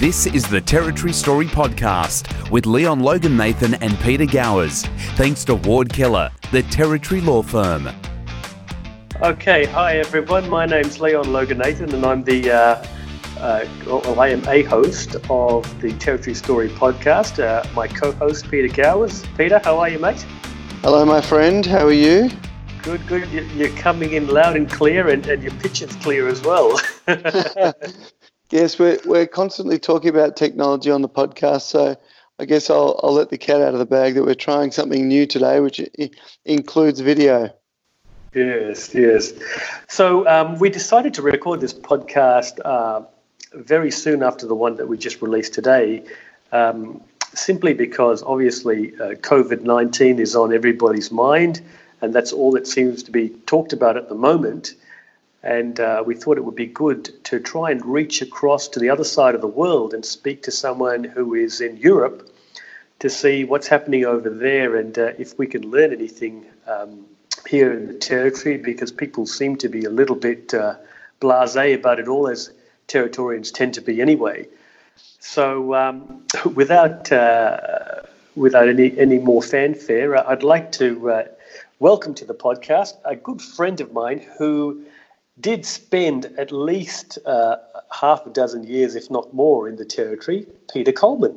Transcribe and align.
This 0.00 0.24
is 0.24 0.48
the 0.48 0.62
Territory 0.62 1.12
Story 1.12 1.44
Podcast 1.44 2.50
with 2.50 2.64
Leon 2.64 3.00
Logan 3.00 3.36
Nathan 3.36 3.74
and 3.82 3.98
Peter 3.98 4.24
Gowers. 4.24 4.86
Thanks 5.16 5.44
to 5.44 5.56
Ward 5.56 5.92
Keller, 5.92 6.30
the 6.52 6.62
Territory 6.62 7.20
Law 7.20 7.42
Firm. 7.42 7.86
Okay, 9.20 9.66
hi 9.66 9.98
everyone. 9.98 10.48
My 10.48 10.64
name's 10.64 11.02
Leon 11.02 11.30
Logan 11.30 11.58
Nathan, 11.58 11.94
and 11.94 12.06
I'm 12.06 12.24
the 12.24 12.50
uh, 12.50 12.86
uh, 13.40 13.66
well, 13.86 14.18
I 14.18 14.28
am 14.28 14.42
a 14.48 14.62
host 14.62 15.16
of 15.28 15.80
the 15.82 15.92
Territory 15.98 16.32
Story 16.32 16.70
podcast. 16.70 17.38
Uh, 17.38 17.62
my 17.74 17.86
co-host 17.86 18.50
Peter 18.50 18.74
Gowers. 18.74 19.26
Peter, 19.36 19.60
how 19.62 19.78
are 19.78 19.90
you, 19.90 19.98
mate? 19.98 20.24
Hello, 20.80 21.04
my 21.04 21.20
friend. 21.20 21.66
How 21.66 21.84
are 21.84 21.92
you? 21.92 22.30
Good, 22.82 23.06
good. 23.06 23.30
You're 23.30 23.76
coming 23.76 24.14
in 24.14 24.28
loud 24.28 24.56
and 24.56 24.70
clear, 24.70 25.10
and, 25.10 25.26
and 25.26 25.42
your 25.42 25.52
pitch 25.56 25.82
is 25.82 25.94
clear 25.96 26.26
as 26.26 26.40
well. 26.40 26.80
Yes, 28.50 28.80
we're, 28.80 28.98
we're 29.04 29.28
constantly 29.28 29.78
talking 29.78 30.10
about 30.10 30.36
technology 30.36 30.90
on 30.90 31.02
the 31.02 31.08
podcast, 31.08 31.62
so 31.62 31.96
I 32.40 32.44
guess 32.46 32.68
I'll, 32.68 32.98
I'll 33.00 33.12
let 33.12 33.30
the 33.30 33.38
cat 33.38 33.62
out 33.62 33.74
of 33.74 33.78
the 33.78 33.86
bag 33.86 34.14
that 34.14 34.24
we're 34.24 34.34
trying 34.34 34.72
something 34.72 35.06
new 35.06 35.24
today, 35.24 35.60
which 35.60 35.80
includes 36.44 36.98
video. 36.98 37.50
Yes, 38.34 38.92
yes. 38.92 39.32
So 39.88 40.26
um, 40.26 40.58
we 40.58 40.68
decided 40.68 41.14
to 41.14 41.22
record 41.22 41.60
this 41.60 41.72
podcast 41.72 42.58
uh, 42.64 43.02
very 43.54 43.92
soon 43.92 44.22
after 44.24 44.48
the 44.48 44.54
one 44.56 44.74
that 44.76 44.88
we 44.88 44.98
just 44.98 45.22
released 45.22 45.54
today, 45.54 46.02
um, 46.50 47.00
simply 47.34 47.72
because 47.72 48.20
obviously 48.24 48.94
uh, 48.96 49.14
COVID 49.14 49.62
19 49.62 50.18
is 50.18 50.34
on 50.34 50.52
everybody's 50.52 51.12
mind, 51.12 51.60
and 52.00 52.12
that's 52.12 52.32
all 52.32 52.50
that 52.52 52.66
seems 52.66 53.04
to 53.04 53.12
be 53.12 53.28
talked 53.46 53.72
about 53.72 53.96
at 53.96 54.08
the 54.08 54.16
moment 54.16 54.74
and 55.42 55.80
uh, 55.80 56.02
we 56.04 56.14
thought 56.14 56.36
it 56.36 56.44
would 56.44 56.56
be 56.56 56.66
good 56.66 57.24
to 57.24 57.40
try 57.40 57.70
and 57.70 57.84
reach 57.84 58.20
across 58.20 58.68
to 58.68 58.78
the 58.78 58.90
other 58.90 59.04
side 59.04 59.34
of 59.34 59.40
the 59.40 59.46
world 59.46 59.94
and 59.94 60.04
speak 60.04 60.42
to 60.42 60.50
someone 60.50 61.04
who 61.04 61.34
is 61.34 61.60
in 61.60 61.76
Europe 61.76 62.30
to 62.98 63.08
see 63.08 63.44
what's 63.44 63.66
happening 63.66 64.04
over 64.04 64.28
there 64.28 64.76
and 64.76 64.98
uh, 64.98 65.12
if 65.18 65.38
we 65.38 65.46
can 65.46 65.70
learn 65.70 65.92
anything 65.92 66.44
um, 66.66 67.06
here 67.48 67.72
in 67.72 67.86
the 67.86 67.94
territory 67.94 68.58
because 68.58 68.92
people 68.92 69.26
seem 69.26 69.56
to 69.56 69.68
be 69.68 69.84
a 69.84 69.90
little 69.90 70.16
bit 70.16 70.52
uh, 70.52 70.74
blasé 71.20 71.74
about 71.74 71.98
it 71.98 72.08
all, 72.08 72.28
as 72.28 72.52
Territorians 72.88 73.52
tend 73.52 73.74
to 73.74 73.80
be 73.80 74.00
anyway. 74.00 74.46
So, 75.20 75.74
um, 75.74 76.26
without 76.54 77.10
uh, 77.12 78.02
without 78.36 78.68
any 78.68 78.98
any 78.98 79.18
more 79.18 79.42
fanfare, 79.42 80.16
I'd 80.28 80.42
like 80.42 80.72
to 80.72 81.10
uh, 81.10 81.24
welcome 81.78 82.14
to 82.14 82.24
the 82.24 82.34
podcast 82.34 82.94
a 83.04 83.16
good 83.16 83.40
friend 83.40 83.80
of 83.80 83.92
mine 83.92 84.26
who 84.38 84.84
did 85.40 85.64
spend 85.64 86.26
at 86.38 86.52
least 86.52 87.18
uh, 87.26 87.56
half 87.92 88.26
a 88.26 88.30
dozen 88.30 88.64
years, 88.64 88.94
if 88.94 89.10
not 89.10 89.32
more, 89.32 89.68
in 89.68 89.76
the 89.76 89.84
territory. 89.84 90.46
Peter 90.72 90.92
Coleman, 90.92 91.36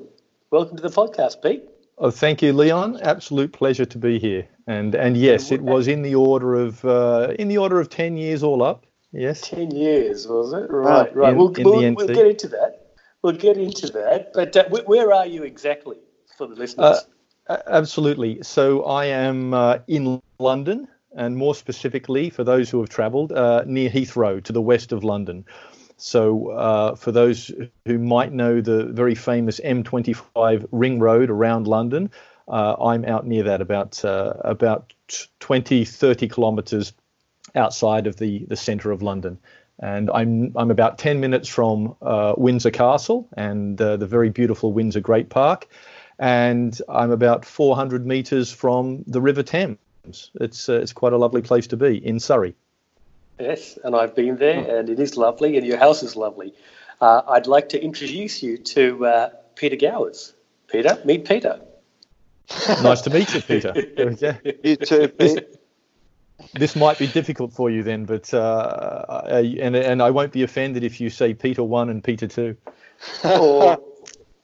welcome 0.51 0.77
to 0.77 0.83
the 0.83 0.89
podcast, 0.89 1.41
Pete. 1.41 1.63
Oh, 1.97 2.11
thank 2.11 2.41
you, 2.41 2.53
Leon. 2.53 2.99
Absolute 3.01 3.53
pleasure 3.53 3.85
to 3.85 3.97
be 3.97 4.19
here. 4.19 4.47
And 4.67 4.95
and 4.95 5.17
yes, 5.17 5.51
it 5.51 5.61
was 5.61 5.87
in 5.87 6.01
the 6.01 6.15
order 6.15 6.55
of 6.55 6.83
uh, 6.85 7.33
in 7.37 7.49
the 7.49 7.57
order 7.57 7.79
of 7.79 7.89
ten 7.89 8.17
years 8.17 8.43
all 8.43 8.63
up. 8.63 8.85
Yes, 9.11 9.41
ten 9.41 9.71
years 9.71 10.27
was 10.27 10.53
it? 10.53 10.71
Right, 10.71 11.13
right. 11.15 11.31
In, 11.31 11.37
we'll, 11.37 11.51
we'll, 11.57 11.93
we'll, 11.93 12.07
get 12.07 12.25
into 12.25 12.47
that. 12.47 12.93
We'll 13.21 13.35
get 13.35 13.57
into 13.57 13.87
that. 13.87 14.31
But 14.33 14.55
uh, 14.55 14.69
where 14.69 15.13
are 15.13 15.27
you 15.27 15.43
exactly 15.43 15.97
for 16.37 16.47
the 16.47 16.55
listeners? 16.55 17.05
Uh, 17.47 17.57
absolutely. 17.67 18.41
So 18.41 18.83
I 18.83 19.05
am 19.05 19.53
uh, 19.53 19.79
in 19.87 20.21
London 20.39 20.87
and 21.15 21.37
more 21.37 21.55
specifically 21.55 22.29
for 22.29 22.43
those 22.43 22.69
who 22.69 22.79
have 22.79 22.89
travelled 22.89 23.31
uh, 23.31 23.63
near 23.65 23.89
Heathrow 23.89 24.43
to 24.43 24.53
the 24.53 24.61
west 24.61 24.91
of 24.91 25.03
London. 25.03 25.45
So, 25.97 26.49
uh, 26.49 26.95
for 26.95 27.11
those 27.11 27.51
who 27.85 27.99
might 27.99 28.33
know 28.33 28.61
the 28.61 28.85
very 28.85 29.15
famous 29.15 29.59
M25 29.59 30.67
ring 30.71 30.99
road 30.99 31.29
around 31.29 31.67
London, 31.67 32.09
uh, 32.47 32.75
I'm 32.81 33.05
out 33.05 33.25
near 33.25 33.43
that, 33.43 33.61
about 33.61 34.03
uh, 34.03 34.33
about 34.43 34.93
20, 35.39 35.85
30 35.85 36.27
kilometres 36.27 36.93
outside 37.55 38.07
of 38.07 38.17
the, 38.17 38.45
the 38.47 38.55
centre 38.55 38.91
of 38.91 39.01
London. 39.01 39.37
And 39.79 40.09
I'm 40.13 40.53
I'm 40.55 40.71
about 40.71 40.97
10 40.97 41.19
minutes 41.19 41.47
from 41.47 41.95
uh, 42.01 42.33
Windsor 42.37 42.71
Castle 42.71 43.27
and 43.35 43.81
uh, 43.81 43.97
the 43.97 44.07
very 44.07 44.29
beautiful 44.29 44.71
Windsor 44.71 44.99
Great 44.99 45.29
Park, 45.29 45.67
and 46.19 46.79
I'm 46.87 47.11
about 47.11 47.43
400 47.43 48.05
metres 48.05 48.51
from 48.51 49.03
the 49.07 49.19
River 49.19 49.43
Thames. 49.43 49.77
It's 50.05 50.67
uh, 50.69 50.73
it's 50.73 50.93
quite 50.93 51.13
a 51.13 51.17
lovely 51.17 51.41
place 51.41 51.67
to 51.67 51.77
be 51.77 52.05
in 52.05 52.19
Surrey. 52.19 52.55
Yes, 53.39 53.79
and 53.83 53.95
I've 53.95 54.15
been 54.15 54.37
there, 54.37 54.65
oh. 54.67 54.79
and 54.79 54.89
it 54.89 54.99
is 54.99 55.17
lovely, 55.17 55.57
and 55.57 55.65
your 55.65 55.77
house 55.77 56.03
is 56.03 56.15
lovely. 56.15 56.53
Uh, 57.01 57.21
I'd 57.27 57.47
like 57.47 57.69
to 57.69 57.81
introduce 57.81 58.43
you 58.43 58.57
to 58.57 59.05
uh, 59.05 59.29
Peter 59.55 59.75
Gowers. 59.75 60.33
Peter, 60.67 60.99
meet 61.05 61.25
Peter. 61.25 61.59
nice 62.83 63.01
to 63.01 63.09
meet 63.09 63.33
you, 63.33 63.41
Peter. 63.41 63.73
you 64.63 64.75
too, 64.75 65.07
Pete. 65.07 65.45
This 66.53 66.75
might 66.75 66.99
be 66.99 67.07
difficult 67.07 67.53
for 67.53 67.69
you 67.69 67.83
then, 67.83 68.05
but 68.05 68.33
uh, 68.33 69.21
and 69.29 69.75
and 69.75 70.01
I 70.01 70.11
won't 70.11 70.33
be 70.33 70.43
offended 70.43 70.83
if 70.83 70.99
you 70.99 71.09
say 71.09 71.33
Peter 71.33 71.63
one 71.63 71.89
and 71.89 72.03
Peter 72.03 72.27
two. 72.27 72.57
or 73.23 73.77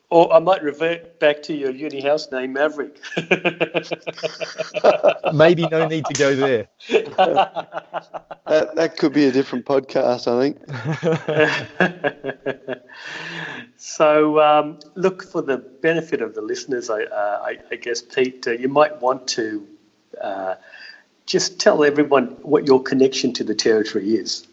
or 0.10 0.34
I 0.34 0.40
might 0.40 0.64
revert 0.64 1.20
back 1.20 1.44
to 1.44 1.54
your 1.54 1.70
uni 1.70 2.02
house 2.02 2.32
name, 2.32 2.54
Maverick. 2.54 3.00
Maybe 5.34 5.68
no 5.68 5.88
need 5.88 6.06
to 6.06 6.16
go 6.16 6.36
there. 6.36 6.68
that, 6.90 8.72
that 8.76 8.98
could 8.98 9.14
be 9.14 9.26
a 9.26 9.32
different 9.32 9.66
podcast, 9.66 10.28
I 10.28 10.40
think. 10.42 10.58
so, 13.78 14.42
um, 14.42 14.80
look, 14.96 15.22
for 15.24 15.44
the 15.44 15.58
benefit 15.58 16.22
of 16.22 16.34
the 16.34 16.42
listeners, 16.42 16.90
I, 16.90 17.04
uh, 17.04 17.42
I, 17.44 17.58
I 17.72 17.76
guess, 17.76 18.02
Pete, 18.02 18.48
uh, 18.48 18.52
you 18.52 18.68
might 18.68 19.00
want 19.02 19.28
to 19.30 19.66
uh, 20.22 20.56
just 21.28 21.60
tell 21.60 21.84
everyone 21.84 22.30
what 22.42 22.66
your 22.66 22.82
connection 22.82 23.32
to 23.34 23.44
the 23.44 23.54
territory 23.54 24.16
is. 24.16 24.48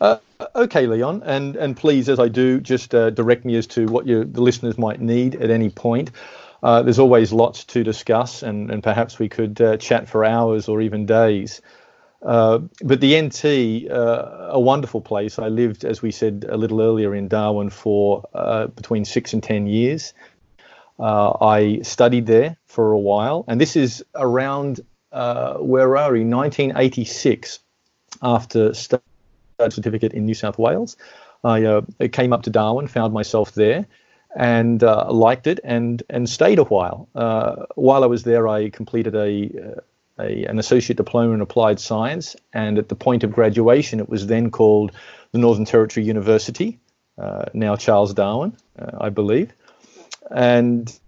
Uh, 0.00 0.16
okay, 0.54 0.86
Leon, 0.86 1.22
and 1.24 1.56
and 1.56 1.76
please, 1.76 2.08
as 2.08 2.18
I 2.18 2.28
do, 2.28 2.60
just 2.60 2.94
uh, 2.94 3.10
direct 3.10 3.44
me 3.44 3.56
as 3.56 3.66
to 3.68 3.86
what 3.86 4.06
your 4.06 4.24
the 4.24 4.40
listeners 4.40 4.78
might 4.78 5.00
need 5.00 5.36
at 5.36 5.50
any 5.50 5.70
point. 5.70 6.10
Uh, 6.62 6.82
there's 6.82 6.98
always 6.98 7.32
lots 7.32 7.64
to 7.64 7.84
discuss, 7.84 8.42
and, 8.42 8.70
and 8.70 8.82
perhaps 8.82 9.18
we 9.18 9.28
could 9.28 9.60
uh, 9.60 9.76
chat 9.76 10.08
for 10.08 10.24
hours 10.24 10.68
or 10.68 10.80
even 10.80 11.06
days. 11.06 11.60
Uh, 12.20 12.58
but 12.82 13.00
the 13.00 13.20
NT, 13.20 13.88
uh, 13.90 14.48
a 14.50 14.58
wonderful 14.58 15.00
place. 15.00 15.38
I 15.38 15.48
lived, 15.48 15.84
as 15.84 16.02
we 16.02 16.10
said 16.10 16.44
a 16.48 16.56
little 16.56 16.80
earlier, 16.80 17.14
in 17.14 17.28
Darwin 17.28 17.70
for 17.70 18.24
between 18.74 19.04
six 19.04 19.32
and 19.32 19.42
ten 19.42 19.66
years. 19.66 20.14
I 21.00 21.78
studied 21.82 22.26
there 22.26 22.56
for 22.66 22.90
a 22.90 22.98
while, 22.98 23.44
and 23.46 23.60
this 23.60 23.76
is 23.76 24.04
around 24.16 24.80
where 25.12 25.96
are 25.96 26.12
we? 26.12 26.24
1986, 26.24 27.60
after 28.20 28.74
studying 28.74 29.07
certificate 29.58 30.12
in 30.12 30.24
New 30.24 30.34
South 30.34 30.58
Wales. 30.58 30.96
I 31.44 31.64
uh, 31.64 31.82
came 32.12 32.32
up 32.32 32.42
to 32.44 32.50
Darwin, 32.50 32.88
found 32.88 33.12
myself 33.12 33.52
there, 33.52 33.86
and 34.36 34.82
uh, 34.82 35.10
liked 35.10 35.46
it, 35.46 35.60
and 35.64 36.02
and 36.10 36.28
stayed 36.28 36.58
a 36.58 36.64
while. 36.64 37.08
Uh, 37.14 37.66
while 37.74 38.02
I 38.02 38.06
was 38.06 38.24
there, 38.24 38.48
I 38.48 38.70
completed 38.70 39.14
a, 39.14 39.76
uh, 39.76 40.22
a, 40.22 40.44
an 40.44 40.58
associate 40.58 40.96
diploma 40.96 41.34
in 41.34 41.40
applied 41.40 41.80
science, 41.80 42.36
and 42.52 42.78
at 42.78 42.88
the 42.88 42.94
point 42.94 43.24
of 43.24 43.32
graduation, 43.32 44.00
it 44.00 44.08
was 44.08 44.26
then 44.26 44.50
called 44.50 44.92
the 45.32 45.38
Northern 45.38 45.64
Territory 45.64 46.06
University, 46.06 46.78
uh, 47.18 47.44
now 47.52 47.76
Charles 47.76 48.14
Darwin, 48.14 48.56
uh, 48.78 48.98
I 49.00 49.10
believe, 49.10 49.52
and 50.30 50.98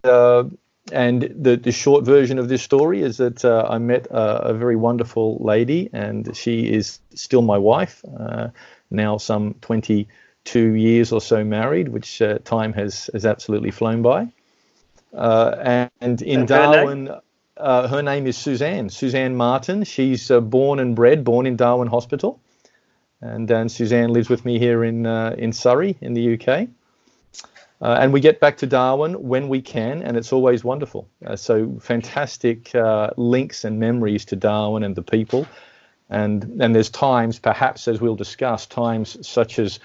and 0.92 1.22
the, 1.34 1.57
the 1.57 1.72
short 1.72 2.04
version 2.04 2.39
of 2.39 2.48
this 2.48 2.63
story 2.63 3.03
is 3.03 3.16
that 3.19 3.45
uh, 3.45 3.66
I 3.69 3.78
met 3.78 4.07
a, 4.07 4.51
a, 4.51 4.54
very 4.54 4.77
wonderful 4.77 5.39
lady, 5.41 5.91
and 5.92 6.37
she 6.37 6.72
is 6.72 7.01
still 7.15 7.42
my 7.42 7.59
wife, 7.59 8.04
uh, 8.19 8.48
now 8.91 9.16
some 9.16 9.54
22 9.60 10.60
years 10.60 11.13
or 11.13 11.21
so 11.21 11.45
married, 11.45 11.89
which 11.89 12.21
uh, 12.22 12.39
time 12.45 12.72
has, 12.72 13.10
has 13.13 13.27
absolutely 13.27 13.71
flown 13.71 14.03
by. 14.03 14.28
Uh, 15.15 15.57
and, 15.60 15.91
and, 16.01 16.22
in 16.22 16.41
and 16.41 16.48
Darwin, 16.48 17.07
her 17.07 17.13
name? 17.13 17.21
Uh, 17.57 17.89
her 17.89 18.03
name 18.03 18.27
is 18.27 18.37
Suzanne, 18.37 18.89
Suzanne 18.89 19.37
Martin. 19.37 19.84
She's 19.84 20.31
uh, 20.31 20.41
born 20.41 20.78
and 20.78 20.97
bred, 20.97 21.25
born 21.25 21.47
in 21.47 21.57
Darwin 21.57 21.89
Hospital. 21.89 22.41
And, 23.21 23.51
and 23.51 23.71
Suzanne 23.71 24.13
lives 24.13 24.31
with 24.31 24.45
me 24.45 24.59
here 24.59 24.83
in, 24.83 25.04
in 25.04 25.53
Surrey, 25.53 25.97
in 26.01 26.15
the 26.15 26.34
UK. 26.34 26.69
Uh, 27.82 27.97
and 27.98 28.12
we 28.12 28.21
get 28.21 28.41
back 28.41 28.59
to 28.59 28.66
Darwin 28.66 29.15
when 29.15 29.48
we 29.48 29.62
can, 29.62 30.03
and 30.03 30.16
it's 30.16 30.32
always 30.32 30.62
wonderful. 30.62 31.09
Uh, 31.24 31.34
so 31.34 31.78
fantastic 31.80 32.74
uh, 32.74 33.10
links 33.16 33.65
and 33.65 33.80
memories 33.80 34.24
to 34.27 34.36
Darwin 34.36 34.82
and 34.82 34.94
the 34.94 35.03
people. 35.03 35.47
And, 36.10 36.60
and 36.60 36.74
there's 36.74 36.91
times, 36.91 37.38
perhaps 37.38 37.88
as 37.88 38.00
we'll 38.00 38.16
discuss, 38.16 38.66
times 38.66 39.16
such 39.27 39.59
as 39.59 39.78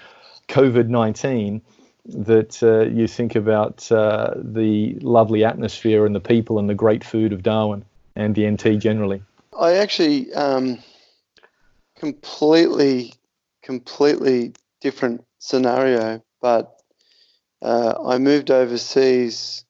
COVID 0.48 0.88
19 0.88 1.62
that 2.08 2.62
uh, 2.62 2.82
you 2.92 3.08
think 3.08 3.34
about 3.34 3.90
uh, 3.90 4.34
the 4.36 4.94
lovely 5.00 5.44
atmosphere 5.44 6.06
and 6.06 6.14
the 6.14 6.20
people 6.20 6.58
and 6.58 6.68
the 6.68 6.74
great 6.74 7.02
food 7.02 7.32
of 7.32 7.42
Darwin 7.42 7.84
and 8.14 8.34
the 8.34 8.48
NT 8.48 8.78
generally. 8.78 9.22
I 9.58 9.74
actually 9.74 10.32
um, 10.34 10.78
completely, 11.96 13.14
completely 13.62 14.52
different 14.80 15.24
scenario, 15.38 16.22
but 16.40 16.75
uh, 17.62 17.94
I 18.04 18.18
moved 18.18 18.50
overseas 18.50 19.64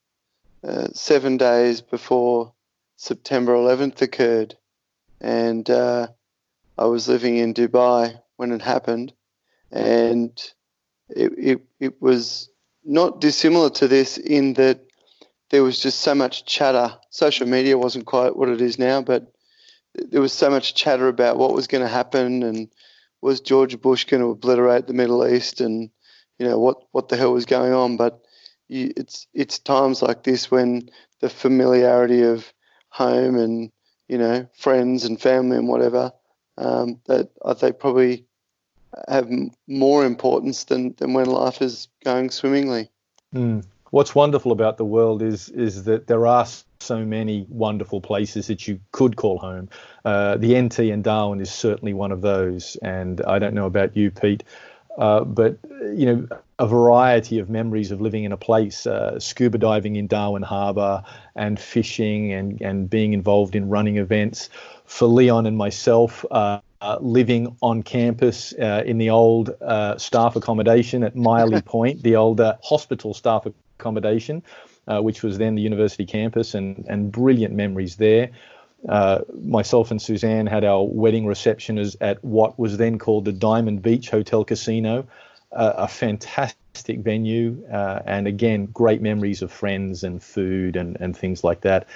uh, 0.63 0.87
seven 0.93 1.37
days 1.37 1.81
before 1.81 2.53
September 2.97 3.53
11th 3.53 4.01
occurred, 4.01 4.57
and 5.21 5.69
uh, 5.69 6.07
I 6.77 6.85
was 6.85 7.07
living 7.07 7.37
in 7.37 7.53
Dubai 7.53 8.19
when 8.35 8.51
it 8.51 8.61
happened, 8.61 9.13
and 9.71 10.31
it, 11.09 11.31
it, 11.37 11.61
it 11.79 12.01
was 12.01 12.49
not 12.83 13.21
dissimilar 13.21 13.69
to 13.69 13.87
this 13.87 14.17
in 14.17 14.53
that 14.53 14.81
there 15.49 15.63
was 15.63 15.79
just 15.79 16.01
so 16.01 16.13
much 16.13 16.45
chatter. 16.45 16.97
Social 17.09 17.47
media 17.47 17.77
wasn't 17.77 18.05
quite 18.05 18.35
what 18.35 18.49
it 18.49 18.61
is 18.61 18.77
now, 18.77 19.01
but 19.01 19.31
there 19.93 20.21
was 20.21 20.33
so 20.33 20.49
much 20.49 20.75
chatter 20.75 21.07
about 21.07 21.37
what 21.37 21.53
was 21.53 21.67
going 21.67 21.83
to 21.83 21.89
happen 21.89 22.43
and 22.43 22.69
was 23.21 23.41
George 23.41 23.79
Bush 23.81 24.05
going 24.05 24.21
to 24.21 24.29
obliterate 24.29 24.87
the 24.87 24.93
Middle 24.93 25.25
East 25.27 25.61
and 25.61 25.89
you 26.39 26.47
know 26.47 26.59
what 26.59 26.83
what 26.91 27.09
the 27.09 27.17
hell 27.17 27.33
was 27.33 27.45
going 27.45 27.73
on. 27.73 27.97
But 27.97 28.21
you, 28.67 28.93
it's 28.95 29.27
it's 29.33 29.59
times 29.59 30.01
like 30.01 30.23
this 30.23 30.51
when 30.51 30.89
the 31.19 31.29
familiarity 31.29 32.23
of 32.23 32.51
home 32.89 33.37
and 33.37 33.71
you 34.07 34.17
know 34.17 34.47
friends 34.57 35.05
and 35.05 35.19
family 35.19 35.57
and 35.57 35.67
whatever 35.67 36.11
um, 36.57 36.99
that 37.05 37.29
think 37.57 37.79
probably 37.79 38.25
have 39.07 39.29
more 39.67 40.05
importance 40.05 40.63
than 40.65 40.95
than 40.97 41.13
when 41.13 41.25
life 41.27 41.61
is 41.61 41.87
going 42.03 42.29
swimmingly. 42.29 42.89
Mm. 43.33 43.65
What's 43.89 44.13
wonderful 44.13 44.51
about 44.51 44.77
the 44.77 44.85
world 44.85 45.21
is 45.21 45.49
is 45.49 45.85
that 45.85 46.07
there 46.07 46.27
are 46.27 46.45
so 46.79 47.05
many 47.05 47.45
wonderful 47.49 48.01
places 48.01 48.47
that 48.47 48.67
you 48.67 48.79
could 48.91 49.15
call 49.15 49.37
home. 49.39 49.69
Uh, 50.05 50.37
the 50.37 50.59
NT 50.59 50.79
in 50.79 51.01
Darwin 51.01 51.41
is 51.41 51.51
certainly 51.51 51.93
one 51.93 52.11
of 52.11 52.21
those, 52.21 52.75
and 52.81 53.21
I 53.21 53.39
don't 53.39 53.53
know 53.53 53.65
about 53.65 53.95
you, 53.95 54.11
Pete, 54.11 54.43
uh, 54.97 55.23
but 55.23 55.57
you 55.93 56.05
know 56.05 56.27
a 56.59 56.67
variety 56.67 57.37
of 57.39 57.49
memories 57.49 57.91
of 57.91 58.01
living 58.01 58.23
in 58.23 58.31
a 58.31 58.37
place, 58.37 58.87
uh, 58.87 59.19
scuba 59.19 59.57
diving 59.57 59.95
in 59.95 60.07
Darwin 60.07 60.43
Harbour, 60.43 61.03
and 61.35 61.59
fishing, 61.59 62.33
and 62.33 62.61
and 62.61 62.89
being 62.89 63.13
involved 63.13 63.55
in 63.55 63.69
running 63.69 63.97
events. 63.97 64.49
For 64.85 65.07
Leon 65.07 65.45
and 65.45 65.57
myself, 65.57 66.25
uh, 66.31 66.59
uh, 66.81 66.97
living 67.01 67.55
on 67.61 67.83
campus 67.83 68.53
uh, 68.53 68.83
in 68.85 68.97
the 68.97 69.09
old 69.09 69.49
uh, 69.61 69.97
staff 69.97 70.35
accommodation 70.35 71.03
at 71.03 71.15
Myilly 71.15 71.61
Point, 71.65 72.03
the 72.03 72.15
old 72.15 72.39
hospital 72.63 73.13
staff 73.13 73.47
accommodation, 73.79 74.43
uh, 74.87 75.01
which 75.01 75.23
was 75.23 75.37
then 75.37 75.55
the 75.55 75.61
university 75.61 76.05
campus, 76.05 76.53
and, 76.53 76.85
and 76.87 77.11
brilliant 77.11 77.53
memories 77.53 77.95
there. 77.95 78.29
Uh, 78.87 79.19
myself 79.41 79.91
and 79.91 80.01
Suzanne 80.01 80.47
had 80.47 80.63
our 80.63 80.83
wedding 80.83 81.25
reception 81.25 81.83
at 81.99 82.23
what 82.23 82.59
was 82.59 82.77
then 82.77 82.99
called 82.99 83.25
the 83.25 83.31
Diamond 83.31 83.81
Beach 83.81 84.09
Hotel 84.09 84.43
Casino, 84.43 85.07
a 85.51 85.87
fantastic 85.87 86.99
venue, 86.99 87.65
and 87.69 88.27
again, 88.27 88.67
great 88.67 89.01
memories 89.01 89.41
of 89.41 89.51
friends 89.51 90.03
and 90.03 90.21
food 90.21 90.75
and, 90.75 90.97
and 90.99 91.17
things 91.17 91.43
like 91.43 91.61
that, 91.61 91.87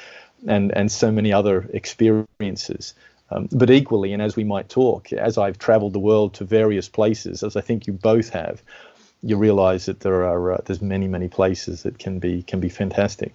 and, 0.48 0.72
and 0.72 0.92
so 0.92 1.12
many 1.12 1.32
other 1.32 1.70
experiences. 1.74 2.94
Um, 3.30 3.48
but 3.52 3.70
equally, 3.70 4.12
and 4.14 4.22
as 4.22 4.36
we 4.36 4.44
might 4.44 4.68
talk, 4.68 5.14
as 5.14 5.38
I've 5.38 5.58
traveled 5.58 5.94
the 5.94 6.00
world 6.00 6.34
to 6.36 6.44
various 6.44 6.90
places, 6.90 7.44
as 7.44 7.56
I 7.56 7.62
think 7.62 7.88
you 7.88 7.94
both 7.94 8.30
have, 8.30 8.62
you 9.24 9.38
realize 9.38 9.86
that 9.86 10.02
there 10.02 10.26
are 10.26 10.54
uh, 10.54 10.58
there's 10.66 10.82
many 10.82 11.08
many 11.08 11.30
places 11.30 11.84
that 11.84 11.98
can 11.98 12.20
be 12.20 12.44
can 12.44 12.60
be 12.60 12.70
fantastic. 12.70 13.34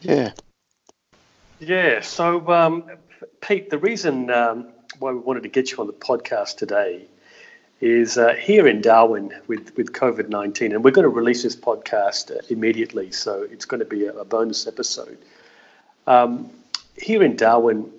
Yeah. 0.00 0.32
Yeah. 1.60 2.00
So, 2.00 2.48
um, 2.52 2.84
Pete, 3.40 3.70
the 3.70 3.78
reason 3.78 4.30
um, 4.30 4.68
why 5.00 5.12
we 5.12 5.18
wanted 5.18 5.42
to 5.42 5.48
get 5.48 5.72
you 5.72 5.78
on 5.78 5.88
the 5.88 5.92
podcast 5.92 6.56
today 6.56 7.04
is 7.80 8.16
uh, 8.16 8.34
here 8.34 8.66
in 8.68 8.80
Darwin 8.80 9.32
with 9.48 9.76
with 9.76 9.92
COVID 9.92 10.28
nineteen, 10.28 10.72
and 10.72 10.84
we're 10.84 10.92
going 10.92 11.04
to 11.04 11.08
release 11.08 11.42
this 11.42 11.56
podcast 11.56 12.30
uh, 12.30 12.40
immediately, 12.48 13.10
so 13.10 13.42
it's 13.50 13.64
going 13.64 13.80
to 13.80 13.86
be 13.86 14.06
a, 14.06 14.12
a 14.14 14.24
bonus 14.24 14.66
episode. 14.66 15.18
Um, 16.06 16.50
here 16.96 17.22
in 17.22 17.36
Darwin, 17.36 17.90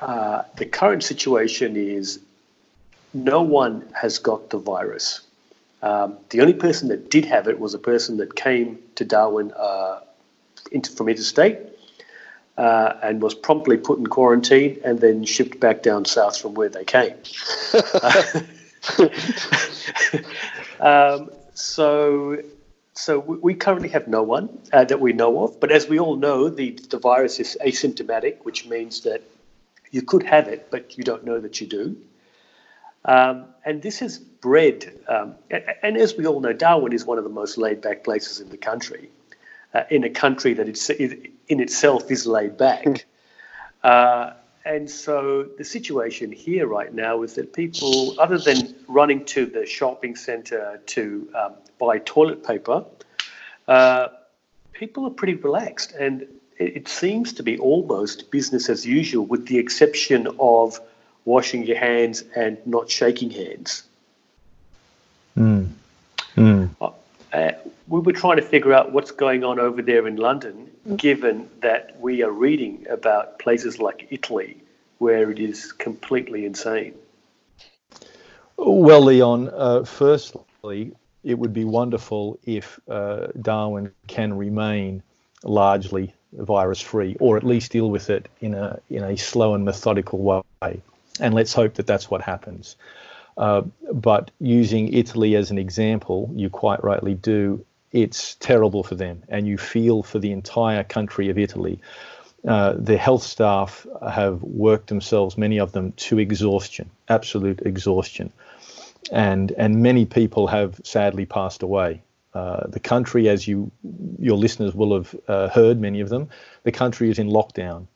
uh, 0.00 0.42
the 0.56 0.66
current 0.66 1.02
situation 1.02 1.76
is 1.76 2.20
no 3.14 3.42
one 3.42 3.86
has 3.94 4.18
got 4.18 4.50
the 4.50 4.58
virus. 4.58 5.22
Um, 5.82 6.18
the 6.30 6.40
only 6.40 6.54
person 6.54 6.88
that 6.88 7.10
did 7.10 7.24
have 7.24 7.48
it 7.48 7.58
was 7.58 7.72
a 7.72 7.78
person 7.78 8.18
that 8.18 8.34
came 8.34 8.78
to 8.96 9.04
Darwin 9.04 9.52
uh, 9.56 10.00
into, 10.70 10.90
from 10.92 11.08
interstate 11.08 11.58
uh, 12.58 12.98
and 13.02 13.22
was 13.22 13.34
promptly 13.34 13.76
put 13.76 13.98
in 13.98 14.06
quarantine 14.08 14.80
and 14.84 15.00
then 15.00 15.24
shipped 15.24 15.60
back 15.60 15.82
down 15.82 16.04
south 16.04 16.38
from 16.38 16.54
where 16.54 16.68
they 16.68 16.84
came. 16.84 17.14
um, 20.80 21.30
so, 21.54 22.42
so 22.94 23.20
we 23.20 23.54
currently 23.54 23.88
have 23.88 24.08
no 24.08 24.24
one 24.24 24.48
uh, 24.72 24.84
that 24.84 25.00
we 25.00 25.12
know 25.12 25.44
of. 25.44 25.60
But 25.60 25.70
as 25.70 25.88
we 25.88 26.00
all 26.00 26.16
know, 26.16 26.48
the, 26.48 26.72
the 26.90 26.98
virus 26.98 27.38
is 27.38 27.56
asymptomatic, 27.64 28.44
which 28.44 28.66
means 28.66 29.02
that 29.02 29.22
you 29.92 30.02
could 30.02 30.24
have 30.24 30.48
it, 30.48 30.68
but 30.68 30.98
you 30.98 31.04
don't 31.04 31.24
know 31.24 31.38
that 31.38 31.60
you 31.60 31.68
do. 31.68 31.96
Um, 33.04 33.44
and 33.64 33.80
this 33.80 34.00
has 34.00 34.18
bred, 34.18 34.92
um, 35.08 35.36
and 35.82 35.96
as 35.96 36.16
we 36.16 36.26
all 36.26 36.40
know, 36.40 36.52
Darwin 36.52 36.92
is 36.92 37.04
one 37.04 37.18
of 37.18 37.24
the 37.24 37.30
most 37.30 37.56
laid 37.56 37.80
back 37.80 38.02
places 38.02 38.40
in 38.40 38.50
the 38.50 38.56
country, 38.56 39.10
uh, 39.74 39.84
in 39.90 40.02
a 40.02 40.10
country 40.10 40.54
that 40.54 40.68
it's, 40.68 40.90
in 41.48 41.60
itself 41.60 42.10
is 42.10 42.26
laid 42.26 42.56
back. 42.56 42.84
Hmm. 42.84 42.94
uh, 43.82 44.30
and 44.64 44.90
so 44.90 45.46
the 45.56 45.64
situation 45.64 46.30
here 46.30 46.66
right 46.66 46.92
now 46.92 47.22
is 47.22 47.34
that 47.34 47.54
people, 47.54 48.20
other 48.20 48.36
than 48.36 48.74
running 48.86 49.24
to 49.26 49.46
the 49.46 49.64
shopping 49.64 50.14
centre 50.14 50.78
to 50.86 51.28
um, 51.34 51.54
buy 51.78 51.98
toilet 52.00 52.44
paper, 52.46 52.84
uh, 53.66 54.08
people 54.74 55.06
are 55.06 55.10
pretty 55.10 55.34
relaxed. 55.34 55.92
And 55.92 56.22
it, 56.58 56.76
it 56.76 56.88
seems 56.88 57.32
to 57.34 57.42
be 57.42 57.58
almost 57.58 58.30
business 58.30 58.68
as 58.68 58.84
usual, 58.84 59.24
with 59.24 59.46
the 59.46 59.56
exception 59.56 60.28
of 60.38 60.78
washing 61.24 61.64
your 61.64 61.78
hands 61.78 62.24
and 62.36 62.58
not 62.66 62.90
shaking 62.90 63.30
hands. 63.30 63.84
Mm. 65.36 65.68
Mm. 65.68 65.68
We 67.88 68.00
were 68.00 68.12
trying 68.12 68.36
to 68.36 68.42
figure 68.42 68.72
out 68.72 68.92
what's 68.92 69.10
going 69.10 69.44
on 69.44 69.58
over 69.58 69.82
there 69.82 70.06
in 70.06 70.16
London, 70.16 70.70
given 70.96 71.48
that 71.60 71.98
we 72.00 72.22
are 72.22 72.30
reading 72.30 72.86
about 72.90 73.38
places 73.38 73.78
like 73.78 74.08
Italy, 74.10 74.58
where 74.98 75.30
it 75.30 75.38
is 75.38 75.72
completely 75.72 76.44
insane. 76.44 76.94
Well, 78.56 79.02
Leon, 79.02 79.50
uh, 79.54 79.84
firstly, 79.84 80.92
it 81.24 81.38
would 81.38 81.52
be 81.52 81.64
wonderful 81.64 82.38
if 82.44 82.78
uh, 82.88 83.28
Darwin 83.40 83.92
can 84.06 84.36
remain 84.36 85.02
largely 85.44 86.14
virus 86.32 86.80
free, 86.80 87.16
or 87.20 87.36
at 87.36 87.44
least 87.44 87.72
deal 87.72 87.90
with 87.90 88.10
it 88.10 88.28
in 88.40 88.54
a 88.54 88.80
in 88.90 89.02
a 89.02 89.16
slow 89.16 89.54
and 89.54 89.64
methodical 89.64 90.42
way 90.62 90.82
and 91.20 91.34
let's 91.34 91.52
hope 91.52 91.74
that 91.74 91.86
that's 91.86 92.10
what 92.10 92.22
happens. 92.22 92.76
Uh, 93.36 93.62
but 93.92 94.30
using 94.40 94.92
Italy 94.92 95.36
as 95.36 95.50
an 95.50 95.58
example, 95.58 96.30
you 96.34 96.50
quite 96.50 96.82
rightly 96.82 97.14
do. 97.14 97.64
It's 97.92 98.34
terrible 98.36 98.82
for 98.82 98.94
them, 98.94 99.22
and 99.28 99.46
you 99.46 99.56
feel 99.56 100.02
for 100.02 100.18
the 100.18 100.32
entire 100.32 100.84
country 100.84 101.30
of 101.30 101.38
Italy. 101.38 101.80
Uh, 102.46 102.74
the 102.78 102.96
health 102.96 103.22
staff 103.22 103.86
have 104.06 104.42
worked 104.42 104.88
themselves, 104.88 105.36
many 105.36 105.58
of 105.58 105.72
them, 105.72 105.92
to 105.92 106.18
exhaustion, 106.18 106.90
absolute 107.08 107.60
exhaustion, 107.64 108.32
and 109.10 109.52
and 109.52 109.82
many 109.82 110.04
people 110.04 110.46
have 110.46 110.80
sadly 110.84 111.26
passed 111.26 111.62
away. 111.62 112.02
Uh, 112.34 112.66
the 112.68 112.80
country, 112.80 113.28
as 113.28 113.48
you 113.48 113.70
your 114.18 114.36
listeners 114.36 114.74
will 114.74 114.94
have 114.94 115.14
uh, 115.26 115.48
heard, 115.48 115.80
many 115.80 116.00
of 116.00 116.08
them, 116.08 116.28
the 116.62 116.72
country 116.72 117.10
is 117.10 117.18
in 117.18 117.28
lockdown. 117.28 117.86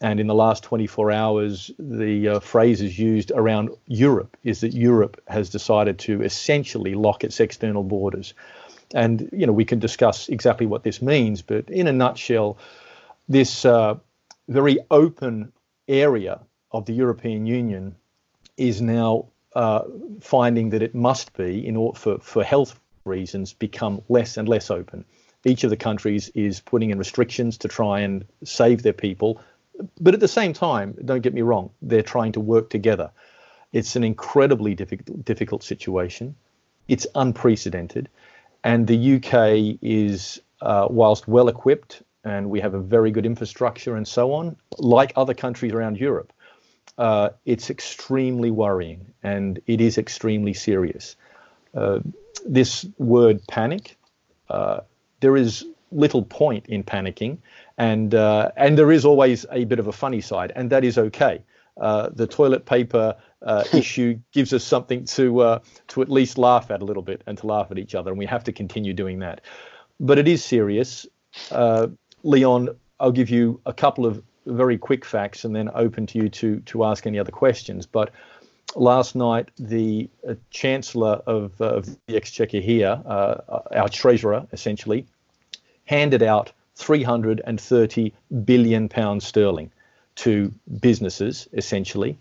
And 0.00 0.20
in 0.20 0.26
the 0.26 0.34
last 0.34 0.62
24 0.64 1.10
hours, 1.10 1.70
the 1.78 2.28
uh, 2.28 2.58
is 2.60 2.98
used 2.98 3.32
around 3.34 3.70
Europe 3.86 4.36
is 4.44 4.60
that 4.60 4.74
Europe 4.74 5.18
has 5.26 5.48
decided 5.48 5.98
to 6.00 6.22
essentially 6.22 6.94
lock 6.94 7.24
its 7.24 7.40
external 7.40 7.82
borders. 7.82 8.34
And, 8.94 9.28
you 9.32 9.46
know, 9.46 9.52
we 9.52 9.64
can 9.64 9.78
discuss 9.78 10.28
exactly 10.28 10.66
what 10.66 10.82
this 10.82 11.02
means, 11.02 11.42
but 11.42 11.68
in 11.68 11.86
a 11.86 11.92
nutshell, 11.92 12.58
this 13.28 13.64
uh, 13.64 13.96
very 14.48 14.78
open 14.90 15.52
area 15.88 16.40
of 16.70 16.86
the 16.86 16.92
European 16.92 17.46
Union 17.46 17.96
is 18.56 18.80
now 18.80 19.26
uh, 19.54 19.82
finding 20.20 20.70
that 20.70 20.82
it 20.82 20.94
must 20.94 21.32
be, 21.36 21.66
in 21.66 21.76
order 21.76 21.98
for, 21.98 22.18
for 22.18 22.44
health 22.44 22.78
reasons, 23.04 23.52
become 23.52 24.02
less 24.08 24.36
and 24.36 24.48
less 24.48 24.70
open. 24.70 25.04
Each 25.44 25.64
of 25.64 25.70
the 25.70 25.76
countries 25.76 26.28
is 26.34 26.60
putting 26.60 26.90
in 26.90 26.98
restrictions 26.98 27.58
to 27.58 27.68
try 27.68 28.00
and 28.00 28.24
save 28.44 28.82
their 28.82 28.92
people 28.92 29.40
but 30.00 30.14
at 30.14 30.20
the 30.20 30.28
same 30.28 30.52
time, 30.52 30.96
don't 31.04 31.22
get 31.22 31.34
me 31.34 31.42
wrong, 31.42 31.70
they're 31.82 32.02
trying 32.02 32.32
to 32.32 32.40
work 32.40 32.70
together. 32.70 33.10
It's 33.72 33.96
an 33.96 34.04
incredibly 34.04 34.74
difficult, 34.74 35.24
difficult 35.24 35.62
situation. 35.62 36.36
It's 36.88 37.06
unprecedented. 37.14 38.08
And 38.66 38.86
the 38.86 38.98
UK 39.16 39.78
is, 39.80 40.40
uh, 40.60 40.88
whilst 40.90 41.28
well 41.28 41.48
equipped 41.48 42.02
and 42.24 42.50
we 42.50 42.58
have 42.60 42.74
a 42.74 42.80
very 42.80 43.10
good 43.12 43.24
infrastructure 43.24 43.94
and 43.94 44.06
so 44.06 44.32
on, 44.32 44.56
like 44.78 45.12
other 45.14 45.34
countries 45.34 45.72
around 45.72 45.98
Europe, 45.98 46.32
uh, 46.98 47.28
it's 47.44 47.70
extremely 47.70 48.50
worrying 48.50 49.00
and 49.22 49.60
it 49.66 49.80
is 49.80 49.98
extremely 49.98 50.52
serious. 50.52 51.16
Uh, 51.74 52.00
this 52.44 52.86
word 52.98 53.40
panic 53.46 53.96
uh, 54.48 54.80
there 55.20 55.36
is 55.36 55.64
little 55.92 56.22
point 56.22 56.66
in 56.66 56.82
panicking, 56.82 57.38
and 57.78 58.14
uh, 58.14 58.50
and 58.56 58.76
there 58.78 58.92
is 58.92 59.04
always 59.04 59.46
a 59.50 59.64
bit 59.64 59.78
of 59.78 59.86
a 59.86 59.92
funny 59.92 60.20
side, 60.20 60.52
and 60.56 60.70
that 60.70 60.84
is 60.84 60.98
okay. 60.98 61.42
Uh, 61.76 62.08
the 62.12 62.26
toilet 62.26 62.64
paper 62.64 63.16
uh, 63.42 63.64
issue 63.72 64.18
gives 64.32 64.52
us 64.52 64.64
something 64.64 65.04
to 65.04 65.40
uh, 65.40 65.58
to 65.88 66.02
at 66.02 66.10
least 66.10 66.38
laugh 66.38 66.70
at 66.70 66.82
a 66.82 66.84
little 66.84 67.02
bit 67.02 67.22
and 67.26 67.38
to 67.38 67.46
laugh 67.46 67.70
at 67.70 67.78
each 67.78 67.94
other, 67.94 68.10
and 68.10 68.18
we 68.18 68.26
have 68.26 68.44
to 68.44 68.52
continue 68.52 68.92
doing 68.92 69.20
that. 69.20 69.40
But 70.00 70.18
it 70.18 70.28
is 70.28 70.44
serious. 70.44 71.06
Uh, 71.50 71.88
Leon, 72.22 72.70
I'll 72.98 73.12
give 73.12 73.30
you 73.30 73.60
a 73.66 73.72
couple 73.72 74.06
of 74.06 74.22
very 74.46 74.78
quick 74.78 75.04
facts 75.04 75.44
and 75.44 75.54
then 75.54 75.70
open 75.74 76.06
to 76.06 76.18
you 76.18 76.28
to 76.28 76.60
to 76.60 76.84
ask 76.84 77.06
any 77.06 77.18
other 77.18 77.32
questions. 77.32 77.86
But 77.86 78.10
last 78.74 79.14
night, 79.14 79.50
the 79.58 80.08
uh, 80.28 80.34
Chancellor 80.50 81.22
of, 81.26 81.60
uh, 81.60 81.76
of, 81.76 81.96
the 82.06 82.16
Exchequer 82.16 82.60
here, 82.60 83.00
uh, 83.06 83.60
our 83.72 83.88
Treasurer 83.88 84.46
essentially, 84.52 85.06
handed 85.84 86.22
out 86.22 86.52
330 86.76 88.12
billion 88.44 88.88
pounds 88.88 89.26
sterling 89.26 89.70
to 90.16 90.52
businesses 90.80 91.48
essentially, 91.52 92.18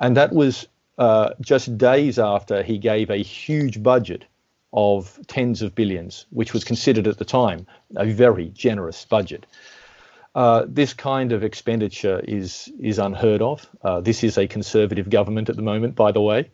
and 0.00 0.16
that 0.16 0.32
was 0.32 0.66
uh, 0.98 1.30
just 1.40 1.76
days 1.76 2.18
after 2.18 2.62
he 2.62 2.78
gave 2.78 3.10
a 3.10 3.16
huge 3.16 3.82
budget 3.82 4.24
of 4.72 5.18
tens 5.28 5.62
of 5.62 5.74
billions, 5.74 6.26
which 6.30 6.52
was 6.52 6.64
considered 6.64 7.06
at 7.06 7.18
the 7.18 7.24
time 7.24 7.66
a 7.96 8.06
very 8.06 8.48
generous 8.48 9.04
budget. 9.04 9.46
Uh, 10.34 10.64
this 10.66 10.92
kind 10.92 11.30
of 11.30 11.44
expenditure 11.44 12.20
is 12.26 12.72
is 12.80 12.98
unheard 12.98 13.40
of. 13.40 13.68
Uh, 13.82 14.00
this 14.00 14.24
is 14.24 14.36
a 14.36 14.48
conservative 14.48 15.08
government 15.08 15.48
at 15.48 15.54
the 15.54 15.62
moment, 15.62 15.94
by 15.94 16.10
the 16.10 16.20
way, 16.20 16.50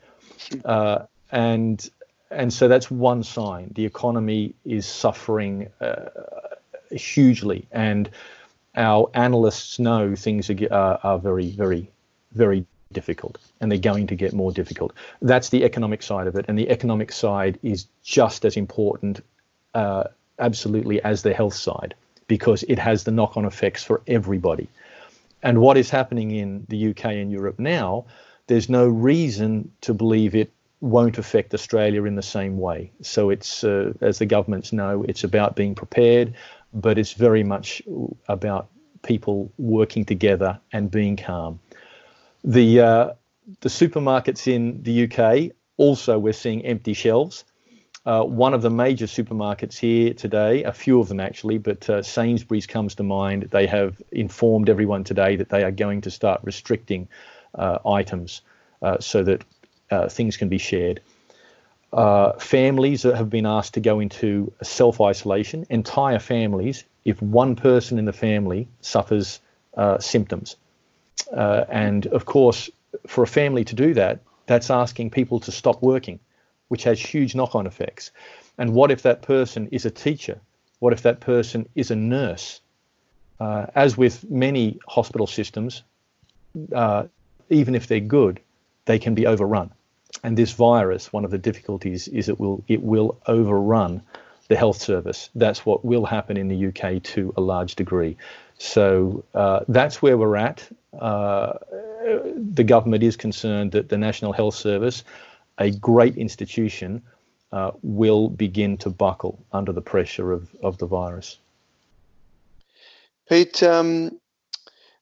uh, 0.66 0.99
and 1.32 1.88
and 2.30 2.52
so 2.52 2.68
that's 2.68 2.90
one 2.90 3.23
sign. 3.23 3.73
The 3.75 3.87
economy 3.87 4.54
is 4.66 4.87
suffering 4.87 5.68
uh, 5.80 6.11
hugely, 6.90 7.66
and 7.73 8.11
our 8.76 9.10
analysts 9.14 9.78
know 9.78 10.14
things 10.14 10.50
are, 10.50 11.00
are 11.02 11.18
very 11.18 11.50
very 11.50 11.88
very 12.32 12.64
difficult, 12.92 13.38
and 13.60 13.70
they're 13.70 13.78
going 13.78 14.06
to 14.08 14.16
get 14.16 14.32
more 14.32 14.52
difficult. 14.52 14.92
That's 15.22 15.48
the 15.48 15.64
economic 15.64 16.02
side 16.02 16.26
of 16.26 16.36
it, 16.36 16.44
and 16.48 16.58
the 16.58 16.70
economic 16.70 17.12
side 17.12 17.58
is 17.62 17.86
just 18.02 18.44
as 18.44 18.56
important, 18.56 19.24
uh, 19.74 20.04
absolutely, 20.38 21.02
as 21.02 21.22
the 21.22 21.34
health 21.34 21.54
side 21.54 21.94
because 22.30 22.62
it 22.68 22.78
has 22.78 23.02
the 23.02 23.10
knock 23.10 23.36
on 23.36 23.44
effects 23.44 23.82
for 23.82 24.02
everybody. 24.06 24.68
And 25.42 25.60
what 25.60 25.76
is 25.76 25.90
happening 25.90 26.30
in 26.30 26.64
the 26.68 26.90
UK 26.90 27.06
and 27.06 27.32
Europe 27.32 27.58
now, 27.58 28.04
there's 28.46 28.68
no 28.68 28.86
reason 28.86 29.72
to 29.80 29.92
believe 29.92 30.36
it 30.36 30.52
won't 30.80 31.18
affect 31.18 31.52
Australia 31.52 32.04
in 32.04 32.14
the 32.14 32.22
same 32.22 32.56
way. 32.56 32.92
So 33.02 33.30
it's, 33.30 33.64
uh, 33.64 33.94
as 34.00 34.20
the 34.20 34.26
governments 34.26 34.72
know, 34.72 35.04
it's 35.08 35.24
about 35.24 35.56
being 35.56 35.74
prepared, 35.74 36.34
but 36.72 36.98
it's 36.98 37.12
very 37.12 37.42
much 37.42 37.82
about 38.28 38.68
people 39.02 39.52
working 39.58 40.04
together 40.04 40.60
and 40.72 40.90
being 40.90 41.16
calm. 41.16 41.60
The 42.44 42.80
uh, 42.80 43.12
the 43.60 43.68
supermarkets 43.68 44.46
in 44.46 44.82
the 44.82 45.04
UK 45.04 45.52
also 45.76 46.18
we're 46.18 46.32
seeing 46.32 46.64
empty 46.64 46.92
shelves. 46.92 47.44
Uh, 48.06 48.22
one 48.22 48.54
of 48.54 48.62
the 48.62 48.70
major 48.70 49.06
supermarkets 49.06 49.76
here 49.76 50.14
today, 50.14 50.64
a 50.64 50.72
few 50.72 51.00
of 51.00 51.08
them 51.08 51.20
actually, 51.20 51.58
but 51.58 51.88
uh, 51.90 52.02
Sainsbury's 52.02 52.66
comes 52.66 52.94
to 52.94 53.02
mind. 53.02 53.48
They 53.50 53.66
have 53.66 54.00
informed 54.10 54.70
everyone 54.70 55.04
today 55.04 55.36
that 55.36 55.50
they 55.50 55.64
are 55.64 55.70
going 55.70 56.00
to 56.02 56.10
start 56.10 56.40
restricting 56.42 57.08
uh, 57.54 57.78
items 57.86 58.40
uh, 58.80 58.98
so 59.00 59.22
that 59.24 59.44
uh, 59.90 60.08
things 60.08 60.38
can 60.38 60.48
be 60.48 60.56
shared. 60.56 61.00
Uh, 61.92 62.32
families 62.38 63.02
that 63.02 63.16
have 63.16 63.28
been 63.28 63.47
asked 63.47 63.75
to 63.75 63.80
go 63.80 64.00
into 64.00 64.52
self 64.62 65.00
isolation, 65.00 65.66
entire 65.70 66.20
families, 66.20 66.85
if 67.04 67.20
one 67.20 67.56
person 67.56 67.99
in 67.99 68.04
the 68.04 68.12
family 68.12 68.68
suffers 68.80 69.40
symptoms. 69.99 70.56
and 71.37 72.06
of 72.09 72.26
course, 72.26 72.70
for 73.06 73.25
a 73.25 73.26
family 73.26 73.64
to 73.64 73.75
do 73.75 73.94
that, 73.94 74.20
that's 74.47 74.70
asking 74.70 75.11
people 75.11 75.40
to 75.40 75.50
stop 75.50 75.80
working 75.82 76.20
which 76.70 76.85
has 76.85 77.00
huge 77.00 77.35
knock 77.35 77.56
on 77.56 77.66
effects. 77.66 78.12
And 78.56 78.73
what 78.75 78.92
if 78.92 79.02
that 79.02 79.23
person 79.23 79.68
is 79.73 79.85
a 79.85 79.90
teacher? 79.90 80.40
What 80.78 80.92
if 80.92 81.02
that 81.02 81.18
person 81.20 81.68
is 81.75 81.90
a 81.90 81.97
nurse? 81.97 82.61
Uh, 83.40 83.66
as 83.75 83.97
with 83.97 84.30
many 84.30 84.78
hospital 84.87 85.26
systems, 85.26 85.82
uh, 86.73 87.04
even 87.49 87.75
if 87.75 87.88
they're 87.88 87.99
good, 87.99 88.40
they 88.85 89.00
can 89.00 89.14
be 89.14 89.26
overrun. 89.26 89.73
And 90.22 90.36
this 90.36 90.52
virus, 90.52 91.12
one 91.12 91.24
of 91.24 91.30
the 91.30 91.38
difficulties 91.38 92.08
is 92.08 92.28
it 92.28 92.38
will 92.38 92.62
it 92.68 92.82
will 92.82 93.18
overrun 93.26 94.02
the 94.48 94.56
health 94.56 94.80
service. 94.80 95.30
That's 95.34 95.64
what 95.64 95.84
will 95.84 96.04
happen 96.04 96.36
in 96.36 96.48
the 96.48 96.66
UK 96.66 97.02
to 97.14 97.32
a 97.36 97.40
large 97.40 97.76
degree. 97.76 98.16
So 98.58 99.24
uh, 99.34 99.60
that's 99.68 100.02
where 100.02 100.18
we're 100.18 100.36
at. 100.36 100.68
Uh, 100.98 101.54
the 102.36 102.64
government 102.64 103.02
is 103.02 103.16
concerned 103.16 103.72
that 103.72 103.88
the 103.88 103.96
National 103.96 104.32
Health 104.32 104.56
Service 104.56 105.04
a 105.60 105.70
great 105.70 106.16
institution 106.16 107.02
uh, 107.52 107.70
will 107.82 108.28
begin 108.28 108.76
to 108.78 108.90
buckle 108.90 109.38
under 109.52 109.72
the 109.72 109.82
pressure 109.82 110.32
of, 110.32 110.48
of 110.62 110.78
the 110.78 110.86
virus. 110.86 111.38
Pete, 113.28 113.62
um, 113.62 114.18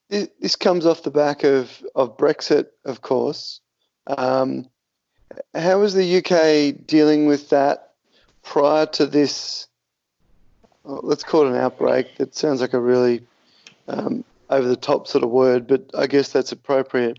this, 0.08 0.56
comes 0.56 0.84
off 0.84 1.02
the 1.02 1.10
back 1.10 1.44
of, 1.44 1.70
of 1.94 2.16
Brexit, 2.16 2.66
of 2.84 3.00
course. 3.00 3.60
Um, 4.06 4.68
how 5.54 5.80
was 5.80 5.94
the 5.94 6.18
UK 6.18 6.86
dealing 6.86 7.26
with 7.26 7.50
that 7.50 7.92
prior 8.42 8.86
to 8.86 9.06
this? 9.06 9.66
Let's 10.84 11.24
call 11.24 11.46
it 11.46 11.50
an 11.50 11.56
outbreak. 11.56 12.16
That 12.16 12.34
sounds 12.34 12.60
like 12.60 12.72
a 12.72 12.80
really 12.80 13.22
um, 13.88 14.24
over 14.50 14.66
the 14.66 14.76
top 14.76 15.06
sort 15.06 15.24
of 15.24 15.30
word, 15.30 15.66
but 15.66 15.90
I 15.94 16.06
guess 16.06 16.32
that's 16.32 16.52
appropriate. 16.52 17.18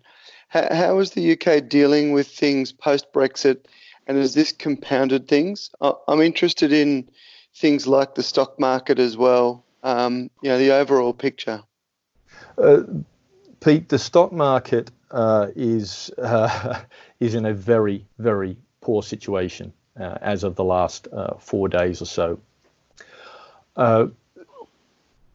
How, 0.50 0.98
is 0.98 1.12
the 1.12 1.34
UK 1.34 1.68
dealing 1.68 2.12
with 2.12 2.28
things 2.28 2.72
post 2.72 3.14
Brexit, 3.14 3.66
and 4.08 4.18
has 4.18 4.34
this 4.34 4.52
compounded 4.52 5.28
things? 5.28 5.70
I'm 5.80 6.22
interested 6.22 6.74
in 6.74 7.08
things 7.56 7.86
like 7.86 8.16
the 8.16 8.24
stock 8.24 8.60
market 8.60 8.98
as 8.98 9.16
well. 9.16 9.64
Um, 9.84 10.32
you 10.42 10.50
know, 10.50 10.58
the 10.58 10.72
overall 10.72 11.14
picture. 11.14 11.62
Uh, 12.58 12.82
Pete, 13.60 13.90
the 13.90 14.00
stock 14.00 14.32
market 14.32 14.90
uh, 15.12 15.48
is 15.56 16.10
uh, 16.18 16.82
is 17.20 17.36
in 17.36 17.46
a 17.46 17.54
very 17.54 18.06
very 18.18 18.58
poor 18.82 19.04
situation 19.04 19.74
uh, 20.00 20.18
as 20.22 20.44
of 20.44 20.56
the 20.56 20.64
last 20.64 21.08
uh, 21.12 21.36
four 21.36 21.68
days 21.68 22.02
or 22.02 22.06
so. 22.06 22.40
Uh, 23.76 24.08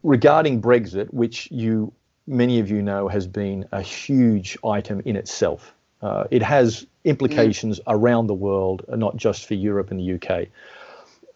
regarding 0.03 0.61
Brexit, 0.61 1.13
which 1.13 1.49
you 1.51 1.91
many 2.27 2.59
of 2.59 2.69
you 2.69 2.81
know, 2.81 3.07
has 3.07 3.27
been 3.27 3.67
a 3.71 3.81
huge 3.81 4.57
item 4.63 5.01
in 5.05 5.15
itself. 5.15 5.73
Uh, 6.01 6.25
it 6.31 6.41
has 6.41 6.85
implications 7.03 7.79
mm. 7.79 7.83
around 7.87 8.27
the 8.27 8.33
world, 8.33 8.83
not 8.89 9.15
just 9.15 9.45
for 9.45 9.53
Europe 9.53 9.91
and 9.91 9.99
the 9.99 10.13
UK. 10.15 10.47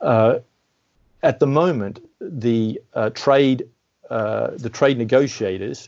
Uh, 0.01 0.39
at 1.23 1.39
the 1.39 1.47
moment, 1.47 2.03
the 2.19 2.81
uh, 2.93 3.09
trade 3.11 3.67
uh, 4.09 4.51
the 4.55 4.69
trade 4.69 4.97
negotiators 4.97 5.87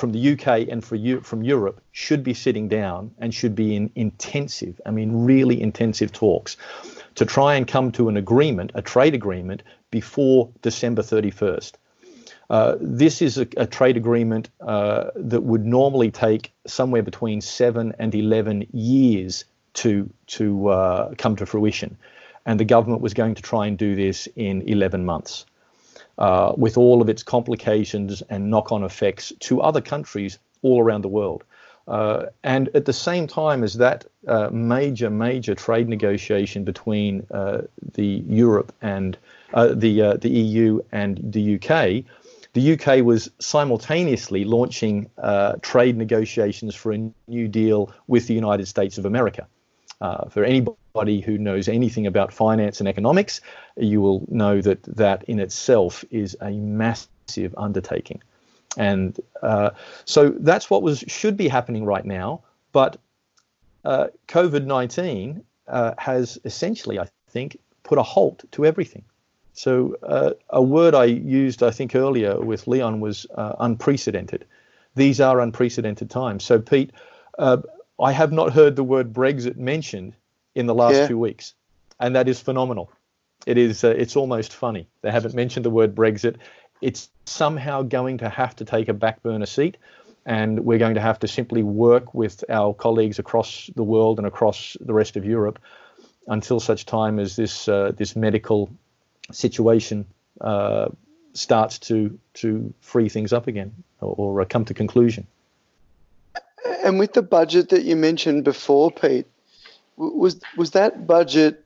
from 0.00 0.12
the 0.12 0.32
UK 0.32 0.68
and 0.68 0.82
from 0.82 1.42
Europe 1.44 1.80
should 1.92 2.24
be 2.24 2.34
sitting 2.34 2.68
down 2.68 3.10
and 3.18 3.34
should 3.34 3.54
be 3.54 3.76
in 3.76 3.90
intensive, 3.94 4.80
I 4.86 4.90
mean, 4.90 5.24
really 5.24 5.60
intensive 5.60 6.10
talks 6.10 6.56
to 7.16 7.26
try 7.26 7.56
and 7.56 7.68
come 7.68 7.92
to 7.92 8.08
an 8.08 8.16
agreement, 8.16 8.70
a 8.74 8.82
trade 8.82 9.14
agreement, 9.14 9.62
before 9.90 10.48
December 10.62 11.02
31st. 11.02 11.72
Uh, 12.48 12.76
this 12.80 13.20
is 13.20 13.38
a, 13.38 13.46
a 13.56 13.66
trade 13.66 13.96
agreement 13.96 14.48
uh, 14.60 15.10
that 15.14 15.42
would 15.42 15.64
normally 15.64 16.10
take 16.10 16.52
somewhere 16.66 17.02
between 17.02 17.40
seven 17.40 17.94
and 17.98 18.14
11 18.14 18.66
years 18.72 19.44
to, 19.74 20.08
to 20.26 20.68
uh, 20.68 21.14
come 21.18 21.36
to 21.36 21.46
fruition. 21.46 21.96
And 22.46 22.58
the 22.58 22.64
government 22.64 23.02
was 23.02 23.14
going 23.14 23.34
to 23.34 23.42
try 23.42 23.66
and 23.66 23.76
do 23.76 23.94
this 23.94 24.26
in 24.34 24.62
11 24.62 25.04
months. 25.04 25.44
Uh, 26.20 26.52
with 26.58 26.76
all 26.76 27.00
of 27.00 27.08
its 27.08 27.22
complications 27.22 28.22
and 28.28 28.50
knock 28.50 28.70
on 28.72 28.84
effects 28.84 29.32
to 29.40 29.62
other 29.62 29.80
countries 29.80 30.38
all 30.60 30.82
around 30.82 31.00
the 31.00 31.08
world. 31.08 31.44
Uh, 31.88 32.26
and 32.44 32.68
at 32.74 32.84
the 32.84 32.92
same 32.92 33.26
time 33.26 33.64
as 33.64 33.72
that 33.72 34.04
uh, 34.28 34.50
major, 34.52 35.08
major 35.08 35.54
trade 35.54 35.88
negotiation 35.88 36.62
between 36.62 37.26
uh, 37.30 37.62
the 37.94 38.22
Europe 38.28 38.70
and 38.82 39.16
uh, 39.54 39.68
the 39.68 40.18
the 40.20 40.28
EU 40.28 40.78
and 40.92 41.18
the 41.32 41.54
UK, 41.54 42.04
the 42.52 42.74
UK 42.74 43.02
was 43.02 43.30
simultaneously 43.38 44.44
launching 44.44 45.08
uh, 45.16 45.54
trade 45.62 45.96
negotiations 45.96 46.74
for 46.74 46.92
a 46.92 47.10
new 47.28 47.48
deal 47.48 47.90
with 48.08 48.26
the 48.26 48.34
United 48.34 48.68
States 48.68 48.98
of 48.98 49.06
America. 49.06 49.46
Uh, 50.00 50.28
for 50.28 50.44
anybody 50.44 51.20
who 51.20 51.36
knows 51.36 51.68
anything 51.68 52.06
about 52.06 52.32
finance 52.32 52.80
and 52.80 52.88
economics, 52.88 53.40
you 53.76 54.00
will 54.00 54.24
know 54.28 54.60
that 54.60 54.82
that 54.84 55.22
in 55.24 55.38
itself 55.38 56.04
is 56.10 56.36
a 56.40 56.50
massive 56.50 57.54
undertaking. 57.58 58.22
And 58.76 59.18
uh, 59.42 59.70
so 60.04 60.30
that's 60.38 60.70
what 60.70 60.82
was 60.82 61.04
should 61.06 61.36
be 61.36 61.48
happening 61.48 61.84
right 61.84 62.04
now. 62.04 62.42
But 62.72 62.96
uh, 63.84 64.08
COVID 64.28 64.64
19 64.64 65.42
uh, 65.68 65.94
has 65.98 66.38
essentially, 66.44 66.98
I 66.98 67.06
think, 67.28 67.58
put 67.82 67.98
a 67.98 68.02
halt 68.02 68.44
to 68.52 68.64
everything. 68.64 69.04
So 69.52 69.96
uh, 70.02 70.30
a 70.50 70.62
word 70.62 70.94
I 70.94 71.04
used, 71.04 71.62
I 71.62 71.70
think, 71.70 71.94
earlier 71.94 72.40
with 72.40 72.66
Leon 72.66 73.00
was 73.00 73.26
uh, 73.34 73.54
unprecedented. 73.58 74.46
These 74.94 75.20
are 75.20 75.40
unprecedented 75.40 76.10
times. 76.10 76.44
So, 76.44 76.58
Pete, 76.58 76.92
I 78.00 78.12
have 78.12 78.32
not 78.32 78.52
heard 78.52 78.76
the 78.76 78.84
word 78.84 79.12
Brexit 79.12 79.56
mentioned 79.56 80.14
in 80.54 80.66
the 80.66 80.74
last 80.74 80.94
yeah. 80.94 81.08
two 81.08 81.18
weeks, 81.18 81.54
and 81.98 82.16
that 82.16 82.28
is 82.28 82.40
phenomenal. 82.40 82.90
It 83.46 83.58
is. 83.58 83.84
Uh, 83.84 83.88
it's 83.88 84.16
almost 84.16 84.52
funny. 84.52 84.86
They 85.02 85.10
haven't 85.10 85.34
mentioned 85.34 85.64
the 85.64 85.70
word 85.70 85.94
Brexit. 85.94 86.36
It's 86.80 87.10
somehow 87.26 87.82
going 87.82 88.18
to 88.18 88.28
have 88.28 88.56
to 88.56 88.64
take 88.64 88.88
a 88.88 88.94
back 88.94 89.22
burner 89.22 89.46
seat, 89.46 89.76
and 90.26 90.60
we're 90.60 90.78
going 90.78 90.94
to 90.94 91.00
have 91.00 91.18
to 91.20 91.28
simply 91.28 91.62
work 91.62 92.14
with 92.14 92.44
our 92.48 92.74
colleagues 92.74 93.18
across 93.18 93.70
the 93.76 93.84
world 93.84 94.18
and 94.18 94.26
across 94.26 94.76
the 94.80 94.94
rest 94.94 95.16
of 95.16 95.24
Europe 95.24 95.58
until 96.26 96.60
such 96.60 96.86
time 96.86 97.18
as 97.18 97.36
this 97.36 97.68
uh, 97.68 97.92
this 97.96 98.16
medical 98.16 98.70
situation 99.32 100.06
uh, 100.40 100.88
starts 101.32 101.78
to 101.78 102.18
to 102.34 102.72
free 102.80 103.08
things 103.08 103.32
up 103.32 103.46
again 103.46 103.72
or, 104.00 104.40
or, 104.40 104.44
come 104.46 104.64
to 104.64 104.74
conclusion. 104.74 105.26
And 106.82 106.98
with 106.98 107.12
the 107.12 107.22
budget 107.22 107.68
that 107.70 107.84
you 107.84 107.96
mentioned 107.96 108.44
before, 108.44 108.90
Pete, 108.90 109.26
was 109.96 110.40
was 110.56 110.70
that 110.72 111.06
budget 111.06 111.64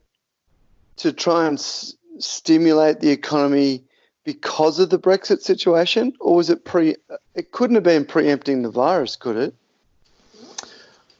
to 0.96 1.12
try 1.12 1.46
and 1.46 1.58
s- 1.58 1.94
stimulate 2.18 3.00
the 3.00 3.10
economy 3.10 3.84
because 4.24 4.78
of 4.78 4.90
the 4.90 4.98
Brexit 4.98 5.40
situation, 5.40 6.12
or 6.20 6.36
was 6.36 6.50
it 6.50 6.64
pre? 6.64 6.96
It 7.34 7.52
couldn't 7.52 7.74
have 7.76 7.84
been 7.84 8.04
preempting 8.04 8.62
the 8.62 8.70
virus, 8.70 9.16
could 9.16 9.36
it? 9.36 9.54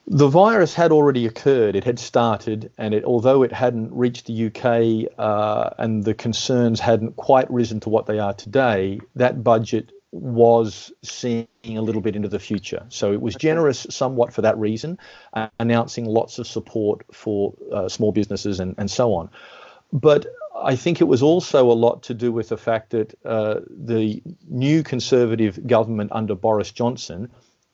The 0.07 0.29
virus 0.29 0.75
had 0.75 0.93
already 0.93 1.27
occurred. 1.27 1.77
It 1.77 1.85
had 1.85 1.99
started, 1.99 2.71
and 2.77 2.93
it, 2.93 3.05
although 3.05 3.43
it 3.43 3.53
hadn't 3.53 3.91
reached 3.93 4.27
the 4.27 4.47
UK 4.47 5.11
uh, 5.19 5.71
and 5.79 6.05
the 6.05 6.13
concerns 6.13 6.79
hadn't 6.79 7.17
quite 7.17 7.51
risen 7.51 7.81
to 7.81 7.89
what 7.89 8.05
they 8.05 8.19
are 8.19 8.35
today, 8.35 9.01
that 9.17 9.43
budget 9.43 9.93
was 10.15 10.93
seeing 11.03 11.49
a 11.67 11.81
little 11.81 12.01
bit 12.01 12.15
into 12.15 12.29
the 12.29 12.39
future. 12.39 12.87
So 12.89 13.13
it 13.13 13.21
was 13.21 13.35
generous 13.35 13.85
somewhat 13.91 14.33
for 14.33 14.43
that 14.43 14.57
reason, 14.57 14.97
uh, 15.33 15.49
announcing 15.59 16.05
lots 16.05 16.39
of 16.39 16.47
support 16.47 17.05
for 17.13 17.53
uh, 17.73 17.89
small 17.89 18.13
businesses 18.13 18.61
and, 18.61 18.77
and 18.79 18.89
so 18.89 19.13
on. 19.15 19.29
But 19.93 20.27
I 20.55 20.77
think 20.77 21.01
it 21.01 21.05
was 21.05 21.21
also 21.21 21.69
a 21.69 21.75
lot 21.75 22.05
to 22.05 22.15
do 22.15 22.31
with 22.31 22.51
the 22.51 22.57
fact 22.57 22.91
that 22.91 23.19
uh, 23.25 23.61
the 23.69 24.23
new 24.49 24.85
Conservative 24.85 25.67
government 25.67 26.13
under 26.13 26.37
Boris 26.37 26.71
Johnson 26.71 27.29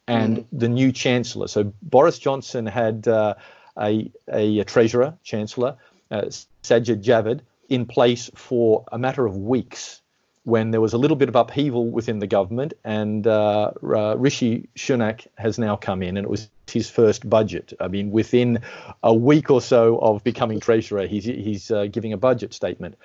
and 0.08 0.38
mm. 0.38 0.46
the 0.50 0.68
new 0.68 0.92
chancellor. 0.92 1.46
So 1.46 1.74
Boris 1.82 2.18
Johnson 2.18 2.64
had 2.64 3.06
uh, 3.06 3.34
a, 3.78 4.10
a, 4.32 4.60
a, 4.60 4.64
treasurer, 4.64 5.14
chancellor, 5.22 5.76
uh, 6.10 6.22
Sajid 6.62 7.04
Javid, 7.04 7.40
in 7.68 7.84
place 7.84 8.30
for 8.34 8.86
a 8.90 8.98
matter 8.98 9.26
of 9.26 9.36
weeks 9.36 10.00
when 10.44 10.70
there 10.70 10.80
was 10.80 10.92
a 10.92 10.98
little 10.98 11.16
bit 11.16 11.28
of 11.28 11.36
upheaval 11.36 11.90
within 11.90 12.18
the 12.18 12.26
government, 12.26 12.72
and 12.84 13.26
uh, 13.26 13.72
uh, 13.82 14.16
Rishi 14.16 14.68
Sunak 14.76 15.26
has 15.36 15.58
now 15.58 15.76
come 15.76 16.02
in, 16.02 16.16
and 16.16 16.24
it 16.24 16.30
was 16.30 16.48
his 16.66 16.88
first 16.88 17.28
budget. 17.28 17.72
I 17.80 17.88
mean, 17.88 18.10
within 18.10 18.60
a 19.02 19.14
week 19.14 19.50
or 19.50 19.60
so 19.60 19.98
of 19.98 20.24
becoming 20.24 20.60
treasurer, 20.60 21.06
he's 21.06 21.24
he's 21.24 21.70
uh, 21.70 21.86
giving 21.86 22.12
a 22.12 22.16
budget 22.16 22.54
statement. 22.54 22.96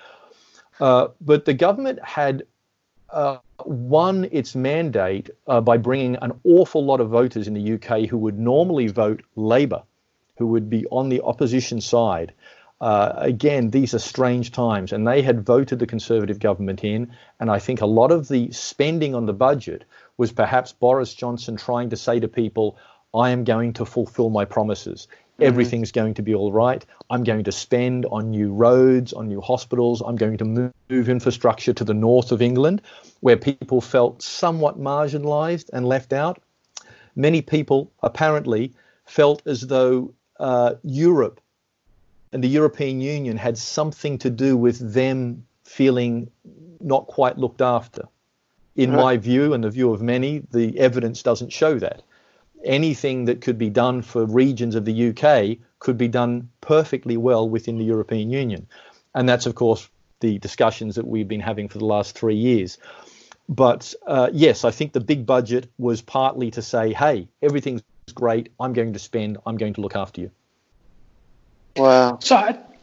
Uh, 0.80 1.08
but 1.20 1.44
the 1.44 1.54
government 1.54 1.98
had 2.02 2.44
uh, 3.10 3.38
won 3.64 4.28
its 4.32 4.54
mandate 4.54 5.30
uh, 5.46 5.60
by 5.60 5.76
bringing 5.76 6.16
an 6.16 6.38
awful 6.44 6.84
lot 6.84 7.00
of 7.00 7.08
voters 7.08 7.48
in 7.48 7.54
the 7.54 7.74
UK 7.74 8.08
who 8.08 8.18
would 8.18 8.38
normally 8.38 8.88
vote 8.88 9.22
Labour, 9.36 9.82
who 10.38 10.46
would 10.46 10.68
be 10.68 10.86
on 10.86 11.08
the 11.08 11.22
opposition 11.22 11.80
side. 11.80 12.32
Uh, 12.80 13.12
again, 13.16 13.70
these 13.70 13.94
are 13.94 13.98
strange 13.98 14.52
times, 14.52 14.92
and 14.92 15.06
they 15.06 15.22
had 15.22 15.46
voted 15.46 15.78
the 15.78 15.86
Conservative 15.86 16.38
government 16.38 16.84
in. 16.84 17.10
And 17.40 17.50
I 17.50 17.58
think 17.58 17.80
a 17.80 17.86
lot 17.86 18.12
of 18.12 18.28
the 18.28 18.50
spending 18.52 19.14
on 19.14 19.26
the 19.26 19.32
budget 19.32 19.84
was 20.18 20.32
perhaps 20.32 20.72
Boris 20.72 21.14
Johnson 21.14 21.56
trying 21.56 21.90
to 21.90 21.96
say 21.96 22.20
to 22.20 22.28
people, 22.28 22.76
I 23.14 23.30
am 23.30 23.44
going 23.44 23.72
to 23.74 23.86
fulfill 23.86 24.28
my 24.28 24.44
promises. 24.44 25.08
Mm-hmm. 25.10 25.44
Everything's 25.44 25.92
going 25.92 26.14
to 26.14 26.22
be 26.22 26.34
all 26.34 26.52
right. 26.52 26.84
I'm 27.08 27.24
going 27.24 27.44
to 27.44 27.52
spend 27.52 28.04
on 28.06 28.30
new 28.30 28.52
roads, 28.52 29.12
on 29.14 29.28
new 29.28 29.40
hospitals. 29.40 30.02
I'm 30.02 30.16
going 30.16 30.36
to 30.38 30.44
move, 30.44 30.72
move 30.90 31.08
infrastructure 31.08 31.72
to 31.72 31.84
the 31.84 31.94
north 31.94 32.30
of 32.30 32.42
England, 32.42 32.82
where 33.20 33.36
people 33.36 33.80
felt 33.80 34.22
somewhat 34.22 34.78
marginalised 34.78 35.70
and 35.72 35.86
left 35.86 36.12
out. 36.12 36.42
Many 37.14 37.40
people 37.40 37.90
apparently 38.02 38.74
felt 39.06 39.46
as 39.46 39.62
though 39.62 40.12
uh, 40.38 40.74
Europe 40.82 41.40
and 42.36 42.44
the 42.44 42.48
European 42.48 43.00
Union 43.00 43.38
had 43.38 43.56
something 43.56 44.18
to 44.18 44.28
do 44.28 44.58
with 44.58 44.92
them 44.92 45.46
feeling 45.64 46.30
not 46.82 47.06
quite 47.06 47.38
looked 47.38 47.62
after. 47.62 48.02
In 48.74 48.90
right. 48.90 49.02
my 49.02 49.16
view, 49.16 49.54
and 49.54 49.64
the 49.64 49.70
view 49.70 49.90
of 49.90 50.02
many, 50.02 50.42
the 50.50 50.78
evidence 50.78 51.22
doesn't 51.22 51.50
show 51.50 51.78
that 51.78 52.02
anything 52.62 53.24
that 53.24 53.40
could 53.40 53.56
be 53.56 53.70
done 53.70 54.02
for 54.02 54.26
regions 54.26 54.74
of 54.74 54.84
the 54.84 55.08
UK 55.08 55.56
could 55.78 55.96
be 55.96 56.08
done 56.08 56.50
perfectly 56.60 57.16
well 57.16 57.48
within 57.48 57.78
the 57.78 57.86
European 57.86 58.30
Union. 58.30 58.66
And 59.14 59.26
that's, 59.26 59.46
of 59.46 59.54
course, 59.54 59.88
the 60.20 60.38
discussions 60.38 60.94
that 60.96 61.06
we've 61.06 61.28
been 61.28 61.40
having 61.40 61.70
for 61.70 61.78
the 61.78 61.86
last 61.86 62.18
three 62.18 62.36
years. 62.36 62.76
But 63.48 63.94
uh, 64.06 64.28
yes, 64.30 64.62
I 64.62 64.72
think 64.72 64.92
the 64.92 65.00
big 65.00 65.24
budget 65.24 65.70
was 65.78 66.02
partly 66.02 66.50
to 66.50 66.60
say, 66.60 66.92
hey, 66.92 67.28
everything's 67.40 67.80
great. 68.14 68.50
I'm 68.60 68.74
going 68.74 68.92
to 68.92 68.98
spend. 68.98 69.38
I'm 69.46 69.56
going 69.56 69.72
to 69.72 69.80
look 69.80 69.96
after 69.96 70.20
you. 70.20 70.30
Wow. 71.76 72.18
So 72.20 72.36
at, 72.36 72.76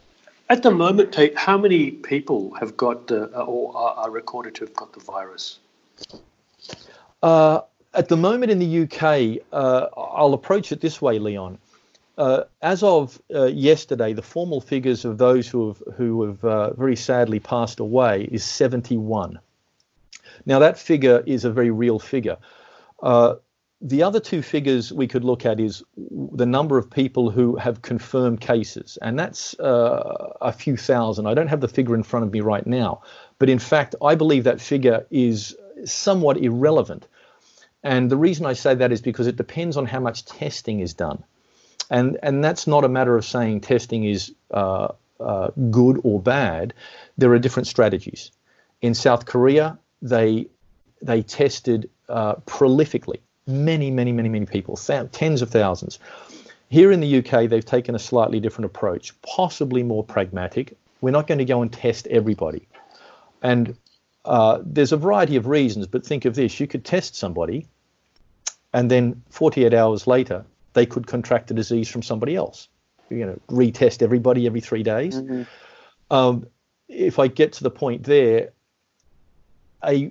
at 0.49 0.63
the 0.63 0.71
moment, 0.71 1.12
Tate, 1.12 1.38
how 1.38 1.58
many 1.58 1.91
people 1.91 2.53
have 2.56 2.77
got 2.77 3.12
uh, 3.12 3.25
or 3.25 3.75
are, 3.75 3.93
are, 3.95 4.12
recorded 4.12 4.56
to 4.56 4.65
have 4.65 4.73
got 4.75 4.93
the 4.93 4.99
virus? 4.99 5.60
Uh, 7.21 7.62
at 7.93 8.10
the 8.10 8.17
moment 8.17 8.51
in 8.51 8.60
the 8.60 8.84
UK, 8.84 9.43
uh, 9.51 9.88
I'll 9.95 10.34
approach 10.34 10.71
it 10.71 10.82
this 10.82 11.01
way, 11.01 11.19
Leon. 11.19 11.58
Uh, 12.17 12.43
as 12.62 12.84
of 12.84 13.19
uh, 13.34 13.45
yesterday, 13.45 14.13
the 14.13 14.21
formal 14.21 14.62
figures 14.62 15.03
of 15.03 15.17
those 15.17 15.47
who 15.47 15.69
have 15.69 15.82
who 15.95 16.23
have 16.23 16.45
uh, 16.45 16.73
very 16.73 16.95
sadly 16.95 17.39
passed 17.39 17.79
away 17.79 18.29
is 18.32 18.43
71. 18.43 19.39
Now 20.45 20.60
that 20.60 20.77
figure 20.77 21.23
is 21.25 21.45
a 21.45 21.51
very 21.51 21.71
real 21.71 21.97
figure. 21.97 22.38
The 23.85 24.01
other 24.01 24.19
two 24.19 24.41
figures 24.41 24.93
we 24.93 25.07
could 25.07 25.25
look 25.25 25.45
at 25.45 25.59
is 25.59 25.83
the 25.97 26.45
number 26.45 26.77
of 26.77 26.89
people 26.89 27.29
who 27.29 27.57
have 27.57 27.81
confirmed 27.81 28.39
cases, 28.39 28.97
and 29.01 29.19
that's 29.19 29.59
uh, 29.59 30.33
a 30.41 30.53
few 30.53 30.77
thousand. 30.77 31.27
I 31.27 31.33
don't 31.33 31.49
have 31.49 31.61
the 31.61 31.67
figure 31.67 31.93
in 31.93 32.03
front 32.03 32.25
of 32.25 32.31
me 32.31 32.39
right 32.39 32.65
now, 32.65 33.01
but 33.39 33.49
in 33.49 33.59
fact, 33.59 33.93
I 34.01 34.15
believe 34.15 34.45
that 34.45 34.61
figure 34.61 35.05
is 35.11 35.55
somewhat 35.85 36.37
irrelevant 36.37 37.07
and 37.83 38.09
the 38.09 38.17
reason 38.17 38.45
I 38.45 38.53
say 38.53 38.73
that 38.75 38.91
is 38.91 39.01
because 39.01 39.27
it 39.27 39.35
depends 39.35 39.75
on 39.75 39.85
how 39.85 39.99
much 39.99 40.25
testing 40.25 40.79
is 40.79 40.93
done. 40.93 41.23
And, 41.89 42.17
and 42.23 42.43
that's 42.43 42.65
not 42.65 42.85
a 42.85 42.89
matter 42.89 43.17
of 43.17 43.25
saying 43.25 43.61
testing 43.61 44.05
is 44.05 44.33
uh, 44.51 44.93
uh, 45.19 45.49
good 45.69 45.99
or 46.03 46.21
bad. 46.21 46.73
There 47.17 47.31
are 47.33 47.39
different 47.39 47.67
strategies. 47.67 48.31
In 48.81 48.93
South 48.93 49.25
Korea, 49.25 49.77
they, 50.01 50.47
they 51.01 51.21
tested 51.23 51.89
uh, 52.07 52.35
prolifically 52.47 53.19
many, 53.47 53.91
many, 53.91 54.12
many, 54.12 54.29
many 54.29 54.45
people, 54.45 54.77
tens 54.77 55.41
of 55.41 55.49
thousands. 55.49 55.99
Here 56.69 56.91
in 56.91 57.01
the 57.01 57.17
UK, 57.19 57.49
they've 57.49 57.65
taken 57.65 57.93
a 57.93 57.99
slightly 57.99 58.39
different 58.39 58.65
approach, 58.65 59.13
possibly 59.21 59.84
more 59.84 60.03
pragmatic. 60.03 60.75
We're 61.01 61.12
not 61.12 61.27
going 61.27 61.38
to 61.38 61.45
go 61.45 61.62
and 61.62 61.71
test 61.71 62.08
everybody. 62.08 62.67
And 63.41 63.75
uh, 64.25 64.60
there's 64.63 64.91
a 64.91 64.97
variety 64.97 65.36
of 65.36 65.47
reasons, 65.47 65.86
but 65.88 66.06
think 66.06 66.25
of 66.25 66.36
this 66.36 66.60
you 66.60 66.67
could 66.67 66.86
test 66.86 67.15
somebody 67.15 67.67
and 68.73 68.89
then 68.89 69.21
48 69.29 69.73
hours 69.73 70.08
later 70.08 70.43
they 70.73 70.86
could 70.86 71.08
contract 71.08 71.47
the 71.47 71.53
disease 71.53 71.88
from 71.88 72.01
somebody 72.01 72.36
else 72.36 72.67
you 73.10 73.25
know 73.25 73.39
retest 73.49 74.01
everybody 74.01 74.45
every 74.45 74.62
three 74.62 74.84
days 74.84 75.15
mm-hmm. 75.15 75.43
um, 76.13 76.45
if 76.89 77.19
i 77.19 77.27
get 77.27 77.53
to 77.53 77.63
the 77.63 77.71
point 77.71 78.03
there 78.03 78.51
a 79.86 80.10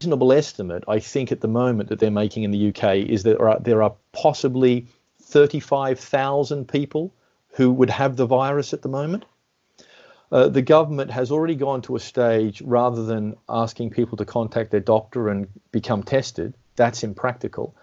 reasonable 0.00 0.32
estimate 0.32 0.84
i 0.88 0.98
think 0.98 1.32
at 1.32 1.40
the 1.40 1.48
moment 1.48 1.88
that 1.88 1.98
they're 1.98 2.10
making 2.10 2.42
in 2.42 2.50
the 2.50 2.68
uk 2.68 2.84
is 2.96 3.22
that 3.22 3.38
there 3.38 3.48
are, 3.48 3.60
there 3.60 3.82
are 3.82 3.94
possibly 4.12 4.86
35,000 5.22 6.66
people 6.68 7.12
who 7.50 7.72
would 7.72 7.90
have 7.90 8.16
the 8.16 8.26
virus 8.26 8.72
at 8.72 8.82
the 8.82 8.88
moment 8.88 9.24
uh, 10.30 10.46
the 10.46 10.62
government 10.62 11.10
has 11.10 11.30
already 11.30 11.54
gone 11.54 11.80
to 11.80 11.96
a 11.96 12.00
stage 12.00 12.60
rather 12.62 13.02
than 13.04 13.34
asking 13.48 13.90
people 13.90 14.16
to 14.16 14.24
contact 14.24 14.70
their 14.70 14.80
doctor 14.80 15.28
and 15.28 15.48
become 15.72 16.02
tested 16.02 16.54
that's 16.78 17.02
impractical. 17.02 17.74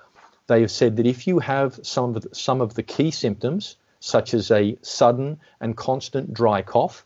They 0.47 0.62
have 0.62 0.71
said 0.71 0.95
that 0.95 1.06
if 1.06 1.28
you 1.28 1.39
have 1.39 1.80
some 1.84 2.15
of 2.15 2.23
the, 2.23 2.34
some 2.34 2.62
of 2.62 2.73
the 2.75 2.82
key 2.82 3.12
symptoms, 3.12 3.75
such 3.99 4.34
as 4.34 4.49
a 4.51 4.78
sudden 4.82 5.38
and 5.60 5.75
constant 5.75 6.34
dry 6.34 6.62
cough 6.62 7.06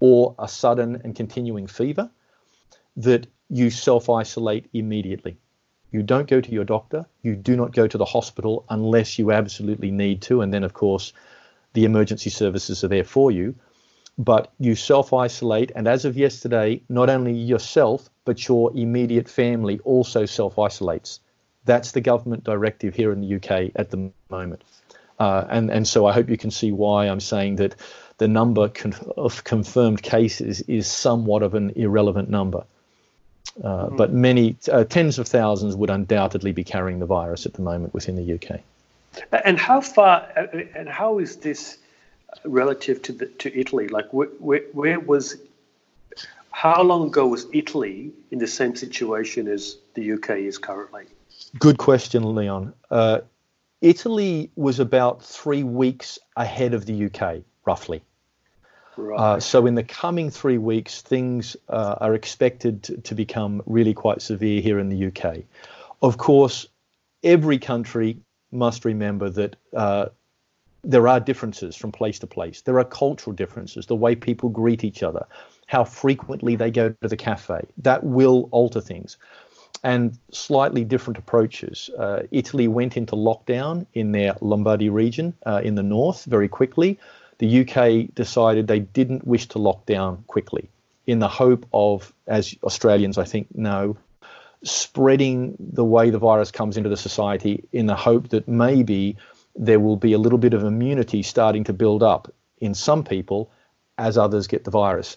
or 0.00 0.34
a 0.38 0.48
sudden 0.48 1.00
and 1.04 1.14
continuing 1.14 1.66
fever, 1.66 2.10
that 2.96 3.26
you 3.50 3.70
self 3.70 4.10
isolate 4.10 4.66
immediately. 4.72 5.38
You 5.92 6.02
don't 6.02 6.28
go 6.28 6.40
to 6.40 6.52
your 6.52 6.64
doctor. 6.64 7.06
You 7.22 7.36
do 7.36 7.56
not 7.56 7.72
go 7.72 7.86
to 7.86 7.98
the 7.98 8.04
hospital 8.04 8.64
unless 8.68 9.18
you 9.18 9.32
absolutely 9.32 9.90
need 9.90 10.22
to. 10.22 10.42
And 10.42 10.52
then, 10.52 10.64
of 10.64 10.74
course, 10.74 11.12
the 11.74 11.84
emergency 11.84 12.30
services 12.30 12.84
are 12.84 12.88
there 12.88 13.04
for 13.04 13.30
you. 13.30 13.54
but 14.18 14.52
you 14.58 14.74
self 14.74 15.12
isolate. 15.12 15.72
And 15.74 15.86
as 15.88 16.04
of 16.04 16.16
yesterday, 16.16 16.82
not 16.88 17.10
only 17.10 17.32
yourself, 17.32 18.08
but 18.24 18.46
your 18.48 18.72
immediate 18.76 19.28
family 19.28 19.78
also 19.80 20.26
self 20.26 20.58
isolates. 20.58 21.20
That's 21.64 21.92
the 21.92 22.00
government 22.00 22.44
directive 22.44 22.94
here 22.94 23.12
in 23.12 23.20
the 23.20 23.36
UK 23.36 23.72
at 23.76 23.90
the 23.90 24.10
moment. 24.30 24.62
Uh, 25.18 25.44
and, 25.48 25.70
and 25.70 25.88
so 25.88 26.06
I 26.06 26.12
hope 26.12 26.28
you 26.28 26.36
can 26.36 26.50
see 26.50 26.72
why 26.72 27.06
I'm 27.08 27.20
saying 27.20 27.56
that 27.56 27.74
the 28.18 28.28
number 28.28 28.70
of 29.16 29.44
confirmed 29.44 30.02
cases 30.02 30.60
is 30.62 30.86
somewhat 30.86 31.42
of 31.42 31.54
an 31.54 31.70
irrelevant 31.76 32.30
number. 32.30 32.64
Uh, 33.62 33.86
mm. 33.86 33.96
But 33.96 34.12
many, 34.12 34.56
uh, 34.70 34.84
tens 34.84 35.18
of 35.18 35.26
thousands 35.26 35.76
would 35.76 35.90
undoubtedly 35.90 36.52
be 36.52 36.64
carrying 36.64 36.98
the 36.98 37.06
virus 37.06 37.46
at 37.46 37.54
the 37.54 37.62
moment 37.62 37.94
within 37.94 38.16
the 38.16 38.34
UK. 38.34 38.60
And 39.44 39.58
how 39.58 39.80
far, 39.80 40.28
and 40.74 40.88
how 40.88 41.18
is 41.18 41.36
this 41.36 41.78
relative 42.44 43.00
to 43.02 43.12
the, 43.12 43.26
to 43.26 43.58
Italy? 43.58 43.88
Like, 43.88 44.12
where, 44.12 44.28
where, 44.38 44.62
where 44.72 45.00
was, 45.00 45.36
how 46.50 46.82
long 46.82 47.06
ago 47.06 47.26
was 47.26 47.46
Italy 47.52 48.12
in 48.30 48.38
the 48.38 48.46
same 48.46 48.76
situation 48.76 49.48
as 49.48 49.78
the 49.94 50.12
UK 50.12 50.30
is 50.30 50.58
currently? 50.58 51.04
Good 51.58 51.78
question, 51.78 52.34
Leon. 52.34 52.74
Uh, 52.90 53.20
Italy 53.80 54.50
was 54.56 54.80
about 54.80 55.22
three 55.22 55.62
weeks 55.62 56.18
ahead 56.36 56.74
of 56.74 56.86
the 56.86 57.06
UK, 57.06 57.42
roughly. 57.64 58.02
Uh, 58.98 59.38
so 59.40 59.66
in 59.66 59.74
the 59.74 59.82
coming 59.82 60.30
three 60.30 60.58
weeks, 60.58 61.02
things 61.02 61.56
uh, 61.68 61.96
are 62.00 62.14
expected 62.14 62.82
to, 62.82 62.96
to, 62.98 63.14
become 63.14 63.62
really 63.66 63.92
quite 63.92 64.22
severe 64.22 64.60
here 64.60 64.78
in 64.78 64.88
the 64.88 65.06
UK. 65.06 65.38
Of 66.02 66.18
course, 66.18 66.66
every 67.22 67.58
country 67.58 68.18
must 68.52 68.84
remember 68.84 69.28
that 69.30 69.56
uh, 69.74 70.06
there 70.82 71.08
are 71.08 71.20
differences 71.20 71.76
from 71.76 71.92
place 71.92 72.18
to 72.20 72.26
place. 72.26 72.62
There 72.62 72.78
are 72.78 72.84
cultural 72.84 73.34
differences, 73.34 73.86
the 73.86 73.96
way 73.96 74.14
people 74.14 74.48
greet 74.48 74.84
each 74.84 75.02
other, 75.02 75.26
how 75.66 75.84
frequently 75.84 76.56
they 76.56 76.70
go 76.70 76.94
to 77.02 77.08
the 77.08 77.16
cafe. 77.16 77.66
That 77.78 78.04
will 78.04 78.48
alter 78.52 78.80
things. 78.80 79.18
And 79.82 80.18
slightly 80.32 80.84
different 80.84 81.18
approaches. 81.18 81.90
Uh, 81.98 82.22
Italy 82.30 82.66
went 82.66 82.96
into 82.96 83.14
lockdown 83.14 83.86
in 83.92 84.12
their 84.12 84.36
Lombardy 84.40 84.88
region 84.88 85.34
uh, 85.44 85.60
in 85.62 85.74
the 85.74 85.82
north 85.82 86.24
very 86.24 86.48
quickly 86.48 86.98
the 87.38 87.60
UK 87.60 88.14
decided 88.14 88.66
they 88.66 88.80
didn't 88.80 89.26
wish 89.26 89.46
to 89.48 89.58
lock 89.58 89.86
down 89.86 90.24
quickly 90.26 90.68
in 91.06 91.18
the 91.18 91.28
hope 91.28 91.66
of, 91.72 92.12
as 92.26 92.54
Australians 92.62 93.18
I 93.18 93.24
think 93.24 93.54
know, 93.54 93.96
spreading 94.62 95.56
the 95.58 95.84
way 95.84 96.10
the 96.10 96.18
virus 96.18 96.50
comes 96.50 96.76
into 96.76 96.88
the 96.88 96.96
society 96.96 97.64
in 97.72 97.86
the 97.86 97.94
hope 97.94 98.28
that 98.30 98.48
maybe 98.48 99.16
there 99.54 99.80
will 99.80 99.96
be 99.96 100.12
a 100.12 100.18
little 100.18 100.38
bit 100.38 100.54
of 100.54 100.64
immunity 100.64 101.22
starting 101.22 101.64
to 101.64 101.72
build 101.72 102.02
up 102.02 102.32
in 102.58 102.74
some 102.74 103.04
people 103.04 103.50
as 103.98 104.18
others 104.18 104.46
get 104.46 104.64
the 104.64 104.70
virus. 104.70 105.16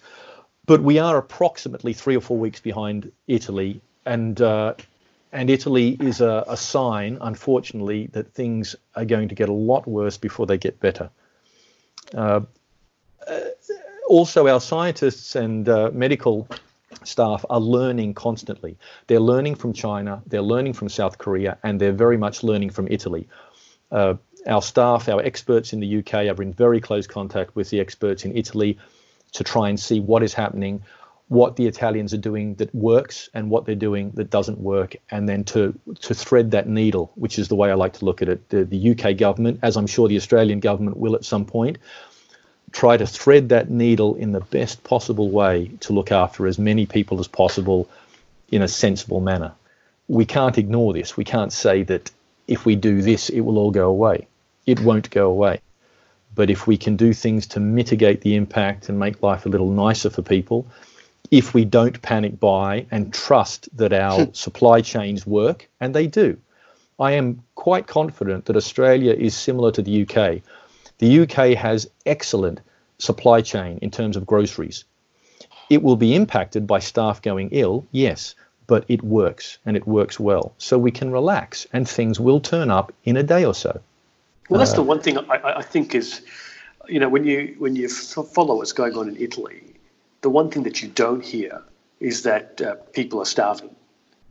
But 0.66 0.82
we 0.82 0.98
are 0.98 1.16
approximately 1.16 1.92
three 1.92 2.16
or 2.16 2.20
four 2.20 2.38
weeks 2.38 2.60
behind 2.60 3.10
Italy, 3.26 3.80
and 4.06 4.40
uh, 4.40 4.74
and 5.32 5.50
Italy 5.50 5.96
is 6.00 6.20
a, 6.20 6.44
a 6.48 6.56
sign, 6.56 7.18
unfortunately, 7.20 8.08
that 8.12 8.32
things 8.34 8.76
are 8.94 9.04
going 9.04 9.28
to 9.28 9.34
get 9.34 9.48
a 9.48 9.52
lot 9.52 9.86
worse 9.86 10.16
before 10.16 10.46
they 10.46 10.58
get 10.58 10.80
better. 10.80 11.10
Uh, 12.14 12.40
also, 14.08 14.48
our 14.48 14.60
scientists 14.60 15.36
and 15.36 15.68
uh, 15.68 15.90
medical 15.92 16.48
staff 17.04 17.44
are 17.48 17.60
learning 17.60 18.14
constantly. 18.14 18.76
They're 19.06 19.20
learning 19.20 19.54
from 19.54 19.72
China, 19.72 20.22
they're 20.26 20.42
learning 20.42 20.72
from 20.74 20.88
South 20.88 21.18
Korea, 21.18 21.58
and 21.62 21.80
they're 21.80 21.92
very 21.92 22.16
much 22.16 22.42
learning 22.42 22.70
from 22.70 22.88
Italy. 22.90 23.28
Uh, 23.90 24.14
our 24.46 24.62
staff, 24.62 25.08
our 25.08 25.20
experts 25.22 25.72
in 25.72 25.80
the 25.80 25.98
UK 25.98 26.14
are 26.14 26.42
in 26.42 26.52
very 26.52 26.80
close 26.80 27.06
contact 27.06 27.54
with 27.54 27.70
the 27.70 27.80
experts 27.80 28.24
in 28.24 28.36
Italy 28.36 28.78
to 29.32 29.44
try 29.44 29.68
and 29.68 29.78
see 29.78 30.00
what 30.00 30.22
is 30.22 30.34
happening, 30.34 30.82
what 31.30 31.54
the 31.54 31.68
Italians 31.68 32.12
are 32.12 32.18
doing 32.18 32.56
that 32.56 32.74
works 32.74 33.30
and 33.34 33.50
what 33.50 33.64
they're 33.64 33.76
doing 33.76 34.10
that 34.14 34.30
doesn't 34.30 34.58
work, 34.58 34.96
and 35.12 35.28
then 35.28 35.44
to 35.44 35.72
to 36.00 36.12
thread 36.12 36.50
that 36.50 36.68
needle, 36.68 37.12
which 37.14 37.38
is 37.38 37.46
the 37.46 37.54
way 37.54 37.70
I 37.70 37.74
like 37.74 37.92
to 37.94 38.04
look 38.04 38.20
at 38.20 38.28
it. 38.28 38.48
The, 38.48 38.64
the 38.64 38.90
UK 38.90 39.16
government, 39.16 39.60
as 39.62 39.76
I'm 39.76 39.86
sure 39.86 40.08
the 40.08 40.16
Australian 40.16 40.58
government 40.58 40.96
will 40.96 41.14
at 41.14 41.24
some 41.24 41.44
point, 41.44 41.78
try 42.72 42.96
to 42.96 43.06
thread 43.06 43.50
that 43.50 43.70
needle 43.70 44.16
in 44.16 44.32
the 44.32 44.40
best 44.40 44.82
possible 44.82 45.30
way 45.30 45.70
to 45.80 45.92
look 45.92 46.10
after 46.10 46.48
as 46.48 46.58
many 46.58 46.84
people 46.84 47.20
as 47.20 47.28
possible 47.28 47.88
in 48.50 48.60
a 48.60 48.68
sensible 48.68 49.20
manner. 49.20 49.52
We 50.08 50.24
can't 50.24 50.58
ignore 50.58 50.92
this. 50.92 51.16
We 51.16 51.24
can't 51.24 51.52
say 51.52 51.84
that 51.84 52.10
if 52.48 52.66
we 52.66 52.74
do 52.74 53.02
this, 53.02 53.28
it 53.28 53.42
will 53.42 53.56
all 53.56 53.70
go 53.70 53.88
away. 53.88 54.26
It 54.66 54.80
won't 54.80 55.08
go 55.10 55.30
away. 55.30 55.60
But 56.34 56.50
if 56.50 56.66
we 56.66 56.76
can 56.76 56.96
do 56.96 57.12
things 57.12 57.46
to 57.48 57.60
mitigate 57.60 58.22
the 58.22 58.34
impact 58.34 58.88
and 58.88 58.98
make 58.98 59.22
life 59.22 59.46
a 59.46 59.48
little 59.48 59.70
nicer 59.70 60.10
for 60.10 60.22
people, 60.22 60.66
if 61.30 61.54
we 61.54 61.64
don't 61.64 62.02
panic 62.02 62.40
buy 62.40 62.86
and 62.90 63.14
trust 63.14 63.68
that 63.76 63.92
our 63.92 64.28
supply 64.32 64.80
chains 64.80 65.26
work, 65.26 65.68
and 65.80 65.94
they 65.94 66.06
do. 66.06 66.36
I 66.98 67.12
am 67.12 67.42
quite 67.54 67.86
confident 67.86 68.44
that 68.46 68.56
Australia 68.56 69.12
is 69.12 69.34
similar 69.34 69.72
to 69.72 69.82
the 69.82 70.02
UK. 70.02 70.42
The 70.98 71.20
UK 71.20 71.56
has 71.56 71.88
excellent 72.04 72.60
supply 72.98 73.40
chain 73.40 73.78
in 73.80 73.90
terms 73.90 74.16
of 74.16 74.26
groceries. 74.26 74.84
It 75.70 75.82
will 75.82 75.96
be 75.96 76.14
impacted 76.14 76.66
by 76.66 76.80
staff 76.80 77.22
going 77.22 77.50
ill, 77.52 77.86
yes, 77.92 78.34
but 78.66 78.84
it 78.88 79.02
works 79.02 79.58
and 79.64 79.76
it 79.76 79.86
works 79.86 80.20
well. 80.20 80.52
So 80.58 80.78
we 80.78 80.90
can 80.90 81.10
relax 81.10 81.66
and 81.72 81.88
things 81.88 82.20
will 82.20 82.40
turn 82.40 82.70
up 82.70 82.92
in 83.04 83.16
a 83.16 83.22
day 83.22 83.44
or 83.44 83.54
so. 83.54 83.80
Well, 84.48 84.58
that's 84.58 84.72
uh, 84.72 84.76
the 84.76 84.82
one 84.82 85.00
thing 85.00 85.16
I, 85.16 85.58
I 85.58 85.62
think 85.62 85.94
is, 85.94 86.22
you 86.88 86.98
know, 86.98 87.08
when 87.08 87.24
you 87.24 87.54
when 87.58 87.76
you 87.76 87.88
follow 87.88 88.56
what's 88.56 88.72
going 88.72 88.96
on 88.96 89.08
in 89.08 89.16
Italy, 89.16 89.62
the 90.20 90.30
one 90.30 90.50
thing 90.50 90.64
that 90.64 90.82
you 90.82 90.88
don't 90.88 91.24
hear 91.24 91.62
is 91.98 92.22
that 92.22 92.60
uh, 92.60 92.74
people 92.92 93.20
are 93.20 93.26
starving. 93.26 93.74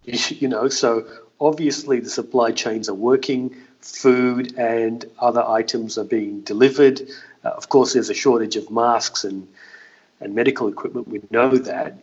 You 0.30 0.48
know, 0.48 0.70
so 0.70 1.06
obviously 1.40 2.00
the 2.00 2.10
supply 2.10 2.52
chains 2.52 2.90
are 2.90 2.96
working, 2.96 3.56
food 3.80 4.58
and 4.58 5.06
other 5.20 5.44
items 5.44 5.98
are 5.98 6.04
being 6.04 6.42
delivered. 6.42 7.02
Uh, 7.44 7.50
of 7.50 7.70
course, 7.70 7.94
there's 7.94 8.10
a 8.10 8.16
shortage 8.16 8.56
of 8.56 8.72
masks 8.72 9.24
and, 9.24 9.48
and 10.20 10.34
medical 10.34 10.68
equipment. 10.68 11.08
We 11.08 11.22
know 11.30 11.58
that. 11.58 11.98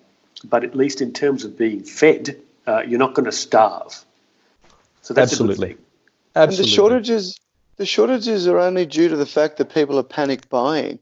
But 0.44 0.64
at 0.64 0.76
least 0.76 1.00
in 1.00 1.12
terms 1.12 1.44
of 1.44 1.58
being 1.58 1.82
fed, 1.82 2.36
uh, 2.66 2.82
you're 2.86 2.98
not 2.98 3.14
going 3.14 3.26
to 3.26 3.32
starve. 3.32 4.04
So 5.02 5.14
that's 5.14 5.32
absolutely. 5.32 5.76
absolutely. 6.34 6.34
And 6.34 6.52
the 6.52 6.64
shortages, 6.64 7.40
the 7.76 7.86
shortages 7.86 8.46
are 8.46 8.58
only 8.58 8.86
due 8.86 9.08
to 9.08 9.16
the 9.16 9.26
fact 9.26 9.56
that 9.56 9.72
people 9.74 9.98
are 9.98 10.04
panic 10.04 10.48
buying. 10.48 10.98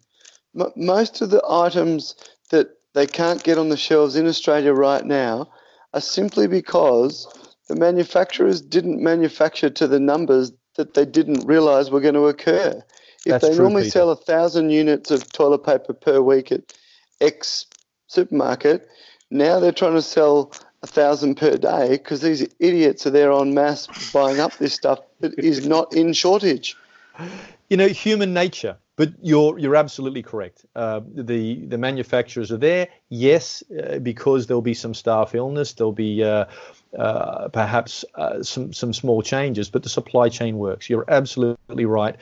M- 0.59 0.73
most 0.77 1.21
of 1.21 1.31
the 1.31 1.43
items 1.49 2.15
that 2.51 2.77
they 2.95 3.07
can't 3.07 3.43
get 3.43 3.59
on 3.59 3.69
the 3.69 3.77
shelves 3.77 4.17
in 4.17 4.27
Australia 4.27 4.73
right 4.73 5.05
now 5.05 5.51
are 5.93 6.01
simply 6.01 6.47
because 6.47 7.27
the 7.69 7.77
manufacturers 7.77 8.61
didn't 8.61 9.03
manufacture 9.03 9.71
to 9.71 9.87
the 9.87 10.01
numbers 10.01 10.53
that 10.77 10.95
they 10.95 11.05
didn't 11.05 11.47
realize 11.47 11.91
were 11.91 12.01
going 12.01 12.15
to 12.15 12.27
occur. 12.27 12.83
If 13.25 13.31
That's 13.33 13.45
they 13.45 13.55
true, 13.55 13.65
normally 13.65 13.83
Peter. 13.83 13.91
sell 13.91 14.11
a 14.11 14.17
thousand 14.17 14.71
units 14.71 15.11
of 15.11 15.31
toilet 15.33 15.65
paper 15.65 15.93
per 15.93 16.21
week 16.21 16.53
at 16.53 16.75
X 17.21 17.67
supermarket, 18.07 18.89
now 19.31 19.61
they're 19.61 19.73
trying 19.73 19.95
to 19.95 20.03
sell 20.03 20.53
a 20.83 20.87
thousand 20.87 21.37
per 21.37 21.57
day 21.57 21.91
because 21.93 22.21
these 22.21 22.47
idiots 22.61 23.07
are 23.07 23.11
there 23.11 23.33
en 23.33 23.55
masse 23.55 23.87
buying 24.13 24.41
up 24.41 24.55
this 24.59 24.75
stuff 24.75 25.01
that 25.21 25.39
is 25.39 25.67
not 25.67 25.95
in 25.95 26.13
shortage. 26.13 26.77
You 27.71 27.79
know, 27.79 27.89
human 27.89 28.35
nature. 28.35 28.77
But 28.97 29.13
you're 29.21 29.59
you're 29.59 29.75
absolutely 29.75 30.23
correct. 30.23 30.65
Uh, 30.77 31.01
the 31.13 31.67
the 31.67 31.79
manufacturers 31.79 32.53
are 32.53 32.57
there, 32.59 32.89
yes, 33.09 33.63
uh, 33.73 33.99
because 33.99 34.47
there'll 34.47 34.63
be 34.63 34.75
some 34.75 34.95
staff 34.95 35.35
illness, 35.35 35.73
there'll 35.73 35.93
be 35.93 36.23
uh, 36.23 36.45
uh 36.97 37.49
perhaps 37.49 38.05
uh, 38.15 38.43
some 38.45 38.73
some 38.73 38.93
small 38.93 39.21
changes, 39.21 39.69
but 39.69 39.83
the 39.83 39.89
supply 39.89 40.29
chain 40.29 40.59
works. 40.59 40.89
You're 40.89 41.05
absolutely 41.09 41.87
right, 41.87 42.15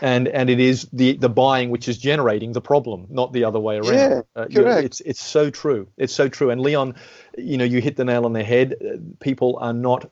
and 0.00 0.26
and 0.26 0.50
it 0.50 0.58
is 0.58 0.88
the 0.92 1.16
the 1.16 1.28
buying 1.28 1.70
which 1.70 1.88
is 1.88 1.96
generating 1.96 2.52
the 2.52 2.60
problem, 2.60 3.06
not 3.08 3.32
the 3.32 3.44
other 3.44 3.60
way 3.60 3.76
around. 3.76 3.94
Yeah, 3.94 4.22
uh, 4.34 4.46
correct. 4.52 4.84
It's 4.84 5.00
it's 5.02 5.22
so 5.22 5.48
true. 5.48 5.86
It's 5.96 6.12
so 6.12 6.28
true. 6.28 6.50
And 6.50 6.60
Leon, 6.60 6.96
you 7.38 7.56
know, 7.56 7.64
you 7.64 7.80
hit 7.80 7.94
the 7.94 8.04
nail 8.04 8.24
on 8.24 8.32
the 8.32 8.42
head. 8.42 8.74
People 9.20 9.58
are 9.60 9.72
not 9.72 10.10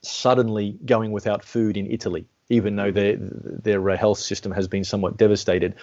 suddenly 0.00 0.78
going 0.86 1.12
without 1.12 1.44
food 1.44 1.76
in 1.76 1.90
Italy 1.90 2.26
even 2.48 2.76
though 2.76 2.90
their 2.90 3.16
their 3.18 3.90
uh, 3.90 3.96
health 3.96 4.18
system 4.18 4.52
has 4.52 4.68
been 4.68 4.84
somewhat 4.84 5.16
devastated. 5.16 5.74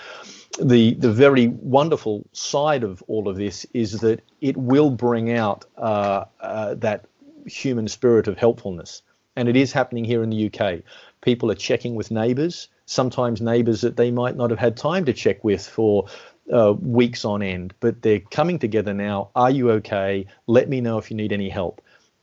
The 0.59 0.93
the 0.95 1.11
very 1.11 1.47
wonderful 1.47 2.27
side 2.31 2.83
of 2.83 3.03
all 3.07 3.27
of 3.27 3.37
this 3.37 3.65
is 3.73 3.99
that 4.01 4.21
it 4.41 4.57
will 4.57 4.89
bring 4.89 5.31
out 5.31 5.65
uh, 5.77 6.25
uh, 6.41 6.75
that 6.75 7.05
human 7.45 7.87
spirit 7.87 8.27
of 8.27 8.37
helpfulness, 8.37 9.01
and 9.35 9.49
it 9.49 9.55
is 9.55 9.71
happening 9.71 10.05
here 10.05 10.23
in 10.23 10.29
the 10.29 10.51
UK. 10.51 10.81
People 11.21 11.51
are 11.51 11.55
checking 11.55 11.95
with 11.95 12.11
neighbours, 12.11 12.67
sometimes 12.85 13.41
neighbours 13.41 13.81
that 13.81 13.97
they 13.97 14.11
might 14.11 14.35
not 14.35 14.49
have 14.49 14.59
had 14.59 14.77
time 14.77 15.05
to 15.05 15.13
check 15.13 15.43
with 15.43 15.65
for 15.65 16.05
uh, 16.53 16.73
weeks 16.79 17.25
on 17.25 17.41
end, 17.41 17.73
but 17.79 18.01
they're 18.01 18.19
coming 18.19 18.59
together 18.59 18.93
now. 18.93 19.29
Are 19.35 19.51
you 19.51 19.71
okay? 19.71 20.25
Let 20.47 20.69
me 20.69 20.81
know 20.81 20.97
if 20.97 21.11
you 21.11 21.17
need 21.17 21.31
any 21.31 21.49
help 21.49 21.81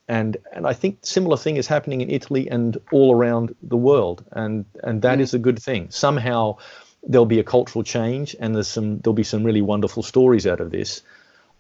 and 0.08 0.36
and 0.52 0.66
I 0.66 0.72
think 0.72 0.98
similar 1.02 1.36
thing 1.36 1.56
is 1.56 1.66
happening 1.66 2.00
in 2.00 2.10
Italy 2.10 2.48
and 2.48 2.78
all 2.92 3.14
around 3.14 3.54
the 3.62 3.76
world, 3.76 4.24
and 4.32 4.64
and 4.82 5.02
that 5.02 5.18
mm. 5.18 5.22
is 5.22 5.34
a 5.34 5.38
good 5.38 5.60
thing. 5.60 5.90
Somehow, 5.90 6.58
there'll 7.02 7.26
be 7.26 7.40
a 7.40 7.44
cultural 7.44 7.82
change, 7.82 8.36
and 8.38 8.54
there's 8.54 8.68
some 8.68 8.98
there'll 8.98 9.14
be 9.14 9.24
some 9.24 9.44
really 9.44 9.62
wonderful 9.62 10.02
stories 10.02 10.46
out 10.46 10.60
of 10.60 10.70
this. 10.70 11.02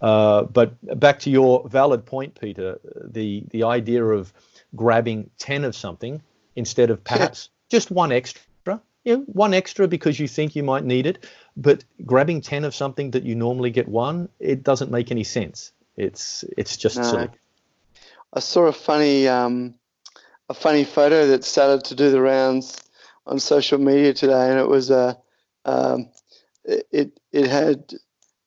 Uh, 0.00 0.42
but 0.42 0.74
back 1.00 1.20
to 1.20 1.30
your 1.30 1.68
valid 1.68 2.04
point, 2.04 2.38
Peter, 2.40 2.78
the 3.02 3.44
the 3.50 3.64
idea 3.64 4.04
of 4.04 4.32
grabbing 4.74 5.30
ten 5.38 5.64
of 5.64 5.74
something 5.74 6.22
instead 6.54 6.90
of 6.90 7.02
perhaps 7.02 7.48
just 7.70 7.90
one 7.90 8.12
extra, 8.12 8.80
you 9.04 9.16
know, 9.16 9.24
one 9.26 9.54
extra 9.54 9.88
because 9.88 10.20
you 10.20 10.28
think 10.28 10.54
you 10.54 10.62
might 10.62 10.84
need 10.84 11.06
it, 11.06 11.26
but 11.56 11.84
grabbing 12.04 12.40
ten 12.42 12.64
of 12.64 12.74
something 12.74 13.10
that 13.10 13.24
you 13.24 13.34
normally 13.34 13.70
get 13.70 13.88
one, 13.88 14.28
it 14.38 14.62
doesn't 14.62 14.90
make 14.90 15.10
any 15.10 15.24
sense. 15.24 15.72
It's 15.96 16.44
it's 16.56 16.76
just 16.76 16.98
no. 16.98 17.02
silly. 17.02 17.28
I 18.36 18.40
saw 18.40 18.66
a 18.66 18.72
funny 18.72 19.26
um, 19.26 19.74
a 20.50 20.54
funny 20.54 20.84
photo 20.84 21.26
that 21.28 21.42
started 21.42 21.84
to 21.84 21.94
do 21.94 22.10
the 22.10 22.20
rounds 22.20 22.78
on 23.26 23.40
social 23.40 23.78
media 23.78 24.12
today, 24.12 24.50
and 24.50 24.60
it 24.60 24.68
was 24.68 24.90
a 24.90 25.16
um, 25.64 26.10
it 26.64 27.18
it 27.32 27.46
had 27.46 27.94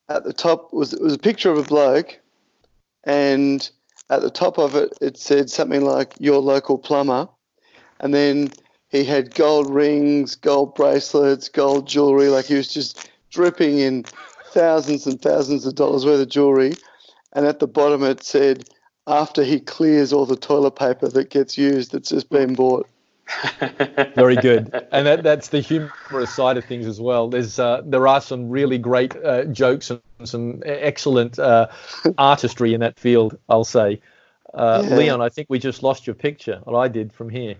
at 0.08 0.22
the 0.22 0.32
top 0.32 0.72
was 0.72 0.92
it 0.92 1.02
was 1.02 1.14
a 1.14 1.18
picture 1.18 1.50
of 1.50 1.58
a 1.58 1.64
bloke, 1.64 2.20
and 3.02 3.68
at 4.10 4.22
the 4.22 4.30
top 4.30 4.58
of 4.58 4.76
it 4.76 4.96
it 5.00 5.16
said 5.16 5.50
something 5.50 5.84
like 5.84 6.14
your 6.20 6.38
local 6.38 6.78
plumber, 6.78 7.28
and 7.98 8.14
then 8.14 8.52
he 8.90 9.02
had 9.02 9.34
gold 9.34 9.68
rings, 9.68 10.36
gold 10.36 10.76
bracelets, 10.76 11.48
gold 11.48 11.88
jewelry, 11.88 12.28
like 12.28 12.44
he 12.44 12.54
was 12.54 12.72
just 12.72 13.10
dripping 13.30 13.80
in 13.80 14.04
thousands 14.52 15.08
and 15.08 15.20
thousands 15.20 15.66
of 15.66 15.74
dollars 15.74 16.06
worth 16.06 16.20
of 16.20 16.28
jewelry, 16.28 16.74
and 17.32 17.44
at 17.44 17.58
the 17.58 17.66
bottom 17.66 18.04
it 18.04 18.22
said 18.22 18.68
after 19.06 19.42
he 19.42 19.60
clears 19.60 20.12
all 20.12 20.26
the 20.26 20.36
toilet 20.36 20.72
paper 20.72 21.08
that 21.08 21.30
gets 21.30 21.56
used 21.58 21.92
that's 21.92 22.10
just 22.10 22.30
been 22.30 22.54
bought. 22.54 22.88
Very 24.16 24.36
good, 24.36 24.74
and 24.90 25.06
that, 25.06 25.22
that's 25.22 25.48
the 25.48 25.60
humorous 25.60 26.34
side 26.34 26.56
of 26.56 26.64
things 26.64 26.86
as 26.86 27.00
well. 27.00 27.28
There's 27.28 27.60
uh, 27.60 27.82
there 27.84 28.08
are 28.08 28.20
some 28.20 28.50
really 28.50 28.76
great 28.76 29.14
uh, 29.16 29.44
jokes 29.44 29.90
and 29.90 30.00
some 30.24 30.62
excellent 30.66 31.38
uh, 31.38 31.68
artistry 32.18 32.74
in 32.74 32.80
that 32.80 32.98
field. 32.98 33.38
I'll 33.48 33.62
say, 33.62 34.00
uh, 34.52 34.82
yeah. 34.84 34.96
Leon. 34.96 35.20
I 35.20 35.28
think 35.28 35.48
we 35.48 35.60
just 35.60 35.84
lost 35.84 36.08
your 36.08 36.14
picture, 36.14 36.60
or 36.64 36.82
I 36.82 36.88
did 36.88 37.12
from 37.12 37.28
here. 37.28 37.54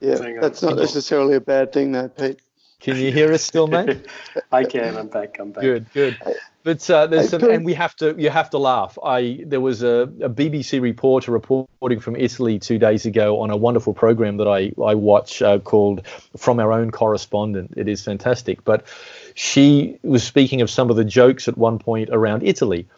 Yeah, 0.00 0.40
that's 0.40 0.62
not 0.62 0.76
necessarily 0.76 1.34
a 1.34 1.40
bad 1.40 1.72
thing, 1.72 1.92
though, 1.92 2.08
Pete. 2.08 2.40
Can 2.80 2.96
you 2.96 3.10
hear 3.10 3.32
us 3.32 3.42
still, 3.42 3.66
mate? 3.66 4.06
I 4.52 4.64
can. 4.64 4.96
I'm 4.96 5.08
back. 5.08 5.38
I'm 5.38 5.50
back. 5.50 5.62
Good, 5.62 5.86
good. 5.92 6.16
But 6.66 6.90
uh, 6.90 7.06
there's 7.06 7.28
some, 7.28 7.48
and 7.48 7.64
we 7.64 7.74
have 7.74 7.94
to 7.98 8.16
you 8.18 8.28
have 8.28 8.50
to 8.50 8.58
laugh. 8.58 8.98
I 9.00 9.44
there 9.46 9.60
was 9.60 9.84
a, 9.84 10.10
a, 10.20 10.28
BBC 10.28 10.80
reporter 10.80 11.30
reporting 11.30 12.00
from 12.00 12.16
Italy 12.16 12.58
two 12.58 12.76
days 12.76 13.06
ago 13.06 13.38
on 13.38 13.50
a 13.50 13.56
wonderful 13.56 13.94
program 13.94 14.36
that 14.38 14.48
I 14.48 14.72
I 14.84 14.96
watch 14.96 15.42
uh, 15.42 15.60
called 15.60 16.04
From 16.36 16.58
Our 16.58 16.72
Own 16.72 16.90
Correspondent. 16.90 17.74
It 17.76 17.86
is 17.86 18.02
fantastic. 18.02 18.64
But 18.64 18.84
she 19.36 19.96
was 20.02 20.24
speaking 20.24 20.60
of 20.60 20.68
some 20.68 20.90
of 20.90 20.96
the 20.96 21.04
jokes 21.04 21.46
at 21.46 21.56
one 21.56 21.78
point 21.78 22.08
around 22.10 22.42
Italy, 22.42 22.88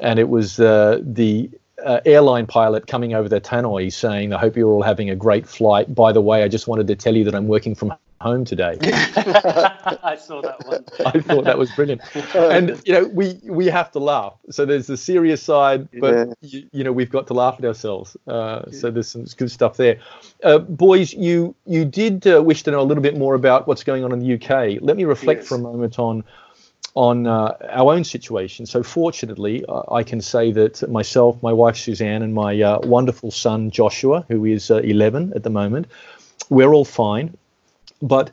and 0.00 0.18
it 0.18 0.30
was 0.30 0.58
uh, 0.58 0.98
the 1.02 1.50
uh, 1.84 2.00
airline 2.06 2.46
pilot 2.46 2.86
coming 2.86 3.12
over 3.12 3.28
the 3.28 3.38
tannoy 3.38 3.92
saying, 3.92 4.32
I 4.32 4.38
hope 4.38 4.56
you're 4.56 4.70
all 4.70 4.82
having 4.82 5.10
a 5.10 5.16
great 5.16 5.46
flight. 5.46 5.94
By 5.94 6.12
the 6.12 6.22
way, 6.22 6.42
I 6.42 6.48
just 6.48 6.66
wanted 6.68 6.86
to 6.86 6.96
tell 6.96 7.14
you 7.14 7.24
that 7.24 7.34
I'm 7.34 7.48
working 7.48 7.74
from 7.74 7.92
home 8.22 8.46
today. 8.46 8.78
I 10.24 10.26
saw 10.26 10.42
that 10.42 10.66
one. 10.66 10.84
I 11.06 11.20
thought 11.20 11.44
that 11.44 11.58
was 11.58 11.70
brilliant. 11.72 12.00
And 12.34 12.80
you 12.84 12.92
know, 12.92 13.04
we 13.08 13.38
we 13.44 13.66
have 13.66 13.92
to 13.92 13.98
laugh. 13.98 14.34
So 14.50 14.64
there's 14.64 14.86
the 14.86 14.96
serious 14.96 15.42
side, 15.42 15.88
but 16.00 16.28
yeah. 16.28 16.34
you, 16.40 16.68
you, 16.72 16.84
know, 16.84 16.92
we've 16.92 17.10
got 17.10 17.26
to 17.28 17.34
laugh 17.34 17.56
at 17.58 17.64
ourselves. 17.64 18.16
Uh, 18.26 18.70
so 18.70 18.90
there's 18.90 19.08
some 19.08 19.24
good 19.36 19.50
stuff 19.50 19.76
there. 19.76 19.98
Uh, 20.42 20.58
boys, 20.58 21.12
you 21.12 21.54
you 21.66 21.84
did 21.84 22.26
uh, 22.26 22.42
wish 22.42 22.62
to 22.64 22.70
know 22.70 22.80
a 22.80 22.84
little 22.84 23.02
bit 23.02 23.16
more 23.16 23.34
about 23.34 23.66
what's 23.66 23.84
going 23.84 24.04
on 24.04 24.12
in 24.12 24.20
the 24.20 24.34
UK. 24.34 24.80
Let 24.80 24.96
me 24.96 25.04
reflect 25.04 25.40
yes. 25.40 25.48
for 25.48 25.56
a 25.56 25.58
moment 25.58 25.98
on 25.98 26.24
on 26.94 27.26
uh, 27.26 27.56
our 27.70 27.92
own 27.92 28.04
situation. 28.04 28.66
So, 28.66 28.82
fortunately, 28.82 29.64
I 29.90 30.04
can 30.04 30.20
say 30.20 30.52
that 30.52 30.88
myself, 30.88 31.42
my 31.42 31.52
wife 31.52 31.76
Suzanne, 31.76 32.22
and 32.22 32.32
my 32.34 32.60
uh, 32.60 32.78
wonderful 32.84 33.30
son 33.30 33.70
Joshua, 33.70 34.24
who 34.28 34.44
is 34.44 34.70
uh, 34.70 34.76
11 34.76 35.32
at 35.34 35.42
the 35.42 35.50
moment, 35.50 35.88
we're 36.50 36.72
all 36.72 36.84
fine. 36.84 37.36
But 38.00 38.30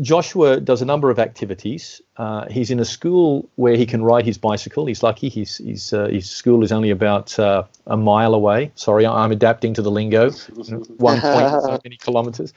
Joshua 0.00 0.58
does 0.58 0.80
a 0.80 0.86
number 0.86 1.10
of 1.10 1.18
activities. 1.18 2.00
Uh, 2.16 2.48
he's 2.48 2.70
in 2.70 2.80
a 2.80 2.84
school 2.84 3.48
where 3.56 3.76
he 3.76 3.84
can 3.84 4.02
ride 4.02 4.24
his 4.24 4.38
bicycle. 4.38 4.86
He's 4.86 5.02
lucky. 5.02 5.28
He's, 5.28 5.58
he's, 5.58 5.92
uh, 5.92 6.06
his 6.06 6.30
school 6.30 6.64
is 6.64 6.72
only 6.72 6.90
about 6.90 7.38
uh, 7.38 7.64
a 7.86 7.96
mile 7.96 8.32
away. 8.32 8.72
Sorry, 8.74 9.04
I'm 9.04 9.32
adapting 9.32 9.74
to 9.74 9.82
the 9.82 9.90
lingo. 9.90 10.30
One 10.96 11.20
point 11.20 11.50
so 11.50 11.80
many 11.84 11.96
kilometers. 11.98 12.54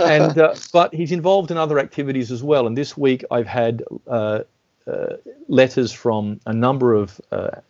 And 0.00 0.38
uh, 0.38 0.54
but 0.72 0.94
he's 0.94 1.12
involved 1.12 1.50
in 1.50 1.58
other 1.58 1.78
activities 1.78 2.32
as 2.32 2.42
well. 2.42 2.66
And 2.66 2.76
this 2.76 2.96
week 2.96 3.24
I've 3.30 3.46
had 3.46 3.84
uh, 4.06 4.40
uh, 4.86 5.16
letters 5.48 5.92
from 5.92 6.40
a 6.46 6.54
number 6.54 6.94
of 6.94 7.20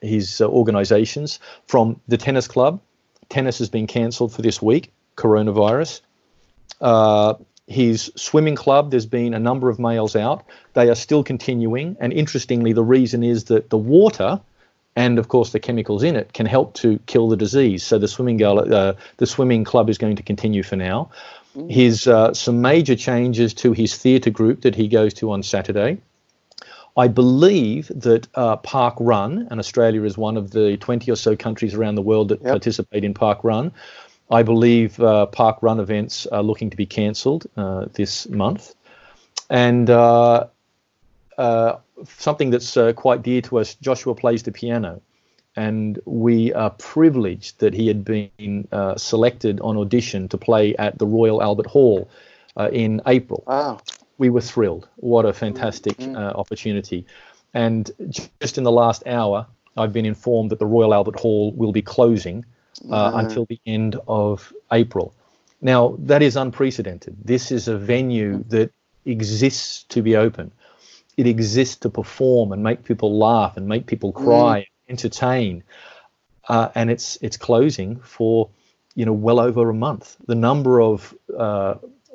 his 0.01 0.41
organisations, 0.41 1.41
from 1.67 2.01
the 2.07 2.17
tennis 2.17 2.47
club. 2.47 2.81
Tennis 3.29 3.59
has 3.59 3.69
been 3.69 3.89
cancelled 3.89 4.33
for 4.33 4.43
this 4.43 4.63
week. 4.63 4.93
Coronavirus 5.17 6.03
his 7.73 8.13
swimming 8.17 8.57
club, 8.57 8.91
there's 8.91 9.07
been 9.07 9.35
a 9.35 9.39
number 9.39 9.69
of 9.69 9.79
mails 9.79 10.15
out. 10.15 10.45
They 10.75 10.89
are 10.89 10.95
still 10.95 11.25
continuing. 11.25 11.97
And 12.01 12.13
interestingly, 12.13 12.73
the 12.73 12.85
reason 12.85 13.23
is 13.23 13.45
that 13.45 13.71
the 13.71 13.79
water 13.79 14.41
and 14.95 15.19
of 15.19 15.29
course 15.29 15.53
the 15.53 15.61
chemicals 15.61 16.03
in 16.03 16.17
it 16.17 16.33
can 16.33 16.47
help 16.47 16.75
to 16.75 16.99
kill 17.07 17.29
the 17.29 17.37
disease. 17.37 17.83
So 17.83 17.99
the 17.99 18.09
swimming 18.09 18.37
girl, 18.37 18.59
uh, 18.59 18.95
the 19.17 19.27
swimming 19.27 19.65
club 19.65 19.89
is 19.89 19.99
going 19.99 20.17
to 20.17 20.23
continue 20.23 20.63
for 20.63 20.77
now. 20.77 21.11
Mm. 21.57 21.71
His 21.71 22.07
uh, 22.07 22.35
some 22.35 22.61
major 22.61 22.97
changes 22.97 23.55
to 23.55 23.73
his 23.73 23.97
theatre 23.97 24.31
group 24.31 24.63
that 24.63 24.75
he 24.75 24.89
goes 24.89 25.15
to 25.15 25.33
on 25.33 25.43
Saturday. 25.43 25.99
I 26.95 27.09
believe 27.09 27.91
that 27.95 28.29
uh, 28.35 28.57
Park 28.57 28.95
Run, 29.01 29.49
and 29.51 29.59
Australia 29.59 30.03
is 30.03 30.19
one 30.19 30.37
of 30.37 30.51
the 30.51 30.77
20 30.77 31.11
or 31.11 31.17
so 31.17 31.35
countries 31.35 31.73
around 31.73 31.95
the 31.95 32.03
world 32.03 32.29
that 32.29 32.43
yep. 32.43 32.51
participate 32.51 33.03
in 33.03 33.15
Park 33.15 33.43
Run, 33.43 33.73
I 34.31 34.43
believe 34.43 34.99
uh, 35.01 35.27
park 35.27 35.59
run 35.63 35.81
events 35.81 36.27
are 36.27 36.43
looking 36.43 36.71
to 36.71 36.77
be 36.77 36.87
cancelled 36.87 37.47
uh, 37.57 37.87
this 37.93 38.29
month. 38.29 38.75
And 39.51 39.91
uh, 39.91 40.47
uh 41.39 41.77
something 42.19 42.51
that's 42.51 42.77
uh, 42.77 42.93
quite 42.95 43.23
dear 43.23 43.41
to 43.43 43.59
us 43.59 43.75
Joshua 43.77 44.15
plays 44.15 44.43
the 44.43 44.53
piano. 44.53 45.01
And 45.55 46.01
we 46.07 46.53
are 46.55 46.71
privileged 46.71 47.61
that 47.61 47.75
he 47.75 47.87
had 47.87 48.05
been 48.05 48.67
uh, 48.73 48.97
selected 48.97 49.61
on 49.61 49.77
audition 49.77 50.29
to 50.29 50.39
play 50.39 50.75
at 50.77 50.99
the 50.99 51.07
Royal 51.07 51.43
Albert 51.43 51.67
Hall 51.67 52.09
in 52.73 53.03
April. 53.07 53.45
Wow. 53.47 53.81
We 54.17 54.31
were 54.31 54.41
thrilled. 54.41 54.89
What 54.97 55.27
a 55.27 55.33
fantastic 55.33 55.99
mm-hmm. 55.99 56.17
opportunity. 56.17 57.05
And 57.53 57.91
just 58.41 58.57
in 58.57 58.65
the 58.65 58.73
last 58.73 59.07
hour, 59.07 59.47
I've 59.77 59.93
been 59.93 60.07
informed 60.07 60.51
that 60.51 60.59
the 60.59 60.67
Royal 60.67 60.95
Albert 60.95 61.19
Hall 61.21 61.53
will 61.53 61.73
be 61.73 61.83
closing 61.83 62.45
uh, 62.91 63.13
until 63.15 63.47
the 63.47 63.61
end 63.67 63.97
of 64.09 64.53
April. 64.73 65.15
Now, 65.61 65.97
that 66.01 66.23
is 66.23 66.37
unprecedented. 66.37 67.17
This 67.25 67.53
is 67.53 67.69
a 67.69 67.79
venue 67.79 68.45
that 68.49 68.73
exists 69.05 69.85
to 69.85 70.03
be 70.03 70.17
open. 70.17 70.51
It 71.17 71.27
exists 71.27 71.77
to 71.77 71.91
perform 71.91 72.53
and 72.53 72.63
make 72.63 72.85
people 72.85 73.19
laugh 73.19 73.57
and 73.57 73.69
make 73.69 73.87
people 73.87 74.13
cry, 74.13 74.61
mm. 74.61 74.91
entertain, 74.91 75.63
uh, 76.49 76.71
and 76.75 76.91
it's 76.91 77.19
it's 77.21 77.37
closing 77.37 78.01
for 78.01 78.49
you 78.95 79.05
know 79.05 79.13
well 79.13 79.39
over 79.39 79.69
a 79.69 79.75
month. 79.75 80.17
The 80.27 80.35
number 80.35 80.81
of 80.81 81.15
uh, 81.39 81.75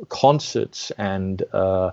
concerts 0.10 0.91
and 0.97 1.43
uh, 1.53 1.91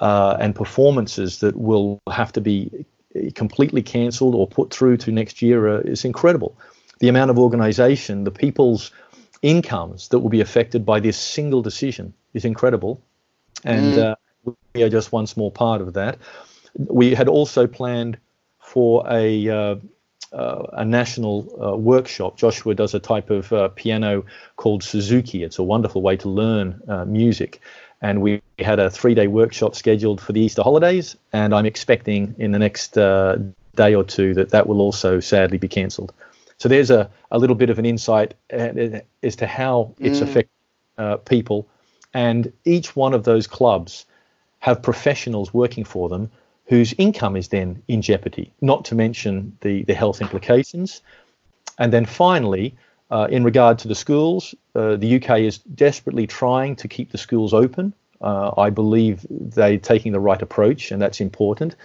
uh, 0.00 0.36
and 0.40 0.54
performances 0.54 1.40
that 1.40 1.56
will 1.56 2.00
have 2.10 2.32
to 2.32 2.40
be 2.40 2.86
completely 3.34 3.82
cancelled 3.82 4.34
or 4.34 4.46
put 4.46 4.72
through 4.72 4.96
to 4.98 5.10
next 5.10 5.42
year 5.42 5.68
uh, 5.68 5.80
is 5.80 6.04
incredible 6.04 6.56
the 6.98 7.08
amount 7.08 7.30
of 7.30 7.38
organization, 7.38 8.24
the 8.24 8.30
people's 8.30 8.90
incomes 9.42 10.08
that 10.08 10.18
will 10.18 10.30
be 10.30 10.40
affected 10.40 10.84
by 10.84 11.00
this 11.00 11.16
single 11.16 11.62
decision 11.62 12.12
is 12.34 12.44
incredible. 12.44 13.00
And 13.64 13.94
mm. 13.94 14.16
uh, 14.44 14.52
we 14.74 14.82
are 14.82 14.88
just 14.88 15.12
one 15.12 15.26
small 15.26 15.50
part 15.50 15.80
of 15.80 15.94
that. 15.94 16.18
We 16.76 17.14
had 17.14 17.28
also 17.28 17.66
planned 17.66 18.18
for 18.60 19.04
a 19.10 19.48
uh, 19.48 19.76
uh, 20.30 20.66
a 20.74 20.84
national 20.84 21.48
uh, 21.62 21.76
workshop. 21.76 22.36
Joshua 22.36 22.74
does 22.74 22.92
a 22.92 23.00
type 23.00 23.30
of 23.30 23.50
uh, 23.50 23.68
piano 23.68 24.26
called 24.56 24.82
Suzuki. 24.82 25.42
It's 25.42 25.58
a 25.58 25.62
wonderful 25.62 26.02
way 26.02 26.18
to 26.18 26.28
learn 26.28 26.82
uh, 26.86 27.06
music. 27.06 27.60
And 28.02 28.20
we 28.20 28.42
had 28.58 28.78
a 28.78 28.90
three 28.90 29.14
day 29.14 29.26
workshop 29.26 29.74
scheduled 29.74 30.20
for 30.20 30.34
the 30.34 30.40
Easter 30.40 30.62
holidays. 30.62 31.16
And 31.32 31.54
I'm 31.54 31.64
expecting 31.64 32.34
in 32.38 32.52
the 32.52 32.58
next 32.58 32.92
day 32.92 33.94
or 33.94 34.04
two 34.04 34.34
that 34.34 34.50
that 34.50 34.66
will 34.66 34.82
also 34.82 35.18
sadly 35.18 35.56
be 35.56 35.68
cancelled. 35.68 36.12
So 36.58 36.68
there's 36.68 36.90
a, 36.90 37.10
a 37.30 37.38
little 37.38 37.56
bit 37.56 37.70
of 37.70 37.78
an 37.78 37.86
insight 37.86 38.34
uh, 38.52 39.00
as 39.22 39.36
to 39.36 39.46
how 39.46 39.94
it's 39.98 40.18
mm. 40.18 40.22
affecting 40.22 40.50
uh, 40.98 41.16
people. 41.18 41.68
And 42.14 42.52
each 42.64 42.96
one 42.96 43.14
of 43.14 43.24
those 43.24 43.46
clubs 43.46 44.06
have 44.60 44.82
professionals 44.82 45.54
working 45.54 45.84
for 45.84 46.08
them 46.08 46.30
whose 46.66 46.92
income 46.98 47.36
is 47.36 47.48
then 47.48 47.82
in 47.88 48.02
jeopardy, 48.02 48.52
not 48.60 48.84
to 48.86 48.94
mention 48.94 49.56
the, 49.60 49.84
the 49.84 49.94
health 49.94 50.20
implications. 50.20 51.00
And 51.78 51.92
then 51.92 52.04
finally, 52.04 52.74
uh, 53.10 53.28
in 53.30 53.42
regard 53.42 53.78
to 53.78 53.88
the 53.88 53.94
schools, 53.94 54.54
uh, 54.74 54.96
the 54.96 55.16
UK 55.16 55.40
is 55.40 55.58
desperately 55.58 56.26
trying 56.26 56.76
to 56.76 56.88
keep 56.88 57.10
the 57.10 57.18
schools 57.18 57.54
open 57.54 57.94
Uh, 58.20 58.50
I 58.58 58.70
believe 58.70 59.24
they're 59.30 59.78
taking 59.78 60.12
the 60.12 60.20
right 60.20 60.40
approach, 60.42 60.90
and 60.90 61.00
that's 61.00 61.20
important. 61.20 61.76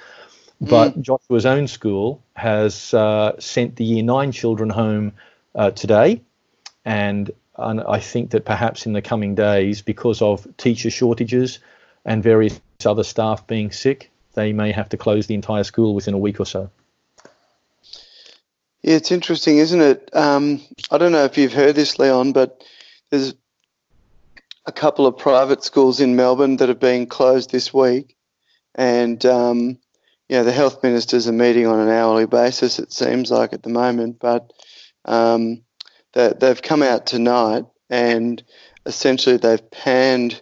But 0.62 0.98
mm. 0.98 1.02
Joshua's 1.02 1.46
own 1.46 1.68
school 1.68 2.24
has 2.36 2.94
uh, 2.94 3.40
sent 3.40 3.76
the 3.76 3.84
year 3.84 4.04
nine 4.04 4.32
children 4.32 4.70
home 4.70 5.14
uh, 5.56 5.72
today, 5.72 6.22
and, 6.86 7.32
and 7.58 7.82
I 7.82 8.00
think 8.00 8.32
that 8.32 8.46
perhaps 8.46 8.86
in 8.86 8.94
the 8.94 9.02
coming 9.02 9.36
days, 9.36 9.82
because 9.82 10.22
of 10.22 10.48
teacher 10.58 10.90
shortages 10.90 11.60
and 12.06 12.24
various 12.24 12.60
other 12.86 13.04
staff 13.04 13.46
being 13.48 13.72
sick, 13.72 14.12
they 14.34 14.54
may 14.54 14.72
have 14.72 14.90
to 14.90 14.98
close 14.98 15.28
the 15.28 15.36
entire 15.36 15.64
school 15.64 15.96
within 15.96 16.14
a 16.14 16.18
week 16.18 16.40
or 16.40 16.46
so. 16.46 16.70
Yeah, 18.82 18.96
it's 18.96 19.12
interesting, 19.12 19.60
isn't 19.60 19.82
it? 19.82 20.10
Um, 20.14 20.62
I 20.92 20.98
don't 20.98 21.14
know 21.14 21.24
if 21.24 21.38
you've 21.38 21.54
heard 21.54 21.76
this, 21.76 22.00
Leon, 22.00 22.34
but 22.34 22.64
there's 23.10 23.34
a 24.66 24.72
couple 24.72 25.08
of 25.08 25.18
private 25.18 25.64
schools 25.64 26.00
in 26.00 26.16
Melbourne 26.16 26.58
that 26.58 26.70
have 26.70 26.80
been 26.80 27.08
closed 27.08 27.52
this 27.52 27.74
week, 27.74 28.16
and 28.76 29.26
um, 29.26 29.78
know 30.30 30.44
the 30.44 30.52
health 30.52 30.84
ministers 30.84 31.28
are 31.28 31.34
meeting 31.34 31.68
on 31.68 31.80
an 31.80 31.90
hourly 31.90 32.26
basis. 32.26 32.80
It 32.80 32.92
seems 32.92 33.32
like 33.32 33.54
at 33.54 33.64
the 33.64 33.70
moment, 33.70 34.20
but 34.20 34.52
um, 35.06 35.64
they, 36.14 36.34
they've 36.40 36.62
come 36.62 36.84
out 36.84 37.06
tonight 37.06 37.66
and 37.90 38.44
essentially 38.86 39.38
they've 39.38 39.72
panned 39.72 40.42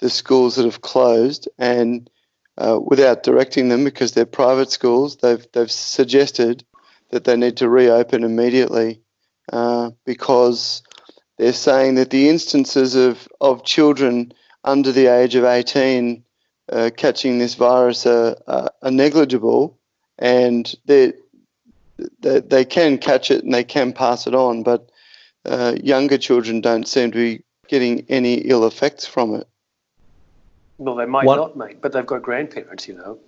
the 0.00 0.10
schools 0.10 0.56
that 0.56 0.64
have 0.64 0.80
closed 0.80 1.48
and 1.58 2.08
uh, 2.56 2.78
without 2.84 3.22
directing 3.22 3.68
them 3.68 3.84
because 3.84 4.12
they're 4.12 4.26
private 4.26 4.70
schools, 4.70 5.18
they've 5.18 5.46
they've 5.52 5.70
suggested 5.70 6.64
that 7.10 7.24
they 7.24 7.36
need 7.36 7.56
to 7.56 7.68
reopen 7.68 8.24
immediately 8.24 9.00
uh, 9.52 9.90
because 10.04 10.82
they're 11.38 11.52
saying 11.52 11.94
that 11.94 12.10
the 12.10 12.28
instances 12.28 12.94
of, 12.94 13.28
of 13.40 13.64
children 13.64 14.32
under 14.64 14.92
the 14.92 15.06
age 15.06 15.34
of 15.36 15.44
18 15.44 16.24
uh, 16.70 16.90
catching 16.96 17.38
this 17.38 17.54
virus 17.54 18.06
are, 18.06 18.36
are, 18.46 18.70
are 18.82 18.90
negligible 18.90 19.78
and 20.18 20.74
they, 20.86 21.12
they, 22.20 22.40
they 22.40 22.64
can 22.64 22.98
catch 22.98 23.30
it 23.30 23.44
and 23.44 23.54
they 23.54 23.64
can 23.64 23.92
pass 23.92 24.26
it 24.26 24.34
on, 24.34 24.62
but 24.62 24.90
uh, 25.44 25.76
younger 25.82 26.18
children 26.18 26.60
don't 26.60 26.86
seem 26.86 27.10
to 27.10 27.16
be 27.16 27.44
getting 27.68 28.04
any 28.08 28.34
ill 28.34 28.66
effects 28.66 29.06
from 29.06 29.34
it. 29.34 29.46
Well, 30.78 30.94
they 30.94 31.06
might 31.06 31.26
what? 31.26 31.36
not, 31.36 31.56
mate, 31.56 31.80
but 31.80 31.92
they've 31.92 32.06
got 32.06 32.22
grandparents, 32.22 32.86
you 32.86 32.94
know. 32.94 33.18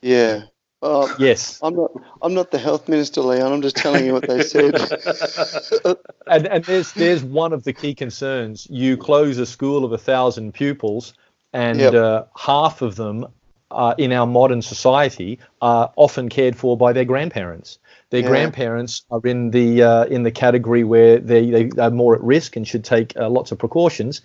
Yeah. 0.00 0.42
Well, 0.80 1.14
yes. 1.18 1.58
I'm 1.62 1.74
not. 1.74 1.90
I'm 2.22 2.32
not 2.32 2.52
the 2.52 2.58
health 2.58 2.88
minister, 2.88 3.20
Leon. 3.20 3.52
I'm 3.52 3.60
just 3.60 3.76
telling 3.76 4.06
you 4.06 4.14
what 4.14 4.26
they 4.26 4.42
said. 4.42 4.74
and 6.26 6.46
and 6.46 6.64
there's 6.64 6.92
there's 6.92 7.22
one 7.22 7.52
of 7.52 7.64
the 7.64 7.74
key 7.74 7.94
concerns. 7.94 8.66
You 8.70 8.96
close 8.96 9.36
a 9.36 9.44
school 9.44 9.84
of 9.84 9.92
a 9.92 9.98
thousand 9.98 10.54
pupils, 10.54 11.12
and 11.52 11.80
yep. 11.80 11.94
uh, 11.94 12.24
half 12.36 12.82
of 12.82 12.96
them 12.96 13.26
uh, 13.70 13.94
in 13.98 14.12
our 14.12 14.26
modern 14.26 14.62
society 14.62 15.38
are 15.60 15.92
often 15.96 16.28
cared 16.28 16.56
for 16.56 16.76
by 16.76 16.92
their 16.92 17.04
grandparents. 17.04 17.78
Their 18.10 18.22
yeah. 18.22 18.28
grandparents 18.28 19.04
are 19.10 19.20
in 19.24 19.50
the 19.50 19.82
uh, 19.82 20.04
in 20.06 20.24
the 20.24 20.32
category 20.32 20.84
where 20.84 21.18
they, 21.18 21.50
they 21.50 21.70
are 21.80 21.90
more 21.90 22.14
at 22.14 22.22
risk 22.22 22.56
and 22.56 22.66
should 22.66 22.84
take 22.84 23.16
uh, 23.16 23.28
lots 23.28 23.52
of 23.52 23.58
precautions. 23.58 24.20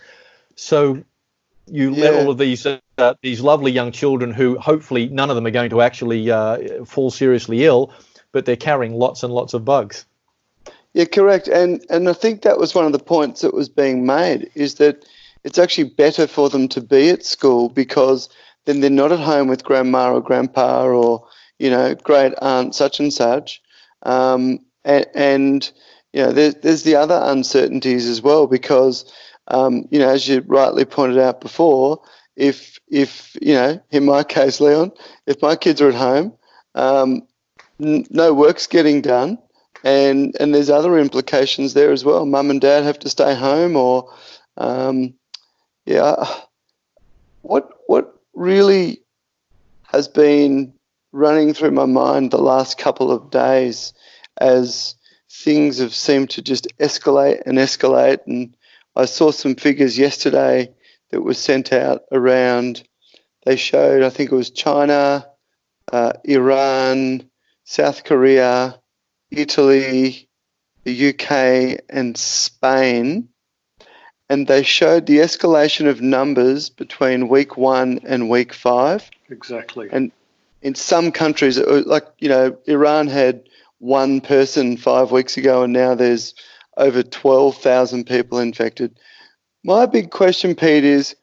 So 0.55 1.03
you 1.67 1.93
yeah. 1.93 2.01
let 2.01 2.13
all 2.15 2.31
of 2.31 2.37
these 2.37 2.65
uh, 2.65 3.13
these 3.21 3.41
lovely 3.41 3.71
young 3.71 3.91
children 3.91 4.31
who 4.31 4.57
hopefully 4.57 5.09
none 5.09 5.29
of 5.29 5.35
them 5.35 5.45
are 5.45 5.51
going 5.51 5.69
to 5.69 5.81
actually 5.81 6.31
uh, 6.31 6.85
fall 6.85 7.11
seriously 7.11 7.63
ill, 7.65 7.93
but 8.31 8.45
they're 8.45 8.55
carrying 8.55 8.93
lots 8.93 9.23
and 9.23 9.33
lots 9.33 9.53
of 9.53 9.63
bugs. 9.63 10.05
Yeah, 10.93 11.05
correct. 11.05 11.47
And 11.47 11.85
and 11.89 12.09
I 12.09 12.13
think 12.13 12.41
that 12.41 12.57
was 12.57 12.73
one 12.73 12.85
of 12.85 12.93
the 12.93 12.99
points 12.99 13.41
that 13.41 13.53
was 13.53 13.69
being 13.69 14.05
made 14.05 14.49
is 14.55 14.75
that 14.75 15.05
it's 15.45 15.59
actually 15.59 15.85
better 15.85 16.27
for 16.27 16.49
them 16.49 16.67
to 16.69 16.81
be 16.81 17.09
at 17.09 17.23
school 17.23 17.69
because 17.69 18.27
then 18.65 18.81
they're 18.81 18.89
not 18.89 19.11
at 19.11 19.19
home 19.19 19.47
with 19.47 19.63
grandma 19.63 20.11
or 20.11 20.19
grandpa 20.19 20.85
or 20.85 21.25
you 21.59 21.69
know 21.69 21.95
great 21.95 22.33
aunt 22.41 22.75
such 22.75 22.99
and 22.99 23.13
such. 23.13 23.61
Um, 24.03 24.59
and, 24.83 25.05
and 25.15 25.71
you 26.13 26.23
know, 26.23 26.31
there's, 26.31 26.55
there's 26.55 26.83
the 26.83 26.95
other 26.95 27.19
uncertainties 27.23 28.07
as 28.07 28.21
well 28.21 28.47
because 28.47 29.05
um, 29.47 29.87
you 29.91 29.99
know, 29.99 30.09
as 30.09 30.27
you 30.27 30.43
rightly 30.47 30.85
pointed 30.85 31.19
out 31.19 31.41
before, 31.41 32.01
if 32.35 32.79
if 32.87 33.37
you 33.41 33.53
know, 33.53 33.79
in 33.91 34.05
my 34.05 34.23
case, 34.23 34.59
Leon, 34.59 34.91
if 35.27 35.41
my 35.41 35.55
kids 35.55 35.81
are 35.81 35.89
at 35.89 35.95
home, 35.95 36.33
um, 36.73 37.27
n- 37.79 38.05
no 38.09 38.33
work's 38.33 38.65
getting 38.65 39.01
done, 39.01 39.37
and 39.83 40.35
and 40.39 40.53
there's 40.53 40.71
other 40.71 40.97
implications 40.97 41.75
there 41.75 41.91
as 41.91 42.03
well. 42.03 42.25
Mum 42.25 42.49
and 42.49 42.59
dad 42.61 42.83
have 42.83 42.99
to 42.99 43.09
stay 43.09 43.35
home, 43.35 43.75
or 43.75 44.11
um, 44.57 45.13
yeah, 45.85 46.25
what 47.41 47.69
what 47.87 48.19
really 48.33 49.01
has 49.83 50.07
been 50.07 50.73
running 51.11 51.53
through 51.53 51.71
my 51.71 51.85
mind 51.85 52.31
the 52.31 52.37
last 52.37 52.77
couple 52.77 53.11
of 53.11 53.29
days 53.29 53.93
as 54.37 54.95
things 55.29 55.77
have 55.79 55.93
seemed 55.93 56.29
to 56.29 56.41
just 56.41 56.67
escalate 56.79 57.41
and 57.45 57.57
escalate 57.57 58.19
and 58.25 58.55
I 58.95 59.05
saw 59.05 59.31
some 59.31 59.55
figures 59.55 59.97
yesterday 59.97 60.73
that 61.11 61.21
were 61.21 61.33
sent 61.33 61.73
out 61.73 62.03
around. 62.11 62.87
They 63.45 63.57
showed, 63.57 64.03
I 64.03 64.09
think 64.09 64.31
it 64.31 64.35
was 64.35 64.51
China, 64.51 65.27
uh, 65.91 66.13
Iran, 66.23 67.29
South 67.65 68.05
Korea, 68.05 68.79
Italy, 69.31 70.29
the 70.83 71.09
UK, 71.09 71.81
and 71.89 72.17
Spain. 72.17 73.29
And 74.29 74.47
they 74.47 74.63
showed 74.63 75.05
the 75.05 75.17
escalation 75.17 75.87
of 75.87 76.01
numbers 76.01 76.69
between 76.69 77.29
week 77.29 77.57
one 77.57 77.99
and 78.03 78.29
week 78.29 78.53
five. 78.53 79.09
Exactly. 79.29 79.87
And 79.91 80.11
in 80.61 80.73
some 80.73 81.11
countries, 81.11 81.59
like, 81.59 82.05
you 82.19 82.29
know, 82.29 82.57
Iran 82.65 83.07
had 83.07 83.43
one 83.79 84.21
person 84.21 84.77
five 84.77 85.11
weeks 85.11 85.37
ago, 85.37 85.63
and 85.63 85.73
now 85.73 85.93
there's 85.93 86.33
over 86.77 87.03
12,000 87.03 88.05
people 88.05 88.39
infected. 88.39 88.97
My 89.63 89.85
big 89.85 90.09
question, 90.11 90.55
Pete, 90.55 90.83
is 90.83 91.15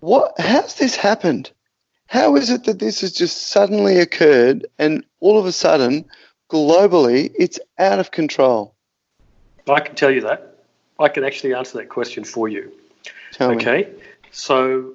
what? 0.00 0.32
How's 0.38 0.76
this 0.76 0.96
happened? 0.96 1.50
How 2.06 2.36
is 2.36 2.50
it 2.50 2.64
that 2.64 2.78
this 2.78 3.02
has 3.02 3.12
just 3.12 3.48
suddenly 3.48 3.98
occurred 3.98 4.66
and 4.78 5.04
all 5.20 5.38
of 5.38 5.46
a 5.46 5.52
sudden, 5.52 6.04
globally, 6.50 7.32
it's 7.38 7.60
out 7.78 7.98
of 7.98 8.10
control? 8.10 8.74
I 9.68 9.80
can 9.80 9.94
tell 9.94 10.10
you 10.10 10.22
that. 10.22 10.49
I 11.00 11.08
can 11.08 11.24
actually 11.24 11.54
answer 11.54 11.78
that 11.78 11.88
question 11.88 12.24
for 12.24 12.48
you. 12.48 12.72
Tell 13.32 13.50
okay, 13.52 13.88
me. 13.90 14.02
so 14.30 14.94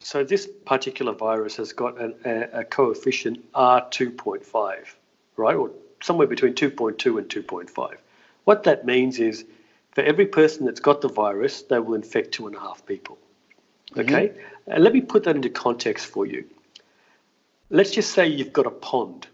so 0.00 0.24
this 0.24 0.48
particular 0.64 1.12
virus 1.12 1.56
has 1.56 1.72
got 1.72 2.00
an, 2.00 2.14
a, 2.24 2.60
a 2.60 2.64
coefficient 2.64 3.52
R2.5, 3.52 4.94
right, 5.36 5.56
or 5.56 5.70
somewhere 6.02 6.26
between 6.26 6.54
2.2 6.54 7.18
and 7.18 7.28
2.5. 7.28 7.96
What 8.44 8.62
that 8.64 8.86
means 8.86 9.18
is 9.18 9.44
for 9.92 10.02
every 10.02 10.26
person 10.26 10.64
that's 10.64 10.80
got 10.80 11.02
the 11.02 11.08
virus, 11.08 11.62
they 11.62 11.78
will 11.78 11.94
infect 11.94 12.32
two 12.32 12.46
and 12.46 12.56
a 12.56 12.60
half 12.60 12.84
people. 12.86 13.18
Mm-hmm. 13.90 14.00
Okay? 14.00 14.28
Mm-hmm. 14.28 14.72
And 14.72 14.84
let 14.84 14.92
me 14.92 15.02
put 15.02 15.24
that 15.24 15.36
into 15.36 15.50
context 15.50 16.06
for 16.06 16.24
you. 16.24 16.44
Let's 17.68 17.90
just 17.90 18.12
say 18.12 18.26
you've 18.26 18.52
got 18.52 18.66
a 18.66 18.70
pond, 18.70 19.26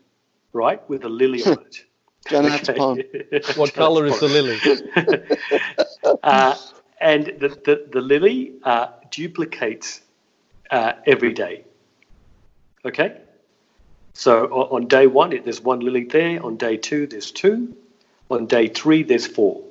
right, 0.52 0.86
with 0.90 1.04
a 1.04 1.08
lily 1.08 1.44
on 1.44 1.52
it. 1.66 1.84
okay. 2.32 2.74
pond. 2.74 3.04
what 3.56 3.74
colour 3.74 4.06
is 4.06 4.20
the 4.20 4.28
lily? 4.28 4.58
uh, 6.22 6.56
and 7.00 7.26
the, 7.26 7.48
the, 7.48 7.88
the 7.92 8.00
lily 8.00 8.54
uh, 8.62 8.88
duplicates 9.10 10.00
uh, 10.70 10.92
every 11.06 11.32
day. 11.32 11.64
Okay? 12.84 13.20
So 14.14 14.46
on 14.46 14.86
day 14.86 15.06
one, 15.06 15.30
there's 15.44 15.60
one 15.60 15.80
lily 15.80 16.04
there. 16.04 16.42
On 16.42 16.56
day 16.56 16.76
two, 16.76 17.06
there's 17.06 17.30
two. 17.30 17.76
On 18.30 18.46
day 18.46 18.68
three, 18.68 19.02
there's 19.02 19.26
four. 19.26 19.62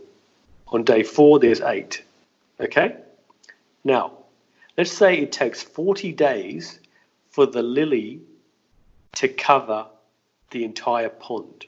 On 0.67 0.83
day 0.83 1.03
four, 1.03 1.39
there's 1.39 1.61
eight. 1.61 2.03
Okay? 2.59 2.95
Now, 3.83 4.11
let's 4.77 4.91
say 4.91 5.17
it 5.19 5.31
takes 5.31 5.61
40 5.61 6.11
days 6.11 6.79
for 7.29 7.45
the 7.45 7.61
lily 7.61 8.21
to 9.15 9.27
cover 9.27 9.87
the 10.51 10.63
entire 10.63 11.09
pond. 11.09 11.65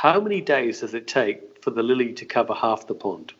How 0.00 0.18
many 0.18 0.40
days 0.40 0.80
does 0.80 0.94
it 0.94 1.06
take 1.06 1.62
for 1.62 1.72
the 1.72 1.82
lily 1.82 2.14
to 2.14 2.24
cover 2.24 2.54
half 2.54 2.86
the 2.86 2.94
pond? 2.94 3.34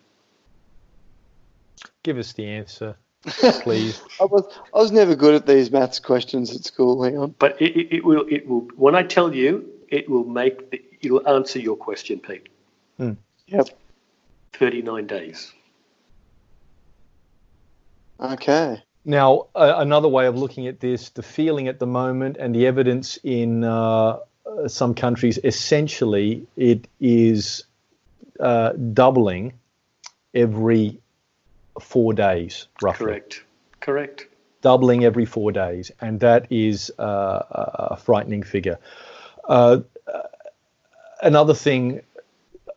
Give 2.03 2.19
us 2.19 2.35
the 2.35 2.45
answer, 2.45 2.99
please. 3.63 4.03
I 4.21 4.27
was 4.27 4.45
I 4.75 4.79
was 4.79 4.93
never 4.93 5.17
good 5.17 5.35
at 5.35 5.47
these 5.47 5.71
maths 5.71 5.99
questions 5.99 6.55
at 6.55 6.67
school, 6.67 6.99
Leon. 6.99 7.35
But 7.39 7.59
it, 7.63 7.75
it, 7.75 7.97
it 7.97 8.05
will 8.05 8.27
it 8.29 8.47
will 8.47 8.69
when 8.77 8.95
I 8.95 9.05
tell 9.05 9.35
you, 9.35 9.71
it 9.89 10.07
will 10.11 10.27
make 10.27 10.71
the, 10.71 10.85
it'll 11.01 11.27
answer 11.27 11.59
your 11.59 11.77
question, 11.77 12.21
Pete. 12.21 12.51
Mm. 12.99 13.17
Yep. 13.47 13.71
39 14.53 15.07
days. 15.07 15.55
Okay. 18.21 18.83
Now, 19.07 19.47
uh, 19.55 19.77
another 19.79 20.09
way 20.09 20.27
of 20.27 20.37
looking 20.37 20.67
at 20.67 20.79
this, 20.79 21.09
the 21.09 21.23
feeling 21.23 21.69
at 21.69 21.79
the 21.79 21.87
moment 21.87 22.37
and 22.37 22.55
the 22.55 22.67
evidence 22.67 23.19
in 23.25 23.65
uh, 23.65 24.19
some 24.67 24.95
countries, 24.95 25.39
essentially, 25.43 26.47
it 26.57 26.89
is 27.01 27.65
uh, 28.39 28.73
doubling 28.73 29.53
every 30.35 30.99
four 31.81 32.13
days, 32.13 32.67
roughly. 32.83 33.07
Correct. 33.07 33.45
Correct. 33.81 34.27
Doubling 34.63 35.05
every 35.05 35.25
four 35.25 35.53
days, 35.53 35.91
and 36.01 36.21
that 36.21 36.47
is 36.51 36.91
uh, 36.99 37.43
a 37.93 37.97
frightening 37.97 38.43
figure. 38.43 38.79
Uh, 39.49 39.81
another 41.23 41.55
thing, 41.55 42.03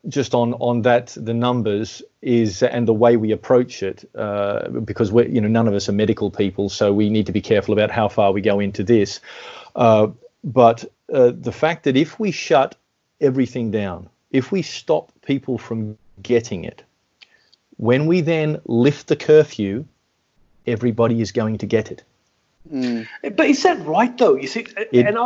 just 0.07 0.34
on 0.34 0.53
on 0.55 0.84
that, 0.84 1.07
the 1.19 1.34
numbers 1.34 2.01
is 2.21 2.63
and 2.63 2.88
the 2.88 2.93
way 2.93 3.17
we 3.17 3.32
approach 3.32 3.84
it, 3.84 4.09
uh, 4.15 4.69
because 4.69 5.11
we 5.11 5.28
you 5.28 5.41
know 5.41 5.49
none 5.49 5.67
of 5.67 5.74
us 5.74 5.89
are 5.89 5.93
medical 5.93 6.32
people, 6.32 6.69
so 6.69 6.93
we 6.93 7.09
need 7.09 7.26
to 7.26 7.34
be 7.34 7.41
careful 7.41 7.74
about 7.74 7.91
how 7.91 8.07
far 8.07 8.32
we 8.32 8.39
go 8.41 8.61
into 8.61 8.84
this. 8.84 9.19
Uh, 9.76 10.07
but 10.43 10.86
uh, 11.14 11.32
the 11.34 11.51
fact 11.51 11.84
that 11.84 11.95
if 11.95 12.20
we 12.20 12.32
shut 12.32 12.76
everything 13.22 13.72
down, 13.72 14.09
if 14.32 14.51
we 14.51 14.61
stop 14.61 15.11
people 15.26 15.57
from 15.57 15.97
getting 16.22 16.66
it, 16.66 16.84
when 17.78 18.07
we 18.07 18.22
then 18.22 18.59
lift 18.66 19.07
the 19.07 19.16
curfew, 19.16 19.86
everybody 20.66 21.22
is 21.22 21.32
going 21.32 21.57
to 21.59 21.66
get 21.66 21.91
it. 21.91 22.03
Mm. 22.72 23.07
But 23.22 23.47
is 23.47 23.64
that 23.64 23.86
right 23.86 24.18
though? 24.18 24.36
You 24.36 24.47
see, 24.47 24.66
it, 24.76 25.05
and 25.07 25.18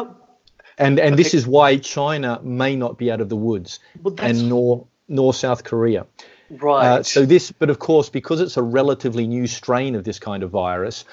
and 0.78 1.00
and 1.00 1.18
this 1.18 1.34
is 1.34 1.48
why 1.48 1.78
China 1.78 2.40
may 2.44 2.76
not 2.76 2.98
be 2.98 3.12
out 3.12 3.22
of 3.22 3.30
the 3.30 3.36
woods, 3.36 3.80
well, 4.02 4.16
and 4.20 4.50
nor 4.50 4.88
nor 5.08 5.34
South 5.34 5.64
Korea. 5.64 6.06
Right. 6.50 6.88
Uh, 6.88 7.04
so 7.04 7.26
this, 7.26 7.52
but 7.52 7.70
of 7.70 7.80
course, 7.80 8.10
because 8.10 8.40
it's 8.40 8.58
a 8.58 8.64
relatively 8.64 9.28
new 9.28 9.48
strain 9.48 9.96
of 9.96 10.04
this 10.04 10.18
kind 10.18 10.44
of 10.44 10.50
virus, 10.50 11.04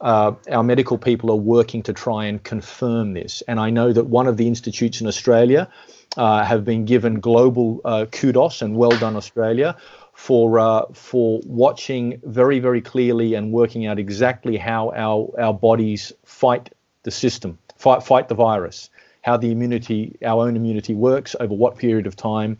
uh, 0.00 0.32
our 0.50 0.62
medical 0.62 0.98
people 0.98 1.30
are 1.30 1.36
working 1.36 1.82
to 1.82 1.92
try 1.92 2.24
and 2.26 2.42
confirm 2.42 3.14
this. 3.14 3.42
And 3.48 3.58
I 3.58 3.70
know 3.70 3.92
that 3.92 4.06
one 4.06 4.26
of 4.26 4.36
the 4.36 4.46
institutes 4.46 5.00
in 5.00 5.06
Australia 5.06 5.68
uh, 6.16 6.44
have 6.44 6.64
been 6.64 6.84
given 6.84 7.20
global 7.20 7.80
uh, 7.84 8.06
kudos 8.10 8.62
and 8.62 8.76
well 8.76 8.96
done, 8.98 9.16
Australia, 9.16 9.76
for 10.12 10.58
uh, 10.58 10.82
for 10.92 11.40
watching 11.44 12.20
very 12.24 12.60
very 12.60 12.80
clearly 12.80 13.34
and 13.34 13.52
working 13.52 13.86
out 13.86 13.98
exactly 13.98 14.56
how 14.56 14.92
our 14.94 15.30
our 15.40 15.54
bodies 15.54 16.12
fight 16.24 16.72
the 17.02 17.10
system, 17.10 17.58
fight 17.76 18.02
fight 18.02 18.28
the 18.28 18.34
virus, 18.34 18.90
how 19.22 19.36
the 19.36 19.50
immunity, 19.50 20.16
our 20.24 20.46
own 20.46 20.56
immunity 20.56 20.94
works 20.94 21.34
over 21.40 21.54
what 21.54 21.76
period 21.76 22.06
of 22.06 22.16
time, 22.16 22.56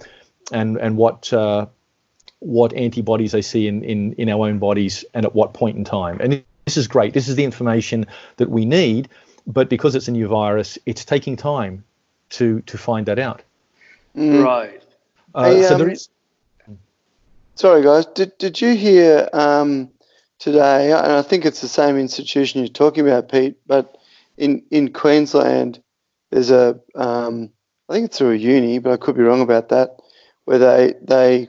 and 0.52 0.76
and 0.76 0.96
what 0.96 1.32
uh, 1.32 1.66
what 2.40 2.72
antibodies 2.74 3.32
they 3.32 3.42
see 3.42 3.66
in, 3.66 3.82
in, 3.82 4.12
in 4.14 4.28
our 4.28 4.46
own 4.46 4.58
bodies 4.58 5.04
and 5.14 5.26
at 5.26 5.34
what 5.34 5.54
point 5.54 5.76
in 5.76 5.84
time. 5.84 6.20
And 6.20 6.44
this 6.68 6.76
is 6.76 6.86
great. 6.86 7.14
This 7.14 7.28
is 7.28 7.36
the 7.36 7.44
information 7.44 8.04
that 8.36 8.50
we 8.50 8.66
need, 8.66 9.08
but 9.46 9.70
because 9.70 9.94
it's 9.94 10.06
a 10.06 10.10
new 10.12 10.28
virus, 10.28 10.78
it's 10.84 11.02
taking 11.02 11.34
time 11.34 11.82
to 12.36 12.60
to 12.66 12.76
find 12.76 13.06
that 13.06 13.18
out. 13.18 13.40
Mm. 14.14 14.44
Right. 14.44 14.82
Uh, 15.34 15.44
hey, 15.44 15.62
so 15.62 15.74
um, 15.74 15.78
there 15.78 15.90
is. 15.90 16.10
Sorry, 17.54 17.82
guys. 17.82 18.04
Did 18.04 18.36
did 18.36 18.60
you 18.60 18.74
hear 18.74 19.30
um, 19.32 19.88
today? 20.38 20.92
And 20.92 21.12
I 21.12 21.22
think 21.22 21.46
it's 21.46 21.62
the 21.62 21.68
same 21.68 21.96
institution 21.96 22.60
you're 22.60 22.68
talking 22.68 23.08
about, 23.08 23.30
Pete. 23.30 23.56
But 23.66 23.96
in 24.36 24.62
in 24.70 24.92
Queensland, 24.92 25.82
there's 26.28 26.50
a 26.50 26.78
um, 26.94 27.48
I 27.88 27.94
think 27.94 28.04
it's 28.08 28.18
through 28.18 28.32
a 28.32 28.36
uni, 28.36 28.78
but 28.78 28.92
I 28.92 28.98
could 28.98 29.16
be 29.16 29.22
wrong 29.22 29.40
about 29.40 29.70
that, 29.70 30.00
where 30.44 30.58
they 30.58 30.92
they 31.00 31.48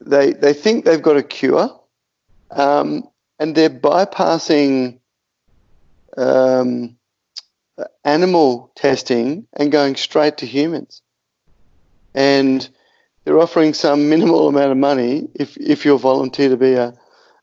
they 0.00 0.34
they 0.34 0.52
think 0.52 0.84
they've 0.84 1.00
got 1.00 1.16
a 1.16 1.22
cure, 1.22 1.80
um, 2.50 3.08
and 3.38 3.54
they're 3.54 3.70
bypassing 3.70 5.00
um, 6.16 6.96
animal 8.04 8.72
testing 8.74 9.46
and 9.52 9.70
going 9.70 9.96
straight 9.96 10.38
to 10.38 10.46
humans. 10.46 11.02
And 12.14 12.66
they're 13.24 13.38
offering 13.38 13.74
some 13.74 14.08
minimal 14.08 14.48
amount 14.48 14.72
of 14.72 14.78
money 14.78 15.28
if 15.34 15.56
if 15.56 15.84
you'll 15.84 15.98
volunteer 15.98 16.48
to 16.48 16.56
be 16.56 16.74
a, 16.74 16.94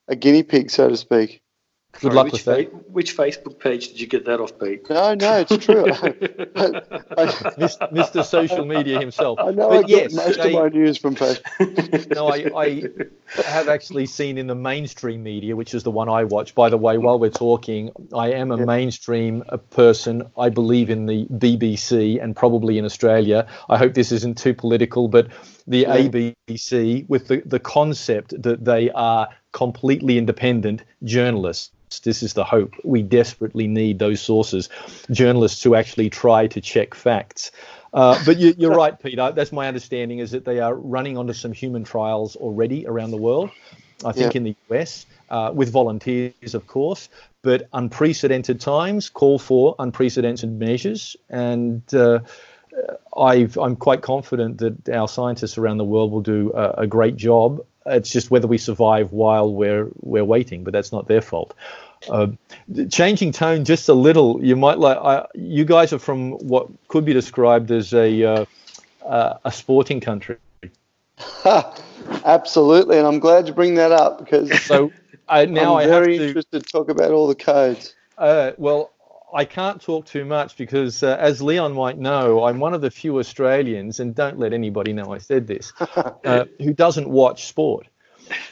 a 0.08 0.16
guinea 0.16 0.44
pig, 0.44 0.72
so 0.72 0.90
to 0.90 0.98
speak. 0.98 1.43
Good 1.94 2.02
Sorry, 2.02 2.16
luck 2.16 2.32
with 2.32 2.46
that. 2.46 2.72
Fa- 2.72 2.78
which 2.88 3.16
Facebook 3.16 3.60
page 3.60 3.90
did 3.90 4.02
you 4.02 4.08
get 4.08 4.26
that 4.26 4.40
off, 4.40 4.58
Pete? 4.60 4.90
No, 4.90 5.14
no, 5.14 5.46
it's 5.48 5.64
true. 5.64 5.84
Mr. 7.94 8.26
Social 8.26 8.66
Media 8.66 9.00
himself. 9.00 9.38
I 9.40 9.52
know. 9.52 9.70
But 9.70 9.86
I 9.86 9.88
yes, 9.88 10.12
most 10.12 10.40
of 10.40 10.52
my 10.52 10.70
news 10.70 10.98
from 10.98 11.14
Facebook. 11.16 12.10
no, 12.16 12.30
I, 12.30 12.50
I 12.60 13.44
have 13.44 13.70
actually 13.70 14.08
seen 14.08 14.40
in 14.40 14.48
the 14.48 14.56
mainstream 14.56 15.22
media, 15.22 15.56
which 15.56 15.76
is 15.76 15.84
the 15.84 15.92
one 15.92 16.10
I 16.10 16.24
watch. 16.24 16.56
By 16.56 16.70
the 16.70 16.78
way, 16.78 16.98
while 16.98 17.20
we're 17.20 17.30
talking, 17.30 17.92
I 18.12 18.32
am 18.32 18.52
a 18.52 18.58
yeah. 18.58 18.66
mainstream 18.66 19.44
uh, 19.50 19.58
person. 19.58 20.24
I 20.36 20.50
believe 20.50 20.90
in 20.90 21.06
the 21.06 21.28
BBC 21.28 22.22
and 22.22 22.36
probably 22.36 22.80
in 22.80 22.86
Australia. 22.86 23.46
I 23.70 23.78
hope 23.78 23.94
this 23.94 24.12
isn't 24.12 24.40
too 24.40 24.56
political, 24.56 25.10
but 25.10 25.28
the 25.68 25.82
yeah. 25.82 25.96
ABC 25.96 27.08
with 27.08 27.28
the, 27.28 27.44
the 27.46 27.60
concept 27.60 28.34
that 28.42 28.66
they 28.66 28.90
are 28.90 29.30
completely 29.52 30.18
independent 30.18 30.84
journalists 31.04 31.70
this 32.00 32.24
is 32.24 32.34
the 32.34 32.44
hope. 32.44 32.74
We 32.84 33.04
desperately 33.04 33.68
need 33.68 34.00
those 34.00 34.22
sources, 34.22 34.70
journalists 35.12 35.64
who 35.64 35.76
actually 35.76 36.10
try 36.10 36.48
to 36.48 36.62
check 36.62 36.94
facts. 36.94 37.52
Uh, 37.94 38.22
but 38.26 38.38
you, 38.38 38.70
are 38.70 38.76
right, 38.76 39.00
Peter. 39.00 39.32
That's 39.32 39.52
my 39.52 39.68
understanding 39.68 40.20
is 40.20 40.32
that 40.32 40.46
they 40.46 40.60
are 40.60 40.74
running 40.74 41.18
onto 41.18 41.34
some 41.34 41.54
human 41.54 41.84
trials 41.84 42.36
already 42.36 42.88
around 42.88 43.12
the 43.12 43.18
world. 43.18 43.52
I 44.06 44.12
think 44.12 44.34
yeah. 44.34 44.38
in 44.38 44.44
the 44.44 44.56
US 44.70 45.06
uh, 45.30 45.52
with 45.54 45.72
volunteers, 45.72 46.54
of 46.54 46.68
course, 46.68 47.10
but 47.42 47.70
unprecedented 47.74 48.60
times 48.60 49.10
call 49.10 49.40
for 49.40 49.76
unprecedented 49.80 50.52
measures. 50.52 51.16
And 51.30 51.82
uh, 51.94 52.20
i 53.16 53.48
am 53.58 53.76
quite 53.76 54.02
confident 54.02 54.58
that 54.58 54.90
our 54.90 55.08
scientists 55.08 55.58
around 55.58 55.78
the 55.78 55.86
world 55.86 56.12
will 56.12 56.22
do 56.22 56.52
a, 56.54 56.70
a, 56.80 56.88
great 56.88 57.16
job. 57.16 57.64
It's 57.86 58.10
just 58.10 58.32
whether 58.32 58.48
we 58.48 58.58
survive 58.58 59.12
while 59.12 59.54
we're 59.54 59.90
we're 60.00 60.24
waiting, 60.26 60.64
but 60.64 60.74
that's 60.74 60.92
not 60.92 61.08
their 61.08 61.22
fault. 61.22 61.54
Uh, 62.10 62.28
changing 62.90 63.32
tone 63.32 63.64
just 63.66 63.90
a 63.90 63.94
little, 63.94 64.44
you 64.44 64.56
might 64.56 64.80
like. 64.80 64.98
I, 64.98 65.26
you 65.36 65.66
guys 65.66 65.94
are 65.94 66.00
from 66.00 66.34
what 66.34 66.68
could 66.88 67.06
be 67.06 67.14
described 67.14 67.72
as 67.72 67.94
a 67.94 68.24
uh, 68.24 68.46
uh, 69.06 69.38
a 69.46 69.52
sporting 69.52 70.00
country. 70.00 70.38
Absolutely, 72.26 72.98
and 72.98 73.08
I'm 73.08 73.20
glad 73.20 73.48
you 73.48 73.54
bring 73.54 73.76
that 73.76 73.92
up 73.92 74.20
because 74.20 74.62
so 74.66 74.92
I, 75.28 75.46
now 75.46 75.78
I'm 75.78 75.86
I 75.86 75.88
very 75.88 76.18
to, 76.18 76.28
interested 76.28 76.66
to 76.66 76.72
talk 76.72 76.90
about 76.90 77.12
all 77.12 77.28
the 77.28 77.36
codes. 77.36 77.96
Uh, 78.18 78.52
well, 78.58 78.92
I 79.34 79.46
can't 79.46 79.82
talk 79.82 80.06
too 80.06 80.26
much 80.26 80.58
because, 80.58 81.02
uh, 81.02 81.18
as 81.20 81.42
Leon 81.42 81.74
might 81.74 81.98
know, 81.98 82.44
I'm 82.44 82.60
one 82.60 82.74
of 82.74 82.82
the 82.82 82.92
few 82.92 83.18
Australians, 83.18 84.00
and 84.00 84.14
don't 84.14 84.38
let 84.38 84.54
anybody 84.54 84.94
know 84.94 85.12
I 85.14 85.18
said 85.18 85.48
this, 85.48 85.74
uh, 85.80 86.46
who 86.60 86.74
doesn't 86.74 87.10
watch 87.10 87.46
sport. 87.46 87.88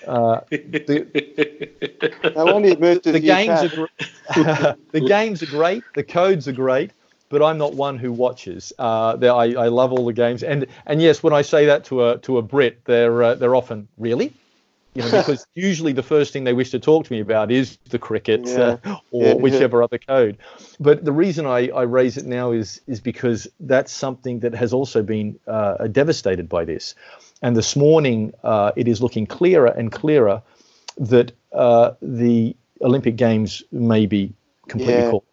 Uh, 0.05 0.41
the, 0.49 2.33
no 2.35 2.45
wonder 2.45 2.69
you 2.69 2.77
moved 2.77 3.03
to 3.03 3.11
the, 3.11 3.19
the 3.19 3.25
games 3.25 3.63
are 3.63 3.89
the 4.91 5.01
games 5.01 5.43
are 5.43 5.47
great, 5.47 5.83
the 5.93 6.03
codes 6.03 6.47
are 6.47 6.53
great, 6.53 6.91
but 7.29 7.43
I'm 7.43 7.57
not 7.57 7.73
one 7.73 7.97
who 7.97 8.11
watches. 8.11 8.73
Uh, 8.79 9.17
I, 9.21 9.53
I 9.53 9.67
love 9.67 9.91
all 9.91 10.05
the 10.05 10.13
games, 10.13 10.43
and 10.43 10.67
and 10.85 11.01
yes, 11.01 11.23
when 11.23 11.33
I 11.33 11.41
say 11.41 11.65
that 11.65 11.85
to 11.85 12.07
a 12.09 12.17
to 12.19 12.37
a 12.37 12.41
Brit, 12.41 12.83
they're 12.85 13.23
uh, 13.23 13.35
they're 13.35 13.55
often 13.55 13.87
really 13.97 14.33
you 14.93 15.01
know, 15.01 15.11
because 15.11 15.45
usually 15.55 15.93
the 15.93 16.03
first 16.03 16.33
thing 16.33 16.43
they 16.43 16.53
wish 16.53 16.71
to 16.71 16.79
talk 16.79 17.05
to 17.05 17.13
me 17.13 17.19
about 17.19 17.51
is 17.51 17.77
the 17.89 17.99
cricket 17.99 18.41
yeah. 18.45 18.77
uh, 18.83 18.97
or 19.11 19.23
yeah, 19.23 19.33
whichever 19.33 19.79
yeah. 19.79 19.83
other 19.85 19.97
code. 19.97 20.37
But 20.79 21.05
the 21.05 21.11
reason 21.11 21.45
I, 21.45 21.69
I 21.69 21.83
raise 21.83 22.17
it 22.17 22.25
now 22.25 22.51
is 22.51 22.81
is 22.87 22.99
because 22.99 23.47
that's 23.59 23.91
something 23.91 24.39
that 24.39 24.53
has 24.53 24.73
also 24.73 25.01
been 25.01 25.39
uh, 25.47 25.87
devastated 25.87 26.49
by 26.49 26.65
this. 26.65 26.95
And 27.41 27.55
this 27.55 27.75
morning, 27.75 28.33
uh, 28.43 28.71
it 28.75 28.87
is 28.87 29.01
looking 29.01 29.25
clearer 29.25 29.67
and 29.67 29.91
clearer 29.91 30.41
that 30.97 31.31
uh, 31.53 31.91
the 32.01 32.55
Olympic 32.81 33.15
Games 33.15 33.63
may 33.71 34.05
be 34.05 34.33
completely 34.67 35.09
called. 35.09 35.23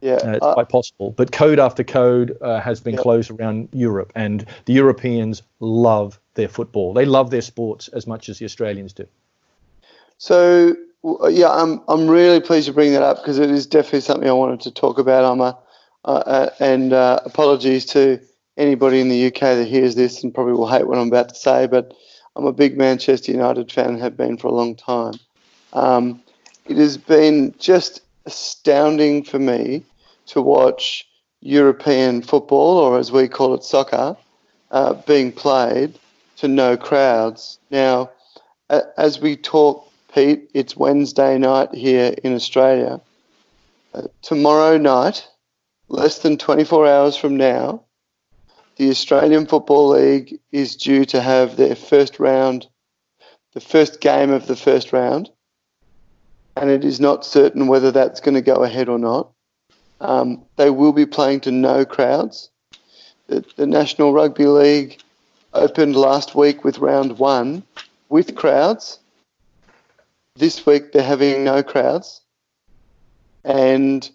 Yeah, 0.00 0.14
uh, 0.14 0.32
it's 0.32 0.44
uh, 0.44 0.54
quite 0.54 0.68
possible. 0.68 1.10
But 1.10 1.32
code 1.32 1.58
after 1.58 1.82
code 1.82 2.38
uh, 2.40 2.60
has 2.60 2.80
been 2.80 2.96
closed 2.96 3.30
around 3.30 3.68
Europe, 3.72 4.12
and 4.14 4.46
the 4.66 4.72
Europeans 4.72 5.42
love 5.60 6.20
their 6.38 6.48
football. 6.48 6.94
They 6.94 7.04
love 7.04 7.30
their 7.30 7.42
sports 7.42 7.88
as 7.88 8.06
much 8.06 8.30
as 8.30 8.38
the 8.38 8.46
Australians 8.46 8.94
do. 8.94 9.06
So 10.16 10.74
yeah, 11.28 11.50
I'm 11.50 11.82
I'm 11.88 12.08
really 12.08 12.40
pleased 12.40 12.66
to 12.68 12.72
bring 12.72 12.92
that 12.92 13.02
up 13.02 13.18
because 13.18 13.38
it 13.38 13.50
is 13.50 13.66
definitely 13.66 14.00
something 14.00 14.28
I 14.28 14.32
wanted 14.32 14.60
to 14.62 14.70
talk 14.70 14.98
about. 14.98 15.24
I'm 15.24 15.40
a 15.40 15.58
uh, 16.04 16.50
and 16.60 16.92
uh, 16.92 17.20
apologies 17.24 17.84
to 17.84 18.20
anybody 18.56 19.00
in 19.00 19.08
the 19.08 19.26
UK 19.26 19.40
that 19.40 19.68
hears 19.68 19.94
this 19.94 20.22
and 20.22 20.32
probably 20.32 20.54
will 20.54 20.68
hate 20.68 20.86
what 20.86 20.98
I'm 20.98 21.08
about 21.08 21.28
to 21.28 21.34
say, 21.34 21.66
but 21.66 21.92
I'm 22.34 22.46
a 22.46 22.52
big 22.52 22.78
Manchester 22.78 23.32
United 23.32 23.70
fan 23.70 23.90
and 23.90 24.00
have 24.00 24.16
been 24.16 24.38
for 24.38 24.46
a 24.48 24.52
long 24.52 24.74
time. 24.74 25.14
Um, 25.72 26.22
it 26.66 26.76
has 26.76 26.96
been 26.96 27.54
just 27.58 28.00
astounding 28.26 29.24
for 29.24 29.38
me 29.38 29.84
to 30.26 30.40
watch 30.40 31.06
European 31.40 32.22
football, 32.22 32.78
or 32.78 32.98
as 32.98 33.12
we 33.12 33.28
call 33.28 33.54
it, 33.54 33.64
soccer, 33.64 34.16
uh, 34.70 34.94
being 35.06 35.32
played 35.32 35.98
to 36.38 36.48
no 36.48 36.76
crowds. 36.76 37.58
Now, 37.70 38.10
as 38.96 39.20
we 39.20 39.36
talk, 39.36 39.90
Pete, 40.14 40.50
it's 40.54 40.76
Wednesday 40.76 41.38
night 41.38 41.74
here 41.74 42.14
in 42.24 42.34
Australia. 42.34 43.00
Uh, 43.94 44.02
tomorrow 44.22 44.78
night, 44.78 45.26
less 45.88 46.20
than 46.20 46.38
24 46.38 46.86
hours 46.86 47.16
from 47.16 47.36
now, 47.36 47.82
the 48.76 48.90
Australian 48.90 49.46
Football 49.46 49.88
League 49.90 50.38
is 50.52 50.76
due 50.76 51.04
to 51.06 51.20
have 51.20 51.56
their 51.56 51.74
first 51.74 52.20
round 52.20 52.66
the 53.54 53.60
first 53.60 54.00
game 54.00 54.30
of 54.30 54.46
the 54.46 54.54
first 54.54 54.92
round, 54.92 55.30
and 56.56 56.70
it 56.70 56.84
is 56.84 57.00
not 57.00 57.24
certain 57.24 57.66
whether 57.66 57.90
that's 57.90 58.20
going 58.20 58.34
to 58.34 58.42
go 58.42 58.62
ahead 58.62 58.88
or 58.88 58.98
not. 58.98 59.32
Um, 60.00 60.44
they 60.56 60.70
will 60.70 60.92
be 60.92 61.06
playing 61.06 61.40
to 61.40 61.50
no 61.50 61.84
crowds. 61.84 62.50
The, 63.26 63.44
the 63.56 63.66
National 63.66 64.12
Rugby 64.12 64.46
League 64.46 65.02
opened 65.52 65.96
last 65.96 66.34
week 66.34 66.64
with 66.64 66.78
round 66.78 67.18
one 67.18 67.62
with 68.08 68.34
crowds. 68.34 68.98
This 70.36 70.64
week 70.66 70.92
they're 70.92 71.02
having 71.02 71.44
no 71.44 71.62
crowds. 71.62 72.20
And 73.44 74.08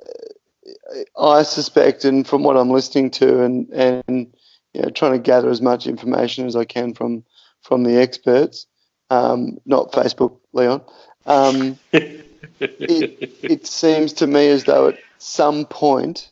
uh, 0.00 1.20
I 1.20 1.42
suspect, 1.42 2.04
and 2.04 2.26
from 2.26 2.42
what 2.42 2.56
I'm 2.56 2.70
listening 2.70 3.10
to, 3.12 3.42
and, 3.42 3.68
and 3.70 4.34
you 4.72 4.82
know, 4.82 4.90
trying 4.90 5.12
to 5.12 5.18
gather 5.18 5.50
as 5.50 5.60
much 5.60 5.86
information 5.86 6.46
as 6.46 6.56
I 6.56 6.64
can 6.64 6.94
from 6.94 7.24
from 7.62 7.82
the 7.82 7.96
experts, 7.96 8.66
um, 9.08 9.58
not 9.64 9.92
Facebook, 9.92 10.36
Leon. 10.52 10.82
Um, 11.24 11.78
it, 11.92 13.38
it 13.42 13.66
seems 13.66 14.12
to 14.14 14.26
me 14.26 14.48
as 14.48 14.64
though 14.64 14.88
at 14.88 14.98
some 15.18 15.64
point 15.64 16.30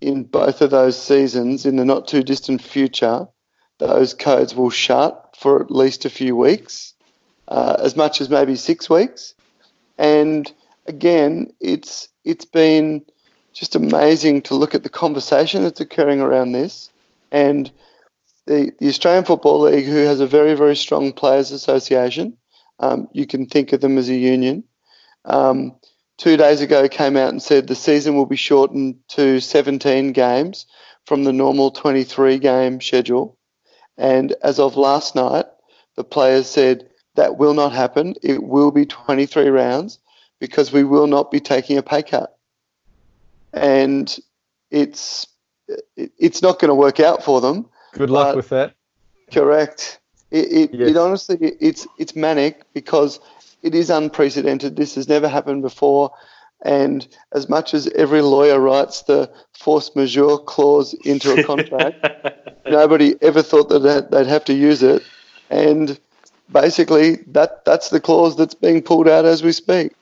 in 0.00 0.22
both 0.22 0.60
of 0.62 0.70
those 0.70 1.00
seasons, 1.00 1.66
in 1.66 1.76
the 1.76 1.84
not 1.84 2.06
too 2.06 2.22
distant 2.22 2.62
future, 2.62 3.26
those 3.78 4.14
codes 4.14 4.54
will 4.54 4.70
shut 4.70 5.36
for 5.38 5.62
at 5.62 5.70
least 5.70 6.04
a 6.04 6.10
few 6.10 6.36
weeks, 6.36 6.94
uh, 7.46 7.76
as 7.78 7.96
much 7.96 8.20
as 8.20 8.28
maybe 8.28 8.56
six 8.56 8.90
weeks. 8.90 9.34
And 9.96 10.50
again, 10.86 11.52
it's 11.60 12.08
it's 12.24 12.44
been 12.44 13.04
just 13.52 13.74
amazing 13.74 14.42
to 14.42 14.54
look 14.54 14.74
at 14.74 14.82
the 14.82 14.88
conversation 14.88 15.62
that's 15.62 15.80
occurring 15.80 16.20
around 16.20 16.52
this, 16.52 16.90
and 17.32 17.70
the, 18.46 18.72
the 18.78 18.88
Australian 18.88 19.24
Football 19.24 19.60
League, 19.60 19.86
who 19.86 20.04
has 20.04 20.20
a 20.20 20.26
very 20.26 20.54
very 20.54 20.76
strong 20.76 21.12
players' 21.12 21.52
association, 21.52 22.36
um, 22.80 23.08
you 23.12 23.26
can 23.26 23.46
think 23.46 23.72
of 23.72 23.80
them 23.80 23.98
as 23.98 24.08
a 24.08 24.14
union. 24.14 24.64
Um, 25.24 25.76
two 26.16 26.36
days 26.36 26.60
ago, 26.60 26.88
came 26.88 27.16
out 27.16 27.30
and 27.30 27.42
said 27.42 27.66
the 27.66 27.74
season 27.74 28.16
will 28.16 28.26
be 28.26 28.36
shortened 28.36 28.96
to 29.08 29.40
17 29.40 30.12
games 30.12 30.66
from 31.06 31.24
the 31.24 31.32
normal 31.32 31.70
23 31.70 32.38
game 32.38 32.80
schedule. 32.80 33.37
And 33.98 34.34
as 34.42 34.58
of 34.58 34.76
last 34.76 35.14
night, 35.14 35.46
the 35.96 36.04
players 36.04 36.46
said 36.46 36.88
that 37.16 37.36
will 37.36 37.52
not 37.52 37.72
happen. 37.72 38.14
It 38.22 38.44
will 38.44 38.70
be 38.70 38.86
23 38.86 39.48
rounds 39.48 39.98
because 40.38 40.72
we 40.72 40.84
will 40.84 41.08
not 41.08 41.30
be 41.30 41.40
taking 41.40 41.76
a 41.76 41.82
pay 41.82 42.02
cut. 42.02 42.38
And 43.52 44.16
it's 44.70 45.26
it's 45.96 46.40
not 46.40 46.58
going 46.58 46.68
to 46.68 46.74
work 46.74 47.00
out 47.00 47.24
for 47.24 47.40
them. 47.40 47.68
Good 47.92 48.10
luck 48.10 48.36
with 48.36 48.48
that. 48.50 48.74
Correct. 49.32 49.98
It, 50.30 50.52
it, 50.52 50.74
yes. 50.74 50.90
it 50.90 50.96
honestly 50.96 51.38
it's 51.60 51.86
it's 51.98 52.14
manic 52.14 52.62
because 52.74 53.18
it 53.62 53.74
is 53.74 53.90
unprecedented. 53.90 54.76
This 54.76 54.94
has 54.94 55.08
never 55.08 55.26
happened 55.28 55.62
before. 55.62 56.12
And 56.62 57.06
as 57.32 57.48
much 57.48 57.72
as 57.72 57.86
every 57.88 58.20
lawyer 58.20 58.58
writes 58.58 59.02
the 59.02 59.30
force 59.52 59.94
majeure 59.94 60.38
clause 60.38 60.92
into 61.04 61.32
a 61.32 61.44
contract, 61.44 62.04
nobody 62.66 63.14
ever 63.22 63.42
thought 63.42 63.68
that 63.68 64.10
they'd 64.10 64.26
have 64.26 64.44
to 64.46 64.54
use 64.54 64.82
it. 64.82 65.02
And 65.50 65.98
basically, 66.50 67.16
that 67.28 67.64
that's 67.64 67.90
the 67.90 68.00
clause 68.00 68.36
that's 68.36 68.54
being 68.54 68.82
pulled 68.82 69.08
out 69.08 69.24
as 69.24 69.42
we 69.42 69.52
speak. 69.52 69.92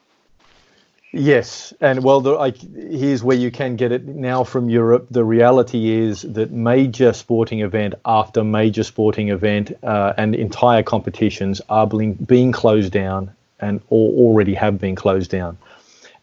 Yes, 1.13 1.73
and 1.79 2.03
well, 2.03 2.19
the, 2.19 2.37
I, 2.37 2.51
here's 2.51 3.23
where 3.23 3.37
you 3.37 3.49
can 3.49 3.75
get 3.77 3.91
it 3.91 4.05
now 4.05 4.43
from 4.43 4.69
Europe. 4.69 5.07
The 5.09 5.23
reality 5.23 5.89
is 5.89 6.21
that 6.23 6.51
major 6.51 7.13
sporting 7.13 7.61
event 7.61 7.95
after 8.05 8.43
major 8.43 8.83
sporting 8.83 9.29
event 9.29 9.71
uh, 9.83 10.13
and 10.17 10.35
entire 10.35 10.83
competitions 10.83 11.61
are 11.69 11.87
being, 11.87 12.13
being 12.13 12.51
closed 12.51 12.91
down 12.91 13.31
and 13.59 13.81
or 13.89 14.11
already 14.13 14.53
have 14.53 14.79
been 14.79 14.95
closed 14.95 15.31
down. 15.31 15.57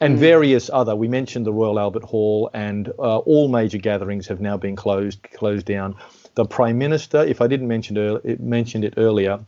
And 0.05 0.16
mm. 0.16 0.20
various 0.20 0.68
other, 0.70 0.94
we 0.94 1.09
mentioned 1.09 1.46
the 1.46 1.52
Royal 1.52 1.78
Albert 1.80 2.05
Hall, 2.05 2.50
and 2.52 2.88
uh, 2.98 3.18
all 3.18 3.48
major 3.48 3.78
gatherings 3.78 4.26
have 4.28 4.38
now 4.38 4.59
been 4.59 4.76
closed 4.76 5.22
closed 5.22 5.64
down. 5.64 5.96
The 6.34 6.44
Prime 6.44 6.76
Minister, 6.76 7.24
if 7.24 7.40
I 7.40 7.46
didn't 7.46 7.68
mention 7.68 7.96
it, 7.96 8.38
mentioned 8.38 8.84
it 8.84 8.94
earlier, 8.98 9.40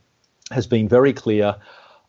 has 0.51 0.67
been 0.67 0.89
very 0.89 1.13
clear, 1.13 1.57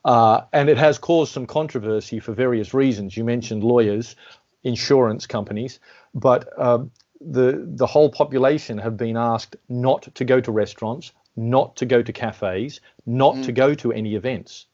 uh, 0.05 0.41
and 0.53 0.69
it 0.69 0.77
has 0.77 0.97
caused 0.97 1.33
some 1.33 1.45
controversy 1.45 2.21
for 2.21 2.31
various 2.31 2.73
reasons. 2.73 3.17
You 3.17 3.25
mentioned 3.25 3.65
lawyers, 3.65 4.15
insurance 4.63 5.27
companies, 5.27 5.79
but 6.13 6.47
uh, 6.57 6.85
the 7.19 7.65
the 7.65 7.87
whole 7.87 8.09
population 8.09 8.77
have 8.77 8.95
been 8.95 9.17
asked 9.17 9.57
not 9.67 10.07
to 10.15 10.23
go 10.23 10.39
to 10.39 10.51
restaurants, 10.53 11.11
not 11.35 11.75
to 11.75 11.85
go 11.85 12.01
to 12.01 12.13
cafes, 12.13 12.79
not 13.05 13.35
mm. 13.35 13.43
to 13.43 13.51
go 13.51 13.73
to 13.73 13.91
any 13.91 14.15
events 14.15 14.67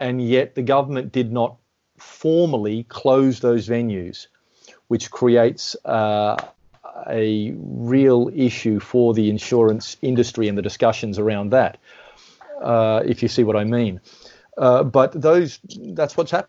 and 0.00 0.26
yet 0.26 0.54
the 0.54 0.62
government 0.62 1.12
did 1.12 1.32
not 1.32 1.56
formally 1.96 2.84
close 2.84 3.40
those 3.40 3.68
venues, 3.68 4.26
which 4.88 5.10
creates 5.10 5.76
uh, 5.84 6.36
a 7.08 7.54
real 7.56 8.30
issue 8.34 8.80
for 8.80 9.14
the 9.14 9.30
insurance 9.30 9.96
industry 10.02 10.48
and 10.48 10.56
the 10.56 10.62
discussions 10.62 11.18
around 11.18 11.50
that, 11.50 11.78
uh, 12.62 13.02
if 13.04 13.22
you 13.22 13.28
see 13.28 13.44
what 13.44 13.56
I 13.56 13.64
mean. 13.64 14.00
Uh, 14.56 14.84
but 14.84 15.12
those, 15.20 15.58
that's 15.94 16.16
what's 16.16 16.30
happened. 16.30 16.48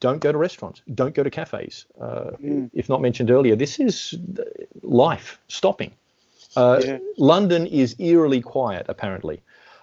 Don't 0.00 0.20
go 0.20 0.32
to 0.32 0.38
restaurants. 0.38 0.82
Don't 0.94 1.14
go 1.14 1.22
to 1.22 1.30
cafes. 1.30 1.86
Mm. 2.00 2.70
If 2.72 2.88
not 2.88 3.00
mentioned 3.00 3.30
earlier, 3.30 3.56
this 3.56 3.80
is 3.80 4.14
life 4.82 5.38
stopping. 5.48 5.92
Uh, 6.56 6.80
yeah. 6.84 6.98
London 7.18 7.66
is 7.66 7.96
eerily 7.98 8.40
quiet, 8.40 8.86
apparently. 8.88 9.42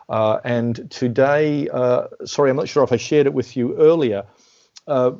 Uh, 0.10 0.40
and 0.44 0.90
today, 0.92 1.68
uh, 1.70 2.08
sorry, 2.26 2.50
I'm 2.50 2.56
not 2.56 2.68
sure 2.68 2.84
if 2.84 2.92
I 2.92 2.98
shared 2.98 3.28
it 3.28 3.34
with 3.34 3.56
you 3.56 3.76
earlier. 3.78 4.26
Uh, 4.88 5.12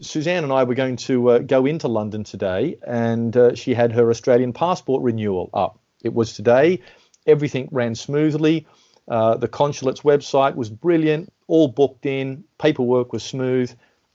Suzanne 0.00 0.44
and 0.44 0.52
I 0.52 0.64
were 0.64 0.74
going 0.74 0.96
to 0.96 1.30
uh, 1.30 1.38
go 1.38 1.66
into 1.66 1.88
London 1.88 2.24
today, 2.24 2.76
and 2.86 3.36
uh, 3.36 3.54
she 3.54 3.74
had 3.74 3.92
her 3.92 4.10
Australian 4.10 4.52
passport 4.52 5.02
renewal 5.02 5.50
up. 5.52 5.78
It 6.02 6.14
was 6.14 6.34
today. 6.34 6.82
Everything 7.26 7.68
ran 7.72 7.94
smoothly. 7.94 8.66
Uh, 9.08 9.36
the 9.36 9.48
consulate's 9.48 10.02
website 10.02 10.54
was 10.54 10.70
brilliant, 10.70 11.32
all 11.46 11.68
booked 11.68 12.06
in, 12.06 12.44
paperwork 12.58 13.12
was 13.12 13.22
smooth. 13.22 13.72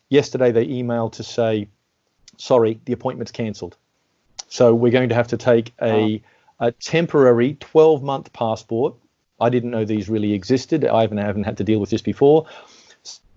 Yesterday, 0.10 0.52
they 0.52 0.68
emailed 0.68 1.14
to 1.14 1.24
say, 1.24 1.68
sorry, 2.38 2.80
the 2.86 2.94
appointment's 2.94 3.32
cancelled. 3.32 3.76
So 4.48 4.74
we're 4.76 4.92
going 4.92 5.10
to 5.10 5.16
have 5.16 5.30
to 5.30 5.38
take 5.38 5.74
a, 5.82 6.22
a 6.60 6.72
temporary 6.72 7.56
12 7.56 8.04
month 8.04 8.32
passport 8.32 8.96
I 9.44 9.50
didn't 9.50 9.72
know 9.72 9.84
these 9.84 10.10
really 10.10 10.34
existed. 10.34 10.86
I 10.86 11.02
haven't, 11.02 11.18
haven't 11.18 11.44
had 11.44 11.58
to 11.58 11.64
deal 11.64 11.80
with 11.80 11.90
this 11.90 12.02
before. 12.02 12.46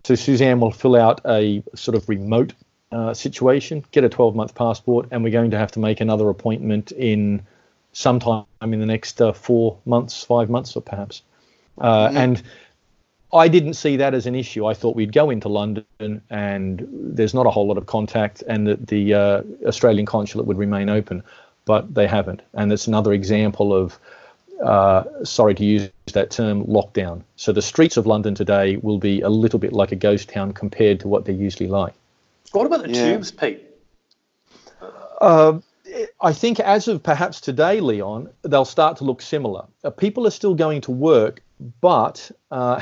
So 0.07 0.15
Suzanne 0.15 0.61
will 0.61 0.71
fill 0.71 0.95
out 0.95 1.21
a 1.27 1.65
sort 1.75 1.97
of 1.97 2.09
remote 2.09 2.53
uh, 2.93 3.13
situation, 3.13 3.85
get 3.91 4.05
a 4.05 4.09
12 4.09 4.37
month 4.37 4.55
passport, 4.55 5.09
and 5.11 5.25
we're 5.25 5.33
going 5.33 5.51
to 5.51 5.59
have 5.59 5.73
to 5.73 5.81
make 5.81 6.01
another 6.01 6.29
appointment 6.29 6.93
in 6.93 7.43
sometime 7.93 8.45
in 8.63 8.79
the 8.79 8.87
next 8.87 9.21
uh, 9.21 9.33
four 9.33 9.79
months, 9.85 10.23
five 10.23 10.49
months, 10.49 10.77
or 10.77 10.81
perhaps. 10.81 11.23
Uh, 11.79 12.07
mm-hmm. 12.07 12.17
And 12.19 12.43
I 13.33 13.49
didn't 13.49 13.75
see 13.75 13.97
that 13.97 14.15
as 14.15 14.27
an 14.27 14.37
issue. 14.37 14.65
I 14.65 14.75
thought 14.75 14.95
we'd 14.95 15.13
go 15.13 15.29
into 15.29 15.49
London 15.49 16.23
and 16.31 16.87
there's 16.89 17.35
not 17.35 17.47
a 17.47 17.51
whole 17.51 17.67
lot 17.67 17.77
of 17.77 17.87
contact, 17.87 18.45
and 18.47 18.65
that 18.69 18.87
the 18.87 19.13
uh, 19.13 19.43
Australian 19.67 20.07
consulate 20.07 20.47
would 20.47 20.57
remain 20.57 20.89
open, 20.89 21.25
but 21.65 21.93
they 21.93 22.07
haven't. 22.07 22.43
And 22.55 22.73
it's 22.73 22.87
another 22.87 23.13
example 23.13 23.75
of 23.75 23.99
uh, 24.65 25.05
sorry 25.25 25.55
to 25.55 25.65
use 25.65 25.91
that 26.13 26.31
term, 26.31 26.65
lockdown. 26.65 27.23
So 27.37 27.53
the 27.53 27.63
streets 27.63 27.97
of 27.97 28.07
London 28.07 28.35
today 28.35 28.77
will 28.77 28.99
be 28.99 29.21
a 29.21 29.29
little 29.29 29.59
bit 29.59 29.73
like 29.73 29.93
a 29.93 29.97
ghost 29.97 30.29
town 30.29 30.53
compared 30.53 31.01
to 31.01 31.09
what 31.09 31.25
they're 31.25 31.35
usually 31.35 31.69
like. 31.69 31.95
What 32.53 32.67
about 32.67 32.83
the 32.83 32.91
yeah. 32.91 33.13
tubes, 33.13 33.31
Pete? 33.31 33.63
Uh, 35.21 35.59
I 36.21 36.33
think 36.33 36.61
as 36.61 36.89
of 36.89 37.03
perhaps 37.03 37.41
today, 37.41 37.81
Leon, 37.81 38.31
they'll 38.43 38.65
start 38.65 38.99
to 38.99 39.05
look 39.05 39.23
similar. 39.23 39.67
Uh, 39.85 39.91
people 39.91 40.27
are 40.27 40.31
still 40.31 40.55
going 40.55 40.81
to 40.83 40.91
work, 40.91 41.43
but 41.81 42.31
uh, 42.51 42.81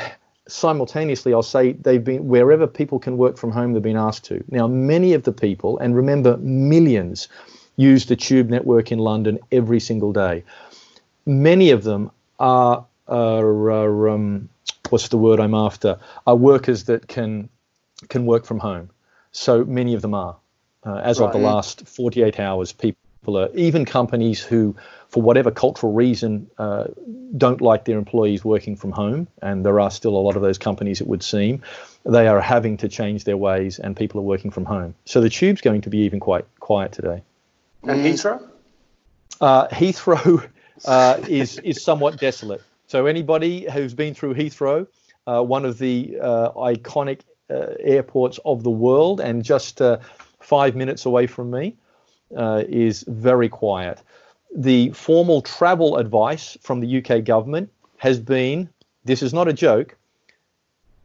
simultaneously, 0.49 1.33
I'll 1.33 1.43
say 1.43 1.73
they've 1.73 2.03
been 2.03 2.29
wherever 2.29 2.67
people 2.67 2.99
can 2.99 3.17
work 3.17 3.37
from 3.37 3.53
home, 3.53 3.73
they've 3.73 3.83
been 3.83 3.97
asked 3.97 4.25
to. 4.27 4.45
Now, 4.49 4.67
many 4.67 5.15
of 5.15 5.23
the 5.23 5.33
people, 5.33 5.79
and 5.79 5.97
remember, 5.97 6.37
millions 6.39 7.29
use 7.77 8.07
the 8.07 8.17
tube 8.17 8.49
network 8.49 8.93
in 8.93 8.99
London 8.99 9.39
every 9.51 9.81
single 9.81 10.13
day 10.13 10.45
many 11.27 11.71
of 11.71 11.85
them 11.85 12.11
are, 12.39 12.87
are, 13.09 13.71
are 13.71 14.09
um, 14.09 14.49
what's 14.91 15.09
the 15.09 15.19
word 15.19 15.41
I'm 15.41 15.55
after? 15.55 15.99
Are 16.27 16.37
workers 16.37 16.85
that 16.85 17.09
can 17.09 17.49
can 18.09 18.27
work 18.27 18.45
from 18.45 18.59
home. 18.59 18.91
So 19.33 19.65
many 19.65 19.95
of 19.95 20.03
them 20.03 20.15
are. 20.15 20.37
Uh, 20.85 20.97
as 20.97 21.19
right. 21.19 21.27
of 21.27 21.33
the 21.33 21.39
last 21.39 21.87
48 21.87 22.39
hours, 22.39 22.73
people 22.73 23.39
are 23.39 23.49
even 23.55 23.87
companies 23.87 24.43
who, 24.43 24.77
for 25.09 25.23
whatever 25.23 25.51
cultural 25.51 25.93
reason, 25.93 26.51
uh, 26.59 26.85
don't 27.37 27.61
like 27.63 27.87
their 27.87 27.97
employees 27.97 28.45
working 28.45 28.77
from 28.77 28.93
home, 28.93 29.27
and 29.41 29.65
there 29.65 29.81
are 29.81 29.91
still 29.91 30.15
a 30.15 30.21
lot 30.21 30.37
of 30.37 30.43
those 30.43 30.59
companies, 30.59 31.01
it 31.01 31.07
would 31.07 31.23
seem, 31.23 31.63
they 32.05 32.29
are 32.29 32.41
having 32.41 32.77
to 32.79 32.89
change 32.89 33.25
their 33.25 33.37
ways, 33.37 33.79
and 33.79 33.97
people 33.97 34.21
are 34.21 34.25
working 34.25 34.51
from 34.51 34.67
home. 34.67 34.95
So 35.07 35.23
the 35.23 35.31
tube's 35.31 35.63
going 35.63 35.81
to 35.83 35.91
be 35.91 35.99
even 35.99 36.21
quite 36.21 36.45
quiet 36.61 36.93
today. 36.93 37.23
And 37.83 38.05
Heathrow? 38.05 38.47
Uh, 39.41 39.69
Heathrow 39.69 40.49
uh, 40.85 41.21
is 41.29 41.59
is 41.59 41.83
somewhat 41.83 42.19
desolate. 42.19 42.63
So 42.87 43.07
anybody 43.07 43.69
who's 43.71 43.95
been 43.95 44.15
through 44.15 44.35
Heathrow, 44.35 44.87
uh, 45.27 45.43
one 45.43 45.65
of 45.65 45.79
the 45.79 46.19
uh, 46.21 46.51
iconic 46.53 47.21
uh, 47.51 47.75
airports 47.81 48.39
of 48.45 48.63
the 48.63 48.71
world, 48.71 49.21
and 49.21 49.43
just 49.43 49.81
uh, 49.81 49.99
five 50.41 50.75
minutes 50.77 51.07
away 51.07 51.27
from 51.27 51.51
me, 51.51 51.77
uh, 52.37 52.63
is 52.69 53.05
very 53.09 53.49
quiet. 53.49 54.01
The 54.55 54.91
formal 54.91 55.43
travel 55.43 55.97
advice 55.97 56.57
from 56.61 56.81
the 56.81 56.99
UK 56.99 57.25
government 57.25 57.71
has 57.99 58.19
been: 58.19 58.69
this 59.05 59.23
is 59.23 59.33
not 59.33 59.49
a 59.49 59.53
joke. 59.53 59.97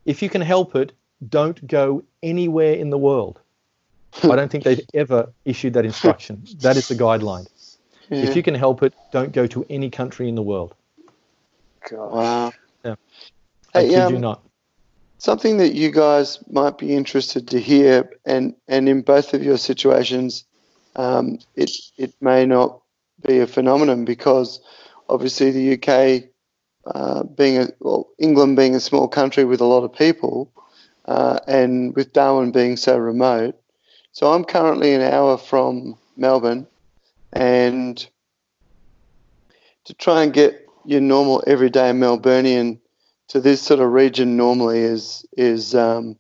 If 0.05 0.21
you 0.21 0.29
can 0.29 0.41
help 0.41 0.75
it, 0.75 0.91
don't 1.27 1.65
go 1.67 2.03
anywhere 2.23 2.73
in 2.73 2.89
the 2.89 2.97
world. 2.97 3.39
I 4.23 4.35
don't 4.35 4.49
think 4.49 4.63
they've 4.63 4.81
ever 4.93 5.31
issued 5.45 5.73
that 5.73 5.85
instruction. 5.85 6.43
That 6.61 6.77
is 6.77 6.87
the 6.87 6.95
guideline. 6.95 7.47
Yeah. 8.09 8.23
If 8.23 8.35
you 8.35 8.43
can 8.43 8.55
help 8.55 8.81
it, 8.83 8.93
don't 9.11 9.31
go 9.31 9.45
to 9.47 9.65
any 9.69 9.89
country 9.89 10.27
in 10.27 10.35
the 10.35 10.41
world. 10.41 10.73
God. 11.89 12.11
Wow. 12.11 12.53
Yeah. 12.83 12.95
I 13.73 13.81
hey, 13.81 13.95
um, 13.95 14.13
you 14.13 14.19
not. 14.19 14.43
Something 15.19 15.57
that 15.57 15.75
you 15.75 15.91
guys 15.91 16.39
might 16.49 16.77
be 16.77 16.95
interested 16.95 17.47
to 17.49 17.59
hear, 17.59 18.09
and, 18.25 18.55
and 18.67 18.87
in 18.87 19.01
both 19.01 19.33
of 19.33 19.43
your 19.43 19.57
situations, 19.57 20.45
um, 20.95 21.39
it, 21.55 21.71
it 21.97 22.13
may 22.21 22.45
not 22.45 22.81
be 23.27 23.39
a 23.39 23.47
phenomenon 23.47 24.05
because 24.05 24.61
obviously 25.09 25.51
the 25.51 25.73
UK, 25.73 26.23
uh, 26.85 27.23
being 27.23 27.57
a, 27.57 27.67
well, 27.79 28.09
England 28.17 28.55
being 28.55 28.75
a 28.75 28.79
small 28.79 29.07
country 29.07 29.43
with 29.43 29.61
a 29.61 29.65
lot 29.65 29.83
of 29.83 29.93
people, 29.93 30.51
uh, 31.05 31.39
and 31.47 31.95
with 31.95 32.13
Darwin 32.13 32.51
being 32.51 32.77
so 32.77 32.97
remote. 32.97 33.59
So 34.13 34.33
I'm 34.33 34.45
currently 34.45 34.93
an 34.93 35.01
hour 35.01 35.37
from 35.37 35.97
Melbourne, 36.15 36.65
and 37.33 38.07
to 39.85 39.93
try 39.93 40.23
and 40.23 40.33
get 40.33 40.65
your 40.85 41.01
normal 41.01 41.43
everyday 41.45 41.91
Melburnian 41.91 42.79
to 43.29 43.39
this 43.39 43.61
sort 43.61 43.79
of 43.79 43.91
region 43.91 44.37
normally 44.37 44.79
is 44.79 45.25
is 45.37 45.75
um, 45.75 46.17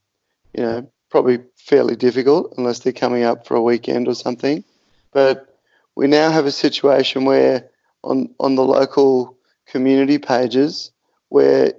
you 0.53 0.63
know 0.63 0.91
probably 1.09 1.39
fairly 1.55 1.95
difficult 1.95 2.53
unless 2.57 2.79
they're 2.79 2.93
coming 2.93 3.23
up 3.23 3.47
for 3.47 3.55
a 3.55 3.61
weekend 3.61 4.07
or 4.07 4.15
something. 4.15 4.63
But 5.11 5.57
we 5.95 6.07
now 6.07 6.31
have 6.31 6.45
a 6.45 6.51
situation 6.51 7.25
where 7.25 7.69
on 8.03 8.33
on 8.39 8.55
the 8.55 8.63
local 8.63 9.37
community 9.67 10.17
pages 10.17 10.91
where 11.29 11.73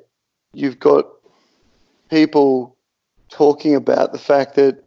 you've 0.53 0.79
got 0.79 1.07
people 2.09 2.77
talking 3.31 3.75
about 3.75 4.13
the 4.13 4.19
fact 4.19 4.57
that 4.57 4.85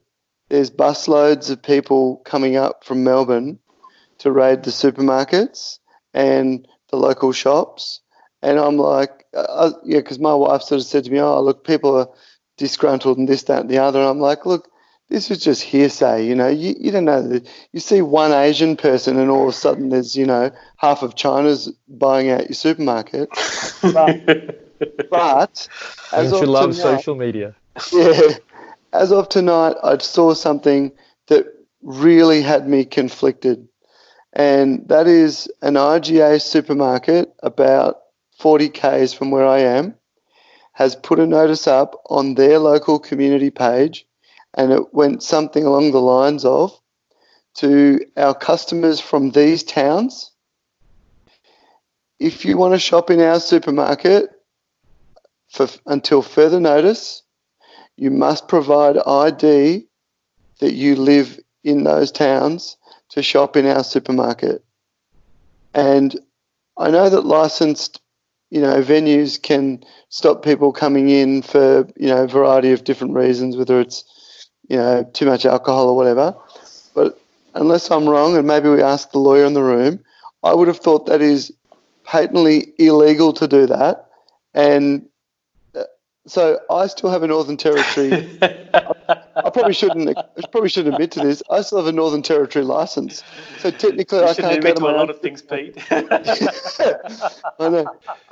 there's 0.50 0.70
busloads 0.70 1.50
of 1.50 1.64
people 1.64 2.18
coming 2.26 2.58
up 2.58 2.84
from 2.84 3.04
Melbourne 3.04 3.60
to 4.24 4.32
raid 4.32 4.64
the 4.64 4.72
supermarkets 4.72 5.80
and 6.14 6.66
the 6.90 6.98
local 6.98 7.34
shops. 7.34 8.00
And 8.42 8.58
I'm 8.58 8.78
like, 8.78 9.26
uh, 9.34 9.42
uh 9.42 9.72
yeah, 9.84 10.00
because 10.00 10.20
my 10.20 10.34
wife 10.34 10.62
sort 10.62 10.80
of 10.80 10.88
said 10.88 11.04
to 11.04 11.12
me, 11.12 11.20
oh, 11.20 11.42
look, 11.42 11.66
people 11.66 11.96
are 11.98 12.10
disgruntled 12.58 13.18
and 13.18 13.28
this, 13.28 13.44
that, 13.44 13.62
and 13.62 13.70
the 13.70 13.80
other. 13.80 14.00
And 14.00 14.08
I'm 14.08 14.20
like, 14.20 14.46
look, 14.46 14.70
this 15.10 15.30
is 15.30 15.40
just 15.40 15.62
hearsay, 15.62 16.26
you 16.26 16.36
know. 16.36 16.48
You, 16.48 16.74
you 16.80 16.92
don't 16.92 17.04
know 17.04 17.22
that 17.22 17.48
you 17.74 17.82
see 17.82 18.02
one 18.02 18.32
Asian 18.32 18.78
person 18.78 19.20
and 19.20 19.30
all 19.30 19.44
of 19.44 19.50
a 19.50 19.54
sudden 19.54 19.90
there's, 19.90 20.16
you 20.16 20.26
know, 20.26 20.52
half 20.78 21.04
of 21.04 21.16
China's 21.16 21.72
buying 21.90 22.30
out 22.30 22.46
your 22.46 22.56
supermarket. 22.56 23.28
but, 23.82 24.80
but 25.10 25.68
as 26.14 26.32
you 26.32 26.46
love 26.46 26.72
tonight, 26.72 26.98
social 26.98 27.16
media. 27.16 27.56
Yeah. 27.92 28.38
As 28.94 29.12
of 29.12 29.28
tonight, 29.28 29.76
I 29.84 29.98
saw 29.98 30.34
something 30.34 30.94
that 31.28 31.46
really 31.82 32.42
had 32.42 32.70
me 32.70 32.86
conflicted. 32.86 33.68
And 34.34 34.88
that 34.90 35.08
is 35.08 35.48
an 35.62 35.76
IGA 35.76 36.42
supermarket 36.42 37.34
about 37.44 38.00
40 38.40 38.70
Ks 38.70 39.14
from 39.14 39.32
where 39.32 39.46
I 39.46 39.60
am 39.60 39.96
has 40.74 40.96
put 40.96 41.20
a 41.20 41.28
notice 41.28 41.68
up 41.68 42.02
on 42.10 42.34
their 42.34 42.58
local 42.58 43.00
community 43.00 43.52
page 43.52 44.08
and 44.56 44.72
it 44.72 44.94
went 44.94 45.22
something 45.22 45.66
along 45.66 45.92
the 45.92 46.02
lines 46.02 46.44
of 46.46 46.78
to 47.56 48.00
our 48.18 48.34
customers 48.34 49.00
from 49.00 49.30
these 49.30 49.64
towns 49.64 50.32
if 52.20 52.46
you 52.46 52.58
want 52.58 52.74
to 52.74 52.80
shop 52.80 53.12
in 53.12 53.22
our 53.22 53.40
supermarket 53.40 54.30
for 55.50 55.68
until 55.86 56.24
further 56.24 56.60
notice 56.60 57.22
you 57.96 58.10
must 58.10 58.48
provide 58.48 58.98
ID 58.98 59.86
that 60.60 60.74
you 60.74 60.96
live 60.96 61.40
in 61.64 61.84
those 61.84 62.12
towns 62.12 62.78
to 63.14 63.24
shop 63.24 63.58
in 63.58 63.66
our 63.66 63.84
supermarket 63.84 64.64
and 65.74 66.20
I 66.78 66.92
know 66.92 67.10
that 67.10 67.26
licensed 67.26 68.02
you 68.50 68.62
know 68.62 68.84
venues 68.84 69.42
can 69.42 69.84
stop 70.10 70.44
people 70.44 70.72
coming 70.72 71.10
in 71.10 71.42
for 71.42 71.88
you 71.96 72.08
know 72.08 72.24
a 72.24 72.28
variety 72.28 72.72
of 72.72 72.84
different 72.84 73.14
reasons 73.14 73.58
whether 73.58 73.80
it's 73.80 74.04
you 74.70 74.78
know, 74.78 75.04
too 75.14 75.26
much 75.26 75.46
alcohol 75.46 75.90
or 75.90 75.96
whatever. 75.96 76.36
But 76.96 77.20
unless 77.54 77.92
I'm 77.92 78.08
wrong, 78.08 78.38
and 78.38 78.48
maybe 78.48 78.70
we 78.70 78.82
ask 78.82 79.12
the 79.12 79.20
lawyer 79.20 79.46
in 79.46 79.54
the 79.54 79.64
room, 79.64 80.00
I 80.44 80.54
would 80.54 80.68
have 80.68 80.80
thought 80.80 81.06
that 81.08 81.22
is 81.22 81.52
patently 82.04 82.74
illegal 82.78 83.34
to 83.34 83.48
do 83.48 83.66
that. 83.68 84.08
And 84.54 85.08
uh, 85.76 85.84
so 86.28 86.60
I 86.70 86.88
still 86.88 87.10
have 87.10 87.24
a 87.24 87.28
Northern 87.28 87.58
Territory. 87.58 88.40
I, 89.36 89.50
probably 89.50 89.74
shouldn't. 89.74 90.18
I 90.18 90.48
probably 90.52 90.70
shouldn't 90.70 90.96
admit 90.96 91.12
to 91.12 91.22
this. 91.22 91.42
I 91.50 91.62
still 91.62 91.80
have 91.80 91.88
a 91.88 91.92
Northern 91.92 92.22
Territory 92.22 92.66
license. 92.66 93.24
So 93.60 93.72
technically, 93.72 94.20
you 94.20 94.26
I 94.26 94.34
can't 94.34 94.58
admit 94.58 94.78
to 94.78 94.84
a 94.84 94.92
lot 94.92 95.10
of 95.10 95.20
things, 95.20 95.42
Pete. 95.42 95.78
I 95.92 96.04
know. 97.60 97.86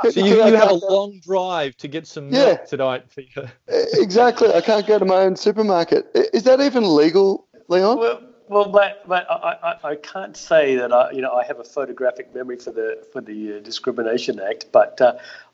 So 0.10 0.20
you, 0.20 0.36
you 0.36 0.56
have 0.56 0.70
a 0.70 0.74
long 0.74 1.20
drive 1.24 1.78
to 1.78 1.88
get 1.88 2.08
some 2.08 2.30
milk 2.30 2.60
yeah, 2.60 2.66
tonight, 2.66 3.06
Peter. 3.16 3.52
exactly. 3.68 4.54
I 4.54 4.62
can't 4.62 4.86
go 4.86 4.99
to 4.99 5.06
my 5.06 5.18
own 5.18 5.36
supermarket. 5.36 6.10
Is 6.34 6.43
that 6.43 6.60
even 6.62 6.95
legal, 6.95 7.47
Leon? 7.68 7.97
Well, 7.97 8.22
well, 8.52 8.68
but, 8.68 9.08
but 9.08 9.26
I, 9.32 9.56
I, 9.64 9.91
I 9.91 9.95
can't 9.95 10.36
say 10.36 10.76
that 10.76 10.91
I, 10.91 11.12
you 11.12 11.22
know, 11.22 11.32
I 11.32 11.45
have 11.45 11.60
a 11.60 11.64
photographic 11.64 12.36
memory 12.36 12.58
for 12.58 12.72
the 12.72 13.02
for 13.14 13.22
the 13.22 13.56
uh, 13.56 13.60
Discrimination 13.62 14.41
Act, 14.41 14.66
but 14.74 14.99
uh, 14.99 15.14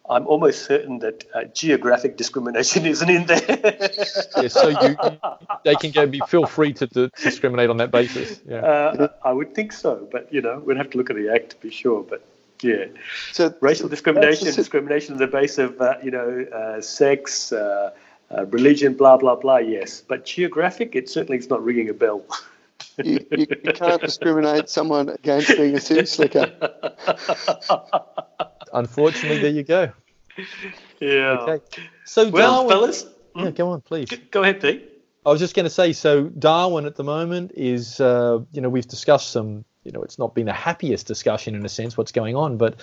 I'm 0.09 0.25
almost 0.27 0.65
certain 0.65 0.99
that 0.99 1.25
uh, 1.33 1.43
geographic 1.45 2.17
discrimination 2.17 2.85
isn't 2.93 3.09
in 3.09 3.25
there. 3.25 3.41
yeah, 4.37 4.47
so 4.47 4.69
you, 4.69 4.97
you, 5.03 5.19
they 5.65 5.75
can 5.75 5.91
go. 5.91 6.05
Be, 6.07 6.21
feel 6.27 6.45
free 6.45 6.73
to, 6.73 6.87
to, 6.87 7.09
discriminate 7.21 7.69
on 7.69 7.77
that 7.77 7.91
basis. 7.91 8.39
Yeah, 8.47 8.57
uh, 8.57 9.07
I 9.23 9.33
would 9.33 9.53
think 9.53 9.73
so, 9.73 10.07
but 10.11 10.31
you 10.33 10.41
know, 10.41 10.59
we'd 10.59 10.77
have 10.77 10.89
to 10.91 10.97
look 10.97 11.09
at 11.09 11.15
the 11.15 11.29
act 11.33 11.51
to 11.51 11.55
be 11.57 11.69
sure. 11.69 12.03
But 12.03 12.25
yeah, 12.61 12.85
so 13.33 13.53
racial 13.59 13.89
discrimination, 13.89 14.53
discrimination 14.53 15.13
on 15.13 15.19
the 15.19 15.27
basis 15.27 15.57
of 15.57 15.81
uh, 15.81 15.95
you 16.03 16.11
know 16.11 16.45
uh, 16.53 16.81
sex, 16.81 17.51
uh, 17.51 17.91
uh, 18.31 18.45
religion, 18.45 18.93
blah 18.93 19.17
blah 19.17 19.35
blah. 19.35 19.57
Yes, 19.57 20.01
but 20.07 20.25
geographic, 20.25 20.95
it 20.95 21.09
certainly 21.09 21.37
is 21.37 21.49
not 21.49 21.63
ringing 21.63 21.89
a 21.89 21.93
bell. 21.93 22.23
You, 23.03 23.25
you, 23.31 23.45
you, 23.63 23.73
can't 23.73 24.01
discriminate 24.01 24.69
someone 24.69 25.09
against 25.09 25.55
being 25.55 25.75
a 25.75 25.79
city 25.79 26.05
slicker. 26.05 26.51
Unfortunately, 28.77 29.39
there 29.39 29.51
you 29.51 29.63
go. 29.63 29.91
Yeah. 30.99 31.37
Okay. 31.39 31.81
So, 32.05 32.29
well, 32.29 32.63
Darwin, 32.63 32.69
fellas, 32.69 33.05
yeah, 33.35 33.51
go 33.51 33.69
on, 33.69 33.81
please. 33.81 34.09
Go 34.31 34.43
ahead, 34.43 34.61
Pete. 34.61 34.89
I 35.25 35.29
was 35.29 35.39
just 35.39 35.55
going 35.55 35.65
to 35.65 35.69
say, 35.69 35.93
so 35.93 36.23
Darwin 36.23 36.85
at 36.85 36.95
the 36.95 37.03
moment 37.03 37.51
is, 37.55 37.99
uh, 37.99 38.39
you 38.51 38.61
know, 38.61 38.69
we've 38.69 38.87
discussed 38.87 39.31
some, 39.31 39.65
you 39.83 39.91
know, 39.91 40.01
it's 40.01 40.17
not 40.17 40.33
been 40.33 40.45
the 40.45 40.53
happiest 40.53 41.05
discussion 41.05 41.53
in 41.55 41.65
a 41.65 41.69
sense 41.69 41.97
what's 41.97 42.11
going 42.11 42.35
on, 42.35 42.57
but 42.57 42.79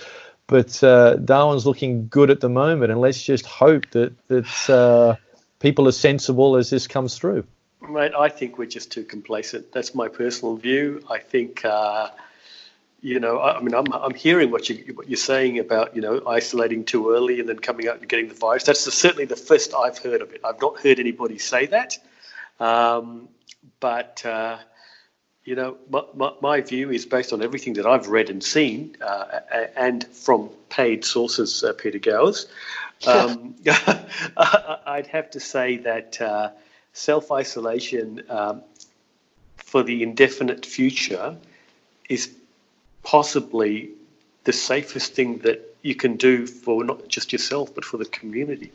but 0.46 0.82
uh, 0.84 1.16
Darwin's 1.16 1.64
looking 1.64 2.08
good 2.08 2.30
at 2.30 2.40
the 2.40 2.50
moment, 2.50 2.92
and 2.92 3.00
let's 3.00 3.22
just 3.22 3.46
hope 3.46 3.88
that 3.90 4.12
that 4.28 4.70
uh, 4.70 5.16
people 5.58 5.88
are 5.88 5.92
sensible 5.92 6.56
as 6.56 6.68
this 6.70 6.86
comes 6.86 7.16
through. 7.16 7.46
Mate, 7.88 8.12
I 8.18 8.28
think 8.28 8.58
we're 8.58 8.66
just 8.66 8.92
too 8.92 9.04
complacent. 9.04 9.72
That's 9.72 9.94
my 9.94 10.08
personal 10.08 10.56
view. 10.56 11.02
I 11.10 11.18
think, 11.18 11.64
uh, 11.64 12.10
you 13.04 13.20
know, 13.20 13.36
I, 13.36 13.58
I, 13.58 13.60
mean, 13.60 13.74
I'm, 13.74 13.92
I'm 13.92 14.14
hearing 14.14 14.50
what 14.50 14.70
you 14.70 14.94
what 14.94 15.10
you're 15.10 15.18
saying 15.18 15.58
about 15.58 15.94
you 15.94 16.00
know 16.00 16.22
isolating 16.26 16.84
too 16.86 17.10
early 17.10 17.38
and 17.38 17.46
then 17.46 17.58
coming 17.58 17.86
out 17.86 18.00
and 18.00 18.08
getting 18.08 18.28
the 18.28 18.34
virus. 18.34 18.64
That's 18.64 18.86
the, 18.86 18.90
certainly 18.90 19.26
the 19.26 19.36
first 19.36 19.74
I've 19.74 19.98
heard 19.98 20.22
of 20.22 20.32
it. 20.32 20.40
I've 20.42 20.58
not 20.60 20.80
heard 20.80 20.98
anybody 20.98 21.38
say 21.38 21.66
that, 21.66 21.98
um, 22.58 23.28
but. 23.78 24.24
Uh, 24.24 24.58
you 25.46 25.56
know, 25.56 25.76
my, 25.90 26.02
my, 26.14 26.32
my, 26.40 26.60
view 26.62 26.90
is 26.90 27.04
based 27.04 27.34
on 27.34 27.42
everything 27.42 27.74
that 27.74 27.84
I've 27.84 28.08
read 28.08 28.30
and 28.30 28.42
seen, 28.42 28.96
uh, 29.02 29.40
and 29.76 30.02
from 30.02 30.48
paid 30.70 31.04
sources, 31.04 31.62
uh, 31.62 31.74
Peter 31.74 31.98
Gowers. 31.98 32.46
Um, 33.06 33.54
I'd 34.38 35.06
have 35.08 35.32
to 35.32 35.40
say 35.40 35.76
that 35.76 36.18
uh, 36.18 36.52
self 36.94 37.30
isolation 37.30 38.22
um, 38.30 38.62
for 39.58 39.82
the 39.82 40.02
indefinite 40.02 40.64
future 40.64 41.36
is 42.08 42.34
possibly 43.04 43.90
the 44.44 44.52
safest 44.52 45.14
thing 45.14 45.38
that 45.38 45.76
you 45.82 45.94
can 45.94 46.16
do 46.16 46.46
for 46.46 46.82
not 46.82 47.06
just 47.08 47.32
yourself 47.32 47.74
but 47.74 47.84
for 47.84 47.98
the 47.98 48.06
community. 48.06 48.72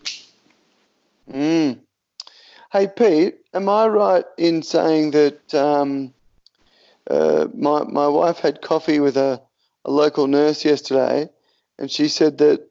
Mm. 1.31 1.79
Hey 2.71 2.87
Pete, 2.87 3.35
am 3.53 3.67
I 3.67 3.87
right 3.87 4.25
in 4.37 4.61
saying 4.61 5.11
that 5.11 5.53
um, 5.53 6.13
uh, 7.09 7.47
my 7.53 7.83
my 7.83 8.07
wife 8.07 8.39
had 8.39 8.61
coffee 8.61 8.99
with 8.99 9.17
a, 9.17 9.41
a 9.85 9.91
local 9.91 10.27
nurse 10.27 10.63
yesterday, 10.63 11.29
and 11.77 11.89
she 11.89 12.07
said 12.07 12.37
that 12.37 12.69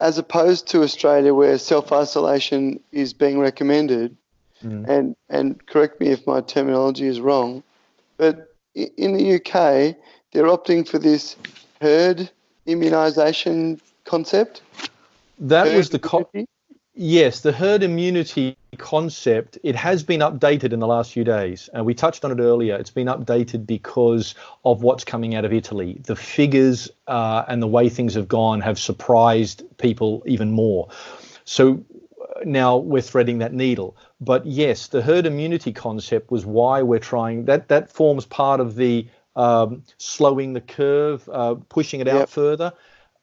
as 0.00 0.18
opposed 0.18 0.66
to 0.68 0.82
Australia, 0.82 1.32
where 1.32 1.58
self 1.58 1.92
isolation 1.92 2.80
is 2.90 3.12
being 3.12 3.38
recommended, 3.38 4.16
mm. 4.64 4.88
and 4.88 5.16
and 5.28 5.64
correct 5.66 6.00
me 6.00 6.08
if 6.08 6.26
my 6.26 6.40
terminology 6.40 7.06
is 7.06 7.20
wrong, 7.20 7.62
but 8.16 8.52
in 8.74 9.12
the 9.16 9.34
UK, 9.36 9.96
they're 10.32 10.44
opting 10.44 10.86
for 10.88 10.98
this 10.98 11.36
herd 11.80 12.30
immunisation 12.66 13.80
concept. 14.04 14.62
That 15.38 15.66
herd 15.66 15.76
was 15.76 15.90
the 15.90 15.98
co- 15.98 16.28
yes, 16.94 17.40
the 17.40 17.52
herd 17.52 17.82
immunity 17.82 18.56
concept. 18.76 19.58
It 19.62 19.74
has 19.76 20.02
been 20.02 20.20
updated 20.20 20.72
in 20.72 20.80
the 20.80 20.86
last 20.86 21.12
few 21.12 21.24
days, 21.24 21.68
and 21.72 21.86
we 21.86 21.94
touched 21.94 22.24
on 22.24 22.32
it 22.32 22.40
earlier. 22.42 22.76
It's 22.76 22.90
been 22.90 23.06
updated 23.06 23.66
because 23.66 24.34
of 24.64 24.82
what's 24.82 25.04
coming 25.04 25.34
out 25.34 25.44
of 25.44 25.52
Italy. 25.52 26.00
The 26.04 26.16
figures 26.16 26.90
uh, 27.06 27.44
and 27.48 27.62
the 27.62 27.66
way 27.66 27.88
things 27.88 28.14
have 28.14 28.28
gone 28.28 28.60
have 28.60 28.78
surprised 28.78 29.64
people 29.78 30.22
even 30.26 30.50
more. 30.50 30.88
So 31.44 31.82
uh, 32.20 32.40
now 32.44 32.76
we're 32.76 33.00
threading 33.02 33.38
that 33.38 33.54
needle. 33.54 33.96
But 34.20 34.44
yes, 34.44 34.88
the 34.88 35.00
herd 35.00 35.24
immunity 35.26 35.72
concept 35.72 36.30
was 36.30 36.44
why 36.44 36.82
we're 36.82 36.98
trying 36.98 37.44
that. 37.46 37.68
That 37.68 37.90
forms 37.90 38.26
part 38.26 38.60
of 38.60 38.74
the 38.74 39.06
um, 39.38 39.84
slowing 39.98 40.52
the 40.52 40.60
curve, 40.60 41.26
uh, 41.32 41.54
pushing 41.68 42.00
it 42.00 42.08
yep. 42.08 42.16
out 42.16 42.28
further, 42.28 42.72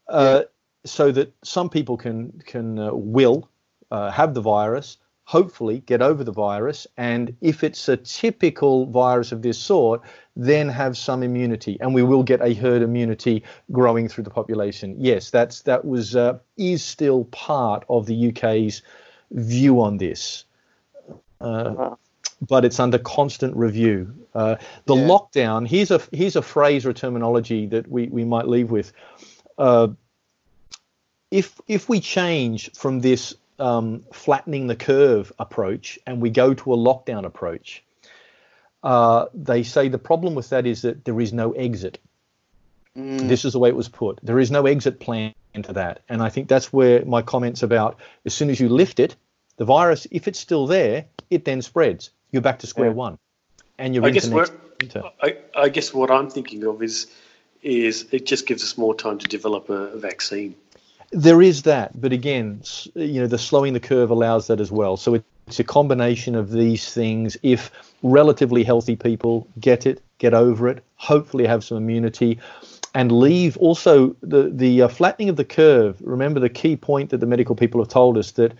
uh, 0.07 0.39
yep. 0.39 0.51
so 0.85 1.11
that 1.11 1.35
some 1.43 1.69
people 1.69 1.97
can 1.97 2.41
can 2.45 2.79
uh, 2.79 2.91
will 2.93 3.49
uh, 3.91 4.09
have 4.09 4.33
the 4.33 4.41
virus, 4.41 4.97
hopefully 5.25 5.81
get 5.85 6.01
over 6.01 6.23
the 6.23 6.31
virus, 6.31 6.87
and 6.95 7.35
if 7.41 7.63
it's 7.63 7.89
a 7.89 7.97
typical 7.97 8.85
virus 8.85 9.33
of 9.33 9.41
this 9.41 9.59
sort, 9.59 10.01
then 10.37 10.69
have 10.69 10.97
some 10.97 11.21
immunity, 11.21 11.77
and 11.81 11.93
we 11.93 12.01
will 12.01 12.23
get 12.23 12.41
a 12.41 12.53
herd 12.53 12.81
immunity 12.81 13.43
growing 13.73 14.07
through 14.07 14.23
the 14.23 14.29
population. 14.29 14.95
Yes, 14.97 15.29
that's 15.29 15.63
that 15.63 15.83
was 15.83 16.15
uh, 16.15 16.39
is 16.55 16.81
still 16.81 17.25
part 17.25 17.83
of 17.89 18.05
the 18.05 18.29
UK's 18.29 18.81
view 19.31 19.81
on 19.81 19.97
this. 19.97 20.45
Uh, 21.41 21.95
but 22.41 22.65
it's 22.65 22.79
under 22.79 22.97
constant 22.97 23.55
review. 23.55 24.13
Uh, 24.33 24.57
the 24.85 24.95
yeah. 24.95 25.07
lockdown. 25.07 25.67
Here's 25.67 25.91
a 25.91 26.01
here's 26.11 26.35
a 26.35 26.41
phrase 26.41 26.85
or 26.85 26.93
terminology 26.93 27.67
that 27.67 27.89
we, 27.89 28.07
we 28.07 28.25
might 28.25 28.47
leave 28.47 28.71
with. 28.71 28.91
Uh, 29.57 29.89
if 31.31 31.59
if 31.67 31.89
we 31.89 31.99
change 31.99 32.71
from 32.73 32.99
this 32.99 33.35
um, 33.59 34.03
flattening 34.11 34.67
the 34.67 34.75
curve 34.75 35.31
approach 35.39 35.97
and 36.05 36.21
we 36.21 36.29
go 36.29 36.53
to 36.53 36.73
a 36.73 36.77
lockdown 36.77 37.25
approach, 37.25 37.83
uh, 38.83 39.25
they 39.33 39.63
say 39.63 39.87
the 39.87 39.97
problem 39.97 40.35
with 40.35 40.49
that 40.49 40.65
is 40.65 40.81
that 40.81 41.05
there 41.05 41.19
is 41.19 41.33
no 41.33 41.53
exit. 41.53 41.99
Mm. 42.97 43.27
This 43.27 43.43
is 43.43 43.53
the 43.53 43.59
way 43.59 43.69
it 43.69 43.75
was 43.75 43.89
put. 43.89 44.19
There 44.23 44.39
is 44.39 44.51
no 44.51 44.65
exit 44.65 44.99
plan 44.99 45.33
to 45.63 45.73
that, 45.73 46.01
and 46.09 46.21
I 46.21 46.29
think 46.29 46.47
that's 46.47 46.71
where 46.71 47.03
my 47.05 47.21
comments 47.21 47.63
about 47.63 47.99
as 48.25 48.33
soon 48.33 48.49
as 48.49 48.59
you 48.59 48.69
lift 48.69 48.99
it, 48.99 49.15
the 49.57 49.65
virus, 49.65 50.07
if 50.11 50.27
it's 50.27 50.39
still 50.39 50.67
there, 50.67 51.05
it 51.29 51.45
then 51.45 51.61
spreads. 51.61 52.11
You're 52.31 52.41
back 52.41 52.59
to 52.59 52.67
square 52.67 52.89
yeah. 52.89 52.93
one, 52.93 53.17
and 53.77 53.95
you're 53.95 54.05
I 54.05 54.09
guess 54.09 54.29
I, 55.21 55.37
I 55.55 55.69
guess 55.69 55.93
what 55.93 56.11
I'm 56.11 56.29
thinking 56.29 56.65
of 56.65 56.83
is 56.83 57.07
is 57.61 58.05
it 58.11 58.25
just 58.25 58.45
gives 58.45 58.63
us 58.63 58.77
more 58.77 58.93
time 58.93 59.17
to 59.17 59.27
develop 59.27 59.69
a 59.69 59.97
vaccine. 59.97 60.55
There 61.11 61.41
is 61.41 61.63
that, 61.63 61.99
but 61.99 62.11
again, 62.13 62.61
you 62.93 63.21
know, 63.21 63.27
the 63.27 63.37
slowing 63.37 63.73
the 63.73 63.79
curve 63.79 64.09
allows 64.11 64.47
that 64.47 64.59
as 64.59 64.71
well. 64.71 64.97
So 64.97 65.21
it's 65.47 65.59
a 65.59 65.63
combination 65.63 66.35
of 66.35 66.51
these 66.51 66.93
things. 66.93 67.37
If 67.41 67.71
relatively 68.03 68.63
healthy 68.63 68.95
people 68.95 69.47
get 69.59 69.85
it, 69.85 70.01
get 70.17 70.33
over 70.33 70.67
it, 70.67 70.83
hopefully 70.95 71.45
have 71.45 71.63
some 71.63 71.77
immunity, 71.77 72.39
and 72.93 73.11
leave 73.11 73.57
also 73.57 74.15
the 74.21 74.49
the 74.49 74.83
uh, 74.83 74.87
flattening 74.87 75.29
of 75.29 75.35
the 75.35 75.45
curve. 75.45 75.97
Remember 76.01 76.39
the 76.39 76.49
key 76.49 76.75
point 76.75 77.09
that 77.11 77.19
the 77.19 77.25
medical 77.25 77.55
people 77.55 77.81
have 77.81 77.89
told 77.89 78.17
us 78.17 78.31
that 78.31 78.53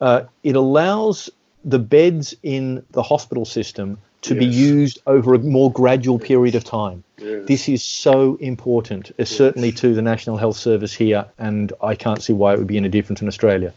uh, 0.00 0.24
it 0.42 0.56
allows 0.56 1.30
the 1.64 1.78
beds 1.78 2.34
in 2.42 2.84
the 2.90 3.02
hospital 3.02 3.44
system 3.44 3.98
to 4.22 4.34
yes. 4.34 4.40
be 4.40 4.46
used 4.46 4.98
over 5.06 5.34
a 5.34 5.38
more 5.38 5.70
gradual 5.72 6.18
period 6.18 6.54
of 6.54 6.64
time. 6.64 7.04
Yes. 7.18 7.46
This 7.46 7.68
is 7.68 7.84
so 7.84 8.36
important, 8.36 9.10
uh, 9.10 9.14
yes. 9.18 9.30
certainly 9.30 9.72
to 9.72 9.94
the 9.94 10.02
National 10.02 10.36
Health 10.36 10.56
Service 10.56 10.92
here, 10.92 11.26
and 11.38 11.72
I 11.82 11.94
can't 11.94 12.22
see 12.22 12.32
why 12.32 12.54
it 12.54 12.58
would 12.58 12.66
be 12.66 12.76
any 12.76 12.88
different 12.88 13.22
in 13.22 13.28
Australia. 13.28 13.72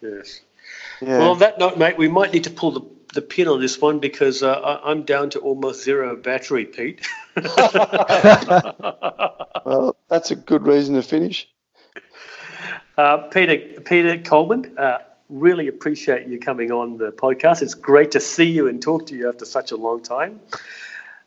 Yes. 0.00 0.40
Yeah. 1.00 1.18
Well, 1.18 1.32
on 1.32 1.38
that 1.40 1.58
note, 1.58 1.78
mate, 1.78 1.96
we 1.98 2.08
might 2.08 2.32
need 2.32 2.44
to 2.44 2.50
pull 2.50 2.70
the, 2.72 2.82
the 3.14 3.22
pin 3.22 3.48
on 3.48 3.60
this 3.60 3.80
one 3.80 3.98
because 3.98 4.42
uh, 4.42 4.52
I, 4.52 4.90
I'm 4.90 5.02
down 5.02 5.30
to 5.30 5.38
almost 5.40 5.84
zero 5.84 6.16
battery, 6.16 6.64
Pete. 6.64 7.06
well, 9.64 9.96
that's 10.08 10.30
a 10.30 10.36
good 10.36 10.66
reason 10.66 10.94
to 10.96 11.02
finish. 11.02 11.48
Uh, 12.96 13.18
Peter 13.28 13.80
Peter 13.80 14.18
Coleman, 14.18 14.76
uh, 14.76 14.98
really 15.32 15.66
appreciate 15.66 16.28
you 16.28 16.38
coming 16.38 16.70
on 16.70 16.98
the 16.98 17.10
podcast. 17.10 17.62
It's 17.62 17.74
great 17.74 18.10
to 18.12 18.20
see 18.20 18.44
you 18.44 18.68
and 18.68 18.80
talk 18.80 19.06
to 19.06 19.16
you 19.16 19.28
after 19.28 19.44
such 19.44 19.72
a 19.72 19.76
long 19.76 20.02
time. 20.02 20.40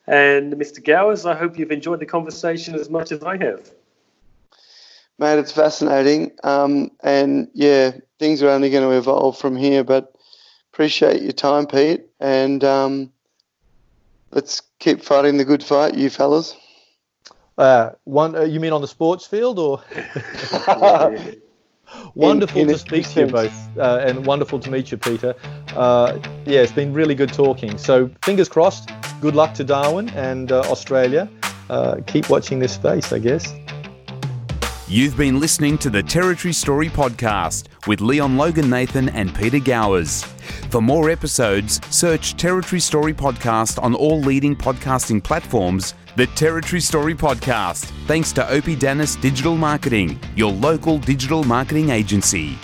And 0.08 0.54
Mr. 0.54 0.84
Gowers, 0.84 1.26
I 1.26 1.36
hope 1.36 1.58
you've 1.58 1.72
enjoyed 1.72 2.00
the 2.00 2.06
conversation 2.06 2.76
as 2.76 2.90
much 2.90 3.12
as 3.12 3.24
I 3.24 3.38
have. 3.38 3.72
Mate, 5.18 5.40
it's 5.40 5.52
fascinating. 5.52 6.32
Um, 6.44 6.92
and 7.02 7.50
yeah, 7.54 7.92
things 8.20 8.44
are 8.44 8.50
only 8.50 8.70
going 8.70 8.88
to 8.88 8.96
evolve 8.96 9.40
from 9.40 9.56
here, 9.56 9.84
but 9.84 10.14
appreciate 10.72 11.24
your 11.24 11.32
time, 11.32 11.66
Pete. 11.66 12.06
And 12.20 12.64
um, 12.64 13.12
let's 14.32 14.62
keep 14.78 15.02
fighting 15.02 15.38
the 15.38 15.46
good 15.46 15.64
fight, 15.64 15.96
you 15.96 16.12
fellas. 16.12 16.56
Uh, 17.58 17.92
one, 18.04 18.36
uh, 18.36 18.44
you 18.44 18.60
mean 18.60 18.74
on 18.74 18.82
the 18.82 18.88
sports 18.88 19.26
field 19.26 19.58
or? 19.58 19.82
wonderful 22.16 22.62
in, 22.62 22.70
in 22.70 22.74
to 22.74 22.80
speak 22.80 23.08
to 23.10 23.22
you 23.22 23.28
both, 23.28 23.78
uh, 23.78 24.04
and 24.06 24.26
wonderful 24.26 24.60
to 24.60 24.70
meet 24.70 24.92
you, 24.92 24.98
Peter. 24.98 25.36
Uh, 25.76 26.20
yeah, 26.46 26.62
it's 26.62 26.72
been 26.72 26.94
really 26.94 27.16
good 27.16 27.34
talking. 27.34 27.78
So 27.78 28.10
fingers 28.22 28.50
crossed. 28.50 28.90
Good 29.22 29.36
luck 29.36 29.54
to 29.56 29.64
Darwin 29.64 30.10
and 30.10 30.52
uh, 30.52 30.62
Australia. 30.62 31.30
Uh, 31.70 31.98
keep 32.06 32.30
watching 32.30 32.60
this 32.60 32.74
space, 32.74 33.12
I 33.12 33.20
guess. 33.20 33.54
You've 34.88 35.18
been 35.18 35.40
listening 35.40 35.80
to 35.80 35.90
the 35.90 36.04
Territory 36.04 36.54
Story 36.54 36.90
podcast 36.90 37.70
with 37.88 38.02
Leon 38.02 38.38
Logan 38.38 38.70
Nathan 38.70 39.10
and 39.10 39.34
Peter 39.34 39.58
Gowers. 39.58 40.24
For 40.70 40.80
more 40.80 41.10
episodes, 41.10 41.82
search 41.90 42.38
Territory 42.38 42.80
Story 42.80 43.14
podcast 43.14 43.82
on 43.82 43.96
all 43.96 44.20
leading 44.20 44.56
podcasting 44.56 45.24
platforms 45.24 45.96
the 46.16 46.28
Territory 46.28 46.80
Story 46.80 47.14
Podcast, 47.14 47.92
thanks 48.08 48.32
to 48.32 48.50
Opie 48.50 48.78
Dennis 48.78 49.18
Digital 49.18 49.58
Marketing, 49.58 50.18
your 50.38 50.52
local 50.52 50.98
digital 50.98 51.44
marketing 51.44 51.90
agency. 51.90 52.58